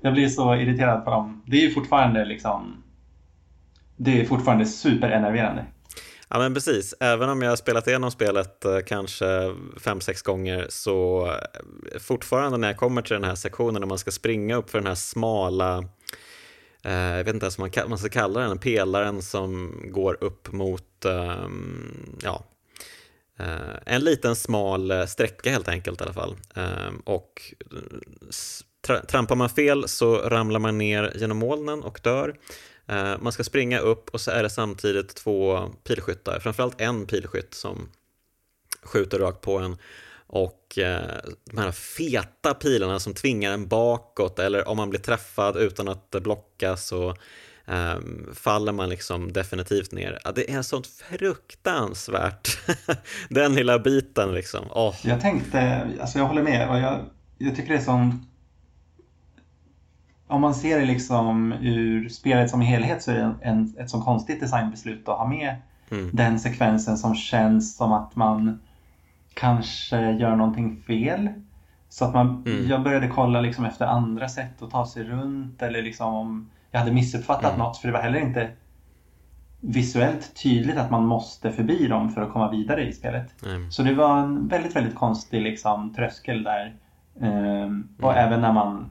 jag 0.00 0.12
blir 0.12 0.28
så 0.28 0.54
irriterad 0.54 1.04
på 1.04 1.10
dem. 1.10 1.42
Det 1.46 1.56
är 1.56 1.60
ju 1.60 1.70
fortfarande 1.70 2.24
liksom... 2.24 2.82
Det 3.96 4.20
är 4.20 4.24
fortfarande 4.24 4.66
superenerverande. 4.66 5.64
Ja 6.36 6.40
men 6.40 6.54
precis, 6.54 6.94
även 7.00 7.28
om 7.28 7.42
jag 7.42 7.50
har 7.50 7.56
spelat 7.56 7.86
igenom 7.86 8.10
spelet 8.10 8.64
eh, 8.64 8.78
kanske 8.86 9.54
fem 9.80 10.00
sex 10.00 10.22
gånger 10.22 10.66
så 10.68 11.26
eh, 11.26 11.98
fortfarande 11.98 12.58
när 12.58 12.68
jag 12.68 12.76
kommer 12.76 13.02
till 13.02 13.14
den 13.14 13.24
här 13.24 13.34
sektionen 13.34 13.80
när 13.80 13.86
man 13.86 13.98
ska 13.98 14.10
springa 14.10 14.56
upp 14.56 14.70
för 14.70 14.78
den 14.78 14.86
här 14.86 14.94
smala, 14.94 15.84
eh, 16.84 16.92
jag 16.92 17.24
vet 17.24 17.34
inte 17.34 17.46
ens 17.46 17.58
vad 17.58 17.76
man, 17.76 17.88
man 17.88 17.98
ska 17.98 18.08
kalla 18.08 18.40
den, 18.40 18.58
pelaren 18.58 19.22
som 19.22 19.80
går 19.84 20.24
upp 20.24 20.52
mot, 20.52 21.04
ehm, 21.04 22.16
ja, 22.22 22.44
eh, 23.38 23.76
en 23.94 24.04
liten 24.04 24.36
smal 24.36 24.90
eh, 24.90 25.06
sträcka 25.06 25.50
helt 25.50 25.68
enkelt 25.68 26.00
i 26.00 26.04
alla 26.04 26.12
fall. 26.12 26.36
Ehm, 26.54 26.98
och 27.04 27.54
tra- 28.86 29.06
trampar 29.06 29.36
man 29.36 29.48
fel 29.48 29.88
så 29.88 30.16
ramlar 30.16 30.60
man 30.60 30.78
ner 30.78 31.12
genom 31.16 31.38
molnen 31.38 31.82
och 31.82 32.00
dör. 32.02 32.36
Eh, 32.88 33.14
man 33.20 33.32
ska 33.32 33.44
springa 33.44 33.78
upp 33.78 34.08
och 34.10 34.20
så 34.20 34.30
är 34.30 34.42
det 34.42 34.50
samtidigt 34.50 35.14
två 35.14 35.68
pilskyttar, 35.84 36.40
framförallt 36.40 36.80
en 36.80 37.06
pilskytt 37.06 37.54
som 37.54 37.88
skjuter 38.82 39.18
rakt 39.18 39.40
på 39.40 39.58
en 39.58 39.76
och 40.26 40.78
eh, 40.78 41.30
de 41.44 41.58
här 41.58 41.72
feta 41.72 42.54
pilarna 42.54 42.98
som 42.98 43.14
tvingar 43.14 43.52
en 43.52 43.68
bakåt 43.68 44.38
eller 44.38 44.68
om 44.68 44.76
man 44.76 44.90
blir 44.90 45.00
träffad 45.00 45.56
utan 45.56 45.88
att 45.88 46.10
blocka 46.10 46.76
så 46.76 47.14
eh, 47.66 47.96
faller 48.34 48.72
man 48.72 48.88
liksom 48.88 49.32
definitivt 49.32 49.92
ner. 49.92 50.18
Ja, 50.24 50.32
det 50.32 50.50
är 50.50 50.62
sånt 50.62 50.86
fruktansvärt, 50.86 52.58
den 53.28 53.54
lilla 53.54 53.78
biten 53.78 54.34
liksom. 54.34 54.66
Oh. 54.70 54.94
Jag 55.02 55.20
tänkte, 55.20 55.88
alltså 56.00 56.18
jag 56.18 56.26
håller 56.26 56.42
med. 56.42 56.70
Och 56.70 56.78
jag, 56.78 57.00
jag 57.38 57.56
tycker 57.56 57.72
det 57.72 57.78
är 57.78 57.84
sån... 57.84 58.26
Om 60.28 60.40
man 60.40 60.54
ser 60.54 60.78
det 60.78 60.84
liksom 60.84 61.52
ur 61.52 62.08
spelet 62.08 62.50
som 62.50 62.60
helhet 62.60 63.02
så 63.02 63.10
är 63.10 63.14
det 63.16 63.34
en, 63.42 63.74
ett 63.78 63.90
så 63.90 64.00
konstigt 64.02 64.40
designbeslut 64.40 65.08
att 65.08 65.18
ha 65.18 65.26
med 65.28 65.54
Mm. 65.90 66.10
den 66.12 66.38
sekvensen 66.38 66.96
som 66.96 67.14
känns 67.14 67.76
som 67.76 67.92
att 67.92 68.16
man 68.16 68.60
kanske 69.34 70.10
gör 70.12 70.36
någonting 70.36 70.76
fel. 70.76 71.28
Så 71.88 72.04
att 72.04 72.14
man, 72.14 72.42
Mm. 72.46 72.68
jag 72.68 72.82
började 72.82 73.08
kolla 73.08 73.40
liksom 73.40 73.64
efter 73.64 73.86
andra 73.86 74.28
sätt 74.28 74.62
att 74.62 74.70
ta 74.70 74.86
sig 74.86 75.04
runt 75.04 75.62
eller 75.62 75.82
liksom 75.82 76.14
om 76.14 76.50
jag 76.70 76.80
hade 76.80 76.92
missuppfattat 76.92 77.44
Mm. 77.54 77.58
något 77.58 77.76
för 77.76 77.88
det 77.88 77.92
var 77.94 78.00
heller 78.02 78.20
inte 78.20 78.50
visuellt 79.60 80.42
tydligt 80.42 80.76
att 80.76 80.90
man 80.90 81.06
måste 81.06 81.52
förbi 81.52 81.86
dem 81.86 82.10
för 82.10 82.22
att 82.22 82.32
komma 82.32 82.50
vidare 82.50 82.88
i 82.88 82.92
spelet. 82.92 83.44
Mm. 83.44 83.70
Så 83.70 83.82
det 83.82 83.94
var 83.94 84.18
en 84.18 84.48
väldigt, 84.48 84.76
väldigt 84.76 84.94
konstig 84.94 85.42
liksom, 85.42 85.94
tröskel 85.94 86.42
där. 86.42 86.74
Ehm, 87.20 87.88
och 88.02 88.12
Mm. 88.12 88.24
även 88.26 88.40
när 88.40 88.52
man 88.52 88.90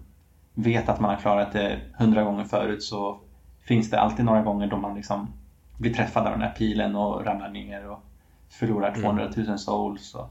vet 0.55 0.89
att 0.89 0.99
man 0.99 1.09
har 1.09 1.17
klarat 1.21 1.51
det 1.51 1.79
hundra 1.93 2.23
gånger 2.23 2.43
förut 2.43 2.83
så 2.83 3.19
finns 3.61 3.89
det 3.89 3.99
alltid 3.99 4.25
några 4.25 4.41
gånger 4.41 4.67
då 4.67 4.77
man 4.77 4.95
liksom 4.95 5.27
blir 5.77 5.93
träffad 5.93 6.25
av 6.25 6.31
den 6.31 6.41
här 6.41 6.53
pilen 6.57 6.95
och 6.95 7.25
ramlar 7.25 7.49
ner 7.49 7.89
och 7.89 7.99
förlorar 8.49 8.87
Mm. 8.89 9.01
200 9.01 9.29
000 9.37 9.59
souls. 9.59 10.15
Och 10.15 10.29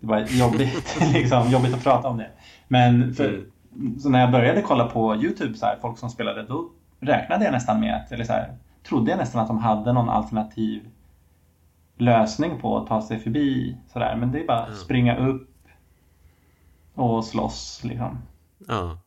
det 0.00 0.06
var 0.06 0.18
jobbigt, 0.20 0.96
liksom, 1.14 1.50
jobbigt 1.50 1.74
att 1.74 1.82
prata 1.84 2.08
om 2.08 2.16
det. 2.16 2.30
Men 2.68 3.14
för, 3.14 3.44
Mm. 3.76 3.98
så 4.00 4.08
när 4.08 4.20
jag 4.20 4.30
började 4.32 4.62
kolla 4.62 4.86
på 4.86 5.16
Youtube, 5.16 5.54
så 5.54 5.66
här, 5.66 5.78
folk 5.80 5.98
som 5.98 6.10
spelade, 6.10 6.42
då 6.42 6.70
räknade 7.00 7.44
jag 7.44 7.52
nästan 7.52 7.80
med 7.80 7.96
att, 7.96 8.12
eller 8.12 8.24
så 8.24 8.32
här, 8.32 8.56
trodde 8.88 9.10
jag 9.10 9.18
nästan 9.18 9.40
att 9.40 9.48
de 9.48 9.58
hade 9.58 9.92
någon 9.92 10.08
alternativ 10.08 10.82
lösning 11.96 12.60
på 12.60 12.78
att 12.78 12.86
ta 12.86 13.02
sig 13.02 13.18
förbi. 13.18 13.76
Sådär. 13.92 14.16
Men 14.16 14.32
det 14.32 14.40
är 14.40 14.46
bara 14.46 14.66
Ja. 14.68 14.74
springa 14.74 15.16
upp 15.16 15.50
och 16.94 17.24
slåss. 17.24 17.80
Liksom. 17.84 18.18
Ja. 18.68 18.98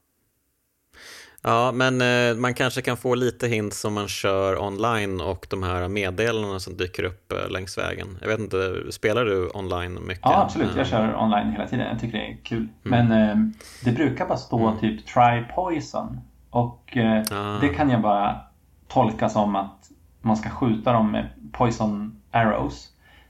Ja, 1.44 1.72
men 1.72 2.02
eh, 2.02 2.36
man 2.38 2.54
kanske 2.54 2.82
kan 2.82 2.98
få 2.98 3.16
lite 3.16 3.48
hints 3.48 3.86
om 3.86 3.94
man 3.94 4.08
kör 4.08 4.62
online 4.62 5.22
och 5.22 5.48
de 5.50 5.64
här 5.64 5.88
meddelandena 5.88 6.60
som 6.60 6.78
dyker 6.78 7.04
upp 7.04 7.32
eh, 7.32 7.50
längs 7.52 7.78
vägen. 7.78 8.18
Jag 8.22 8.28
vet 8.28 8.40
inte, 8.40 8.58
spelar 8.92 9.26
du 9.26 9.50
online 9.54 9.94
mycket? 10.08 10.22
Ja, 10.24 10.42
absolut. 10.42 10.76
Jag 10.76 10.88
kör 10.88 11.16
online 11.16 11.52
hela 11.52 11.68
tiden. 11.68 11.88
Jag 11.88 12.00
tycker 12.00 12.18
det 12.18 12.26
är 12.32 12.38
kul. 12.44 12.68
Men 12.84 13.12
eh, 13.12 13.36
det 13.84 13.92
brukar 13.92 14.28
bara 14.28 14.38
stå 14.38 14.68
Mm. 14.68 14.80
typ 14.80 15.06
try 15.06 15.44
poison. 15.56 16.20
Och 16.50 16.98
Ah. 17.32 17.58
det 17.62 17.70
kan 17.70 17.90
jag 17.90 18.02
bara 18.02 18.38
tolka 18.88 19.30
som 19.30 19.56
att 19.56 19.90
man 20.22 20.38
ska 20.38 20.50
skjuta 20.50 20.92
dem 20.94 21.12
med 21.12 21.30
poison 21.52 22.22
arrows. 22.32 22.88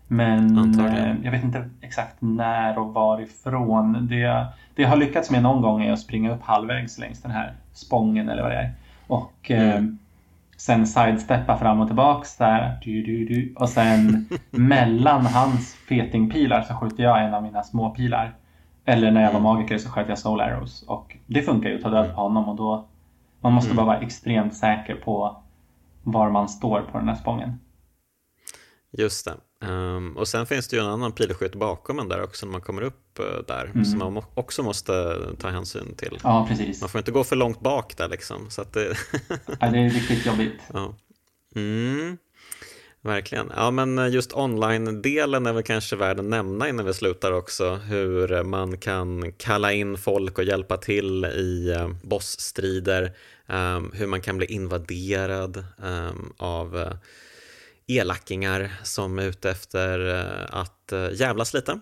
Men 0.07 0.57
Antagligen. 0.57 1.23
jag 1.23 1.31
vet 1.31 1.43
inte 1.43 1.69
exakt 1.81 2.15
när 2.19 2.79
och 2.79 2.93
varifrån. 2.93 4.07
Det, 4.07 4.45
det 4.75 4.81
jag 4.81 4.89
har 4.89 4.97
lyckats 4.97 5.29
med 5.31 5.43
någon 5.43 5.61
gång 5.61 5.83
är 5.83 5.93
att 5.93 5.99
springa 5.99 6.33
upp 6.35 6.41
halvvägs 6.43 6.97
längs 6.97 7.21
den 7.21 7.31
här 7.31 7.53
spången 7.77 8.29
eller 8.29 8.41
vad 8.41 8.51
det 8.51 8.57
är. 8.57 8.73
Och 9.07 9.51
eh, 9.51 9.75
Mm. 9.75 9.97
sen 10.57 10.87
sidesteppa 10.87 11.57
fram 11.57 11.81
och 11.81 11.87
tillbaks 11.87 12.37
där. 12.37 12.79
Du, 12.83 13.03
du, 13.03 13.25
du. 13.25 13.53
Och 13.55 13.69
sen 13.69 14.27
mellan 14.51 15.25
hans 15.25 15.73
fetingpilar 15.75 16.61
så 16.61 16.73
skjuter 16.73 17.03
jag 17.03 17.25
en 17.25 17.33
av 17.33 17.43
mina 17.43 17.63
små 17.63 17.89
pilar. 17.89 18.35
Eller 18.85 19.11
när 19.11 19.21
jag 19.21 19.31
var 19.31 19.39
Mm. 19.39 19.43
magiker 19.53 19.77
så 19.77 19.89
sköt 19.89 20.09
jag 20.09 20.19
soul 20.19 20.41
arrows. 20.41 20.83
Och 20.87 21.17
det 21.25 21.41
funkar 21.41 21.69
ju 21.69 21.75
att 21.75 21.81
ta 21.81 21.89
död 21.89 22.15
på 22.15 22.21
honom 22.21 22.49
och 22.49 22.55
då 22.55 22.87
man 23.41 23.53
måste 23.53 23.67
Mm. 23.71 23.75
bara 23.77 23.85
vara 23.85 23.99
extremt 24.05 24.55
säker 24.55 24.95
på 24.95 25.43
var 26.03 26.29
man 26.29 26.49
står 26.49 26.81
på 26.91 26.97
den 26.97 27.07
här 27.07 27.15
spången. 27.15 27.59
Just 28.91 29.25
det. 29.25 29.65
Ehm, 29.67 30.17
och 30.17 30.27
sen 30.27 30.45
finns 30.45 30.67
det 30.67 30.75
ju 30.77 30.81
en 30.83 30.89
annan 30.89 31.11
pilskytt 31.11 31.55
bakom 31.55 31.99
en 31.99 32.09
där 32.09 32.23
också 32.23 32.45
när 32.45 32.51
man 32.51 32.61
kommer 32.61 32.81
upp 32.81 32.95
eh, 33.06 33.06
där. 33.47 33.65
Mm. 33.65 33.85
Som 33.85 33.99
man 33.99 34.23
också 34.33 34.63
måste 34.63 35.19
ta 35.39 35.49
hänsyn 35.49 35.95
till. 35.95 36.19
Ja, 36.23 36.45
precis. 36.49 36.81
Man 36.81 36.89
får 36.89 36.99
inte 36.99 37.11
gå 37.11 37.23
för 37.23 37.35
långt 37.35 37.59
bak 37.59 37.97
där 37.97 38.07
liksom. 38.07 38.49
Så 38.49 38.63
det... 38.73 38.97
Ja, 39.59 39.69
det 39.69 39.79
är 39.79 39.89
riktigt 39.89 40.25
jobbigt. 40.25 40.53
ja. 40.73 40.95
mm. 41.55 42.17
Verkligen. 43.01 43.51
Ja, 43.55 43.71
men 43.71 44.11
just 44.11 44.33
online-delen 44.33 45.45
är 45.45 45.53
väl 45.53 45.63
kanske 45.63 45.95
värd 45.95 46.19
att 46.19 46.25
nämna 46.25 46.69
innan 46.69 46.85
vi 46.85 46.93
slutar 46.93 47.31
också. 47.31 47.75
Hur 47.75 48.43
man 48.43 48.77
kan 48.77 49.33
kalla 49.33 49.73
in 49.73 49.97
folk 49.97 50.37
och 50.37 50.43
hjälpa 50.43 50.77
till 50.77 51.25
i 51.25 51.69
eh, 51.77 51.89
bossstrider. 52.03 53.15
ehm, 53.47 53.91
hur 53.93 54.07
man 54.07 54.21
kan 54.21 54.37
bli 54.37 54.45
invaderad 54.45 55.65
ehm, 55.83 56.33
av 56.37 56.77
eh, 56.77 56.93
elackingar 57.87 58.71
som 58.83 59.19
är 59.19 59.23
ute 59.23 59.49
efter 59.49 60.15
eh, 60.15 60.59
att 60.59 60.91
eh, 60.91 61.09
jävlas 61.13 61.53
lite. 61.53 61.79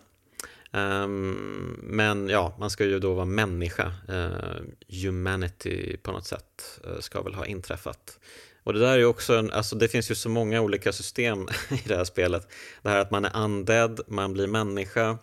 Ehm, 0.76 1.80
men 1.84 2.30
ja, 2.30 2.56
man 2.60 2.70
ska 2.70 2.86
ju 2.86 3.00
då 3.00 3.14
vara 3.14 3.26
människa. 3.26 3.94
Eh, 4.10 4.62
humanity 5.04 5.98
på 5.98 6.12
något 6.12 6.26
sätt 6.26 6.80
eh, 6.86 7.00
ska 7.00 7.22
väl 7.22 7.34
ha 7.34 7.46
inträffat. 7.46 8.20
Och 8.64 8.74
det 8.74 8.80
där 8.80 8.94
är 8.94 8.98
ju 8.98 9.06
också, 9.06 9.38
en, 9.38 9.52
alltså 9.52 9.76
det 9.76 9.88
finns 9.88 10.12
ju 10.12 10.16
så 10.16 10.30
många 10.30 10.62
olika 10.62 10.92
system 10.92 11.48
i 11.72 11.88
det 11.88 11.96
här 11.96 12.04
spelet. 12.04 12.48
Det 12.82 12.90
här 12.90 13.00
att 13.00 13.12
man 13.12 13.26
är 13.26 13.44
undead, 13.44 14.02
man 14.08 14.34
blir 14.34 14.48
människa. 14.48 15.18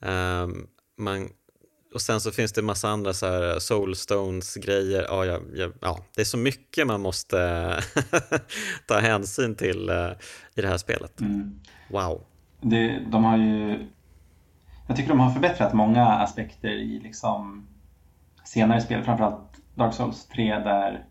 ehm, 0.00 0.66
man, 0.98 1.28
och 1.94 2.00
sen 2.00 2.20
så 2.20 2.30
finns 2.30 2.52
det 2.52 2.62
massa 2.62 2.88
andra 2.88 3.12
så 3.12 3.26
här 3.26 3.58
soulstones 3.58 4.54
grejer. 4.54 5.02
Ja, 5.08 5.26
ja, 5.26 5.40
ja, 5.54 5.68
ja, 5.80 6.04
det 6.14 6.20
är 6.20 6.24
så 6.24 6.38
mycket 6.38 6.86
man 6.86 7.00
måste 7.00 7.82
ta 8.86 8.98
hänsyn 8.98 9.54
till 9.54 9.88
eh, 9.88 10.10
i 10.54 10.60
det 10.60 10.68
här 10.68 10.78
spelet. 10.78 11.20
Mm. 11.20 11.60
Wow. 11.90 12.24
Det, 12.60 13.04
de 13.12 13.24
har 13.24 13.36
ju... 13.36 13.86
Jag 14.88 14.96
tycker 14.96 15.08
de 15.08 15.20
har 15.20 15.30
förbättrat 15.30 15.72
många 15.72 16.06
aspekter 16.06 16.68
i 16.68 17.00
liksom 17.00 17.66
senare 18.44 18.80
spel, 18.80 19.02
framförallt 19.02 19.60
Dark 19.74 19.94
Souls 19.94 20.26
3 20.26 20.58
där 20.58 21.04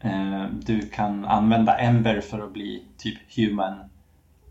eh, 0.00 0.44
du 0.62 0.80
kan 0.80 1.24
använda 1.24 1.78
Ember 1.78 2.20
för 2.20 2.40
att 2.40 2.52
bli 2.52 2.84
typ 2.98 3.18
human 3.36 3.90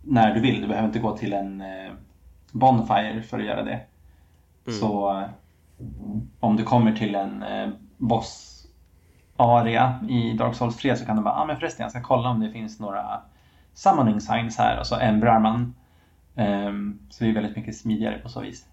när 0.01 0.33
du 0.33 0.41
vill. 0.41 0.61
Du 0.61 0.67
behöver 0.67 0.87
inte 0.87 0.99
gå 0.99 1.17
till 1.17 1.33
en 1.33 1.61
eh, 1.61 1.91
Bonfire 2.51 3.21
för 3.21 3.39
att 3.39 3.45
göra 3.45 3.63
det. 3.63 3.79
Mm. 4.67 4.79
Så 4.79 5.23
om 6.39 6.55
du 6.55 6.63
kommer 6.63 6.91
till 6.91 7.15
en 7.15 7.43
eh, 7.43 7.69
boss 7.97 8.65
area 9.37 9.99
i 10.09 10.33
Dark 10.33 10.55
Souls 10.55 10.77
3 10.77 10.95
så 10.95 11.05
kan 11.05 11.15
du 11.15 11.23
bara, 11.23 11.35
ah, 11.35 11.45
men 11.45 11.57
förresten 11.57 11.83
jag 11.83 11.91
ska 11.91 12.01
kolla 12.01 12.29
om 12.29 12.39
det 12.39 12.51
finns 12.51 12.79
några 12.79 13.21
summoning 13.73 14.21
signs 14.21 14.57
här 14.57 14.79
och 14.79 14.87
så 14.87 14.95
embrar 14.95 15.39
man. 15.39 15.75
Ehm, 16.35 16.99
så 17.09 17.23
det 17.23 17.29
är 17.29 17.33
väldigt 17.33 17.55
mycket 17.55 17.77
smidigare 17.77 18.17
på 18.17 18.29
så 18.29 18.41
vis. 18.41 18.65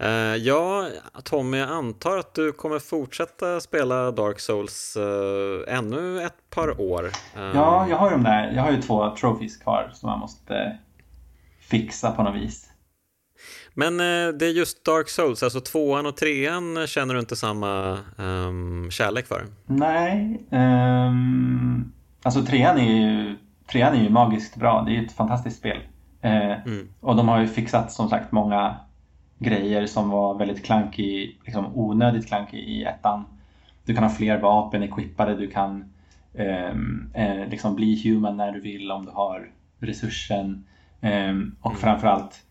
Eh, 0.00 0.08
ja, 0.36 0.88
Tommy, 1.24 1.58
jag 1.58 1.68
antar 1.68 2.18
att 2.18 2.34
du 2.34 2.52
kommer 2.52 2.78
fortsätta 2.78 3.60
spela 3.60 4.10
Dark 4.10 4.40
Souls 4.40 4.96
eh, 4.96 5.76
ännu 5.78 6.22
ett 6.22 6.50
par 6.50 6.80
år. 6.80 7.04
Eh, 7.36 7.42
Ja, 7.54 7.86
jag 7.90 7.96
har 7.96 8.10
de 8.10 8.22
där, 8.22 8.52
jag 8.52 8.62
har 8.62 8.70
ju 8.70 8.82
två 8.82 9.16
trophies 9.16 9.56
kvar 9.56 9.90
som 9.94 10.10
man 10.10 10.18
måste 10.18 10.78
fixa 11.60 12.10
på 12.10 12.22
något 12.22 12.42
vis. 12.42 12.64
Men 13.74 14.00
eh, 14.00 14.28
det 14.34 14.46
är 14.46 14.50
just 14.50 14.84
Dark 14.84 15.08
Souls, 15.08 15.42
alltså 15.42 15.60
tvåan 15.60 16.06
och 16.06 16.16
trean 16.16 16.86
känner 16.86 17.14
du 17.14 17.20
inte 17.20 17.36
samma 17.36 17.98
ehm, 18.18 18.90
kärlek 18.90 19.26
för? 19.26 19.46
Nej, 19.66 20.46
ehm, 20.50 21.92
alltså 22.22 22.42
trean 22.44 22.78
är 22.78 22.92
ju, 22.92 23.36
trean 23.72 23.94
är 23.96 24.02
ju 24.02 24.10
magiskt 24.10 24.56
bra. 24.56 24.82
Det 24.82 24.90
är 24.90 24.94
ju 25.00 25.06
ett 25.06 25.12
fantastiskt 25.12 25.58
spel. 25.58 25.78
Eh, 26.20 26.52
Mm. 26.66 26.88
Och 27.00 27.16
de 27.16 27.28
har 27.28 27.40
ju 27.40 27.46
fixat 27.46 27.92
som 27.92 28.08
sagt 28.08 28.32
många 28.32 28.76
grejer 29.38 29.86
som 29.86 30.10
var 30.10 30.34
väldigt 30.34 30.64
clunky, 30.64 31.32
liksom 31.44 31.66
onödigt 31.78 32.26
clunky 32.28 32.56
i 32.58 32.84
ettan. 32.84 33.24
Du 33.84 33.94
kan 33.94 34.04
ha 34.04 34.10
fler 34.10 34.38
vapen 34.40 34.82
equippade, 34.82 35.34
du 35.34 35.50
kan 35.50 35.92
eh, 37.14 37.48
liksom 37.50 37.74
bli 37.74 38.02
human 38.04 38.36
när 38.36 38.52
du 38.52 38.60
vill 38.60 38.90
om 38.90 39.04
du 39.04 39.10
har 39.10 39.48
resursen. 39.78 40.64
Ehm, 41.00 41.56
och 41.60 41.70
Mm. 41.70 41.80
framförallt 41.80 42.44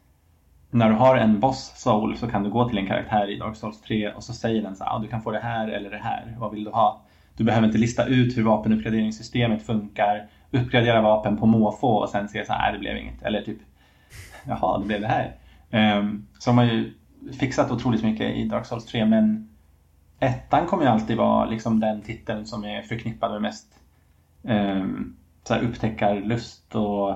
när 0.72 0.89
du 0.89 0.95
har 0.95 1.18
en 1.18 1.39
boss 1.39 1.73
soul 1.76 2.18
så 2.18 2.27
kan 2.27 2.44
du 2.44 2.49
gå 2.49 2.69
till 2.69 2.77
en 2.77 2.88
karaktär 2.88 3.30
i 3.30 3.38
Dark 3.39 3.56
Souls 3.56 3.81
3 3.81 4.11
och 4.14 4.23
så 4.23 4.34
säger 4.34 4.61
den 4.61 4.76
så 4.76 4.84
här, 4.84 4.95
ah, 4.95 4.99
du 4.99 5.07
kan 5.07 5.22
få 5.22 5.31
det 5.31 5.39
här 5.39 5.68
eller 5.68 5.89
det 5.91 5.98
här. 5.98 6.35
Vad 6.39 6.52
vill 6.52 6.64
du 6.64 6.69
ha? 6.72 7.02
Du 7.38 7.44
behöver 7.44 7.68
inte 7.68 7.77
lista 7.77 8.06
ut 8.06 8.38
hur 8.38 8.44
vapenuppgraderingssystemet 8.44 9.64
funkar, 9.65 10.27
uppgradera 10.52 11.02
vapen 11.02 11.38
på 11.38 11.45
måfå 11.45 11.88
och 11.88 12.10
sen 12.10 12.30
se 12.30 12.45
så 12.45 12.53
här, 12.53 12.74
det 12.74 12.80
blev 12.80 12.98
inget. 12.98 13.24
Eller 13.24 13.41
typ, 13.41 13.57
jaha, 14.44 14.78
det 14.78 14.86
blev 14.86 15.02
det 15.02 15.07
här. 15.07 15.36
Um, 15.99 16.28
så 16.40 16.49
de 16.49 16.57
har 16.57 16.65
ju 16.65 16.94
fixat 17.40 17.72
otroligt 17.72 18.03
mycket 18.03 18.36
i 18.36 18.45
Dark 18.45 18.65
Souls 18.65 18.86
3 18.86 19.06
men 19.06 19.49
ettan 20.19 20.65
kommer 20.65 20.84
ju 20.84 20.90
alltid 20.90 21.18
vara 21.18 21.45
liksom 21.45 21.80
den 21.80 22.02
titeln 22.02 22.45
som 22.45 22.65
är 22.65 22.82
förknippad 22.82 23.32
med 23.32 23.41
mest 23.41 23.68
um, 24.41 25.15
så 25.44 25.53
här 25.53 25.61
upptäckarlust 25.61 26.76
och 26.76 27.15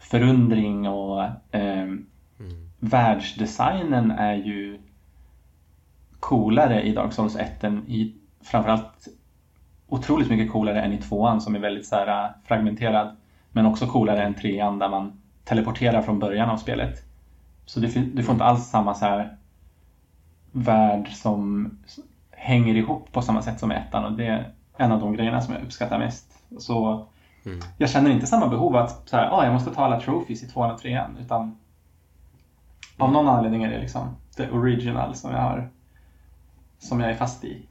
förundring 0.00 0.88
och 0.88 1.24
um, 1.52 2.06
Mm. 2.40 2.70
världsdesignen 2.78 4.10
är 4.10 4.34
ju 4.34 4.78
coolare 6.20 6.82
i 6.82 6.92
Dark 6.92 7.12
Souls 7.12 7.36
1 7.36 7.64
än 7.64 7.84
i 7.88 8.14
framförallt 8.40 9.08
otroligt 9.88 10.30
mycket 10.30 10.52
coolare 10.52 10.82
än 10.82 10.92
i 10.92 10.98
tvåan 10.98 11.40
som 11.40 11.54
är 11.54 11.58
väldigt 11.58 11.86
så 11.86 11.96
här, 11.96 12.24
äh, 12.24 12.30
fragmenterad. 12.44 13.16
Men 13.52 13.66
också 13.66 13.86
coolare 13.86 14.22
än 14.22 14.34
trean 14.34 14.78
där 14.78 14.88
man 14.88 15.20
teleporterar 15.44 16.02
från 16.02 16.18
början 16.18 16.50
av 16.50 16.56
spelet. 16.56 17.04
Så 17.66 17.80
du, 17.80 17.86
du 17.86 18.22
får 18.22 18.32
inte 18.32 18.44
alls 18.44 18.64
samma 18.70 18.94
så 18.94 19.04
här 19.04 19.36
värld 20.52 21.08
som 21.08 21.70
hänger 22.30 22.74
ihop 22.74 23.12
på 23.12 23.22
samma 23.22 23.42
sätt 23.42 23.60
som 23.60 23.70
ettan 23.70 24.04
och 24.04 24.12
det 24.12 24.26
är 24.26 24.52
en 24.76 24.92
av 24.92 25.00
de 25.00 25.12
grejerna 25.12 25.40
som 25.40 25.54
jag 25.54 25.62
uppskattar 25.62 25.98
mest. 25.98 26.32
Så 26.58 27.06
Mm. 27.44 27.60
jag 27.78 27.90
känner 27.90 28.10
inte 28.10 28.26
samma 28.26 28.48
behov 28.48 28.76
att 28.76 29.08
så 29.08 29.16
här, 29.16 29.30
ah, 29.30 29.44
jag 29.44 29.52
måste 29.52 29.74
ta 29.74 29.84
alla 29.84 30.00
trophies 30.00 30.42
i 30.42 30.46
tvåan 30.46 30.70
och 30.70 30.80
trean 30.80 31.16
utan 31.20 31.58
av 32.98 33.12
någon 33.12 33.28
anledning 33.28 33.62
är 33.62 33.70
det 33.70 33.80
liksom 33.80 34.16
the 34.36 34.50
original 34.50 35.14
som 35.14 35.30
jag 35.32 35.40
har 35.40 35.70
som 36.78 37.00
jag 37.00 37.10
är 37.10 37.14
fast 37.14 37.44
i. 37.44 37.67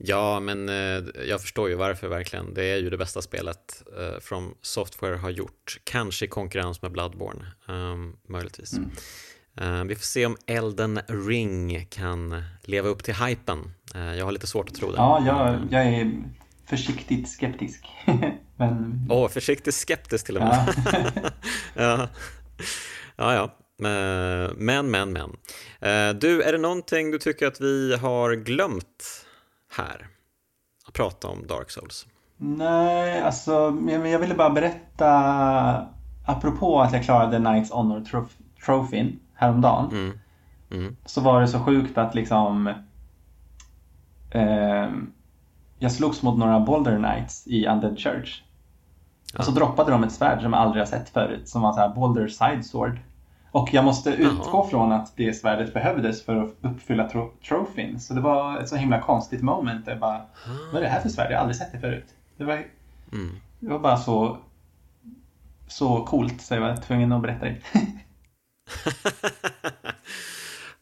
Ja, 0.00 0.40
men 0.40 0.68
eh, 0.68 1.24
jag 1.28 1.40
förstår 1.40 1.68
ju 1.68 1.74
varför 1.74 2.08
verkligen. 2.08 2.54
Det 2.54 2.64
är 2.64 2.76
ju 2.76 2.90
det 2.90 2.96
bästa 2.96 3.22
spelet 3.22 3.82
eh, 3.98 4.20
From 4.20 4.54
Software 4.62 5.16
har 5.16 5.30
gjort. 5.30 5.80
Kanske 5.84 6.24
i 6.24 6.28
konkurrens 6.28 6.82
med 6.82 6.92
Bloodborne, 6.92 7.44
um, 7.68 8.16
möjligtvis. 8.28 8.72
Mm. 8.72 8.90
Uh, 9.60 9.84
vi 9.84 9.94
får 9.94 10.02
se 10.02 10.26
om 10.26 10.36
Elden 10.46 11.00
Ring 11.08 11.86
kan 11.90 12.42
leva 12.62 12.88
upp 12.88 13.04
till 13.04 13.14
hypen. 13.14 13.58
Jag 13.94 14.24
har 14.24 14.32
lite 14.32 14.46
svårt 14.46 14.68
att 14.68 14.74
tro 14.74 14.90
det. 14.90 14.96
Ja, 14.96 15.22
jag, 15.26 15.68
jag 15.70 15.94
är 15.94 16.12
försiktigt 16.66 17.28
skeptisk. 17.28 17.86
men... 18.56 19.06
oh, 19.10 19.28
försiktigt 19.28 19.74
skeptisk 19.74 20.26
till 20.26 20.36
och 20.36 20.42
med. 20.42 20.74
Ja. 21.74 22.08
ja. 23.16 23.34
ja. 23.34 23.54
Men, 24.56 24.90
men, 24.90 25.12
men. 25.12 25.36
Du, 26.20 26.42
är 26.42 26.52
det 26.52 26.58
någonting 26.58 27.10
du 27.10 27.18
tycker 27.18 27.46
att 27.46 27.60
vi 27.60 27.96
har 27.96 28.34
glömt 28.34 29.24
här? 29.78 30.06
Att 30.86 30.94
prata 30.94 31.28
om 31.28 31.46
Dark 31.46 31.70
Souls? 31.70 32.06
Nej, 32.36 33.22
alltså 33.22 33.52
jag 33.88 34.18
ville 34.18 34.34
bara 34.34 34.50
berätta 34.50 35.10
apropå 36.26 36.80
att 36.80 36.92
jag 36.92 37.04
klarade 37.04 37.36
Knights 37.38 37.70
Honor 37.70 38.04
Trophyn 38.64 39.20
häromdagen. 39.34 39.90
Mm. 39.90 40.18
Mm. 40.70 40.96
Så 41.04 41.20
var 41.20 41.40
det 41.40 41.48
så 41.48 41.60
sjukt 41.60 41.98
att 41.98 42.14
liksom 42.14 42.66
eh, 44.30 44.88
jag 45.78 45.92
slogs 45.92 46.22
mot 46.22 46.38
några 46.38 46.60
Boulder 46.60 46.96
Knights 46.96 47.46
i 47.46 47.66
Undead 47.66 47.98
Church. 47.98 48.42
Ja. 49.32 49.38
Och 49.38 49.44
så 49.44 49.50
droppade 49.50 49.90
de 49.90 50.04
ett 50.04 50.12
svärd 50.12 50.42
som 50.42 50.52
jag 50.52 50.62
aldrig 50.62 50.80
har 50.80 50.86
sett 50.86 51.08
förut 51.08 51.48
som 51.48 51.62
var 51.62 51.72
så 51.72 51.80
här 51.80 51.88
Boulder 51.88 52.28
Side 52.28 52.66
Sword. 52.66 53.00
Och 53.50 53.68
jag 53.72 53.84
måste 53.84 54.10
utgå 54.10 54.58
Aha. 54.58 54.68
från 54.70 54.92
att 54.92 55.16
det 55.16 55.32
svärdet 55.32 55.74
behövdes 55.74 56.24
för 56.24 56.36
att 56.42 56.50
uppfylla 56.60 57.08
tro 57.08 57.32
trofin. 57.48 58.00
Så 58.00 58.14
det 58.14 58.20
var 58.20 58.58
ett 58.58 58.68
så 58.68 58.76
himla 58.76 59.00
konstigt 59.00 59.42
moment. 59.42 59.86
Jag 59.86 59.98
bara, 59.98 60.22
vad 60.72 60.82
är 60.82 60.84
det 60.84 60.88
här 60.92 61.00
för 61.00 61.08
svärd? 61.08 61.30
Jag 61.30 61.36
har 61.36 61.40
aldrig 61.40 61.56
sett 61.56 61.72
det 61.72 61.78
förut. 61.78 62.06
Det 62.36 62.44
var, 62.44 62.66
mm. 63.12 63.36
det 63.60 63.68
var 63.70 63.78
bara 63.78 63.96
så, 63.96 64.38
så 65.68 66.04
coolt 66.04 66.42
så 66.42 66.54
jag 66.54 66.60
var 66.60 66.76
tvungen 66.76 67.12
att 67.12 67.22
berätta 67.22 67.44
det. 67.44 67.56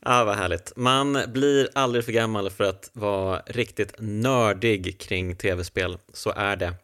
Ja, 0.05 0.24
vad 0.24 0.36
härligt. 0.36 0.72
Man 0.76 1.18
blir 1.28 1.68
aldrig 1.74 2.05
för 2.05 2.12
gammal 2.12 2.51
för 2.51 2.64
att 2.64 2.90
vara 2.93 3.43
riktigt 3.47 3.94
nördig 3.98 5.01
kring 5.01 5.36
tv-spel. 5.36 5.98
Så 6.12 6.32
är 6.36 6.56
det. 6.56 6.74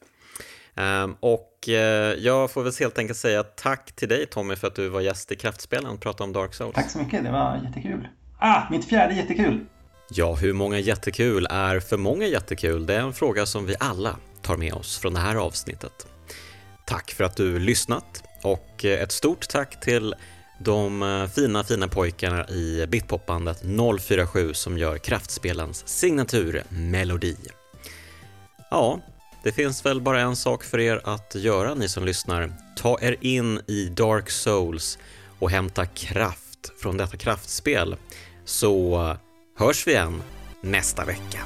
Um, 0.76 1.16
och 1.20 1.68
uh, 1.68 1.74
jag 1.74 2.50
får 2.50 2.62
väl 2.62 2.72
helt 2.80 2.98
enkelt 2.98 3.18
säga 3.18 3.42
tack 3.42 3.92
till 3.92 4.08
dig 4.08 4.26
Tommy 4.26 4.56
för 4.56 4.66
att 4.66 4.74
du 4.74 4.88
var 4.88 5.00
gäst 5.00 5.32
i 5.32 5.36
Kraftspelen 5.36 5.90
och 5.90 6.00
pratade 6.00 6.24
om 6.24 6.32
Dark 6.32 6.54
Souls. 6.54 6.74
Tack 6.74 6.90
så 6.90 6.98
mycket, 6.98 7.24
det 7.24 7.30
var 7.30 7.60
jättekul. 7.64 8.08
Ah, 8.38 8.62
mitt 8.70 8.84
fjärde 8.84 9.14
jättekul! 9.14 9.66
Ja, 10.10 10.34
hur 10.34 10.52
många 10.52 10.78
jättekul 10.78 11.46
är 11.50 11.80
för 11.80 11.96
många 11.96 12.26
jättekul? 12.26 12.86
Det 12.86 12.94
är 12.94 13.00
en 13.00 13.12
fråga 13.12 13.46
som 13.46 13.66
vi 13.66 13.74
alla 13.80 14.16
tar 14.42 14.56
med 14.56 14.74
oss 14.74 14.98
från 14.98 15.14
det 15.14 15.20
här 15.20 15.36
avsnittet. 15.36 16.06
Tack 16.86 17.10
för 17.10 17.24
att 17.24 17.36
du 17.36 17.58
lyssnat 17.58 18.24
och 18.42 18.84
eh, 18.84 19.02
ett 19.02 19.12
stort 19.12 19.48
tack 19.48 19.80
till 19.80 20.14
de 20.58 21.02
eh, 21.02 21.26
fina, 21.26 21.64
fina 21.64 21.88
pojkarna 21.88 22.48
i 22.48 22.86
Bitpopbandet 22.88 23.62
047 24.00 24.54
som 24.54 24.78
gör 24.78 24.98
kraftspelens 24.98 25.88
signaturmelodi. 25.88 27.36
Ja, 28.70 29.00
det 29.42 29.52
finns 29.52 29.86
väl 29.86 30.00
bara 30.00 30.20
en 30.20 30.36
sak 30.36 30.64
för 30.64 30.80
er 30.80 31.00
att 31.04 31.34
göra 31.34 31.74
ni 31.74 31.88
som 31.88 32.04
lyssnar. 32.04 32.52
Ta 32.76 32.98
er 33.00 33.16
in 33.20 33.60
i 33.66 33.88
Dark 33.88 34.30
Souls 34.30 34.98
och 35.38 35.50
hämta 35.50 35.86
kraft 35.86 36.72
från 36.78 36.96
detta 36.96 37.16
kraftspel 37.16 37.96
så 38.44 39.16
hörs 39.58 39.86
vi 39.86 39.90
igen 39.90 40.22
nästa 40.60 41.04
vecka. 41.04 41.38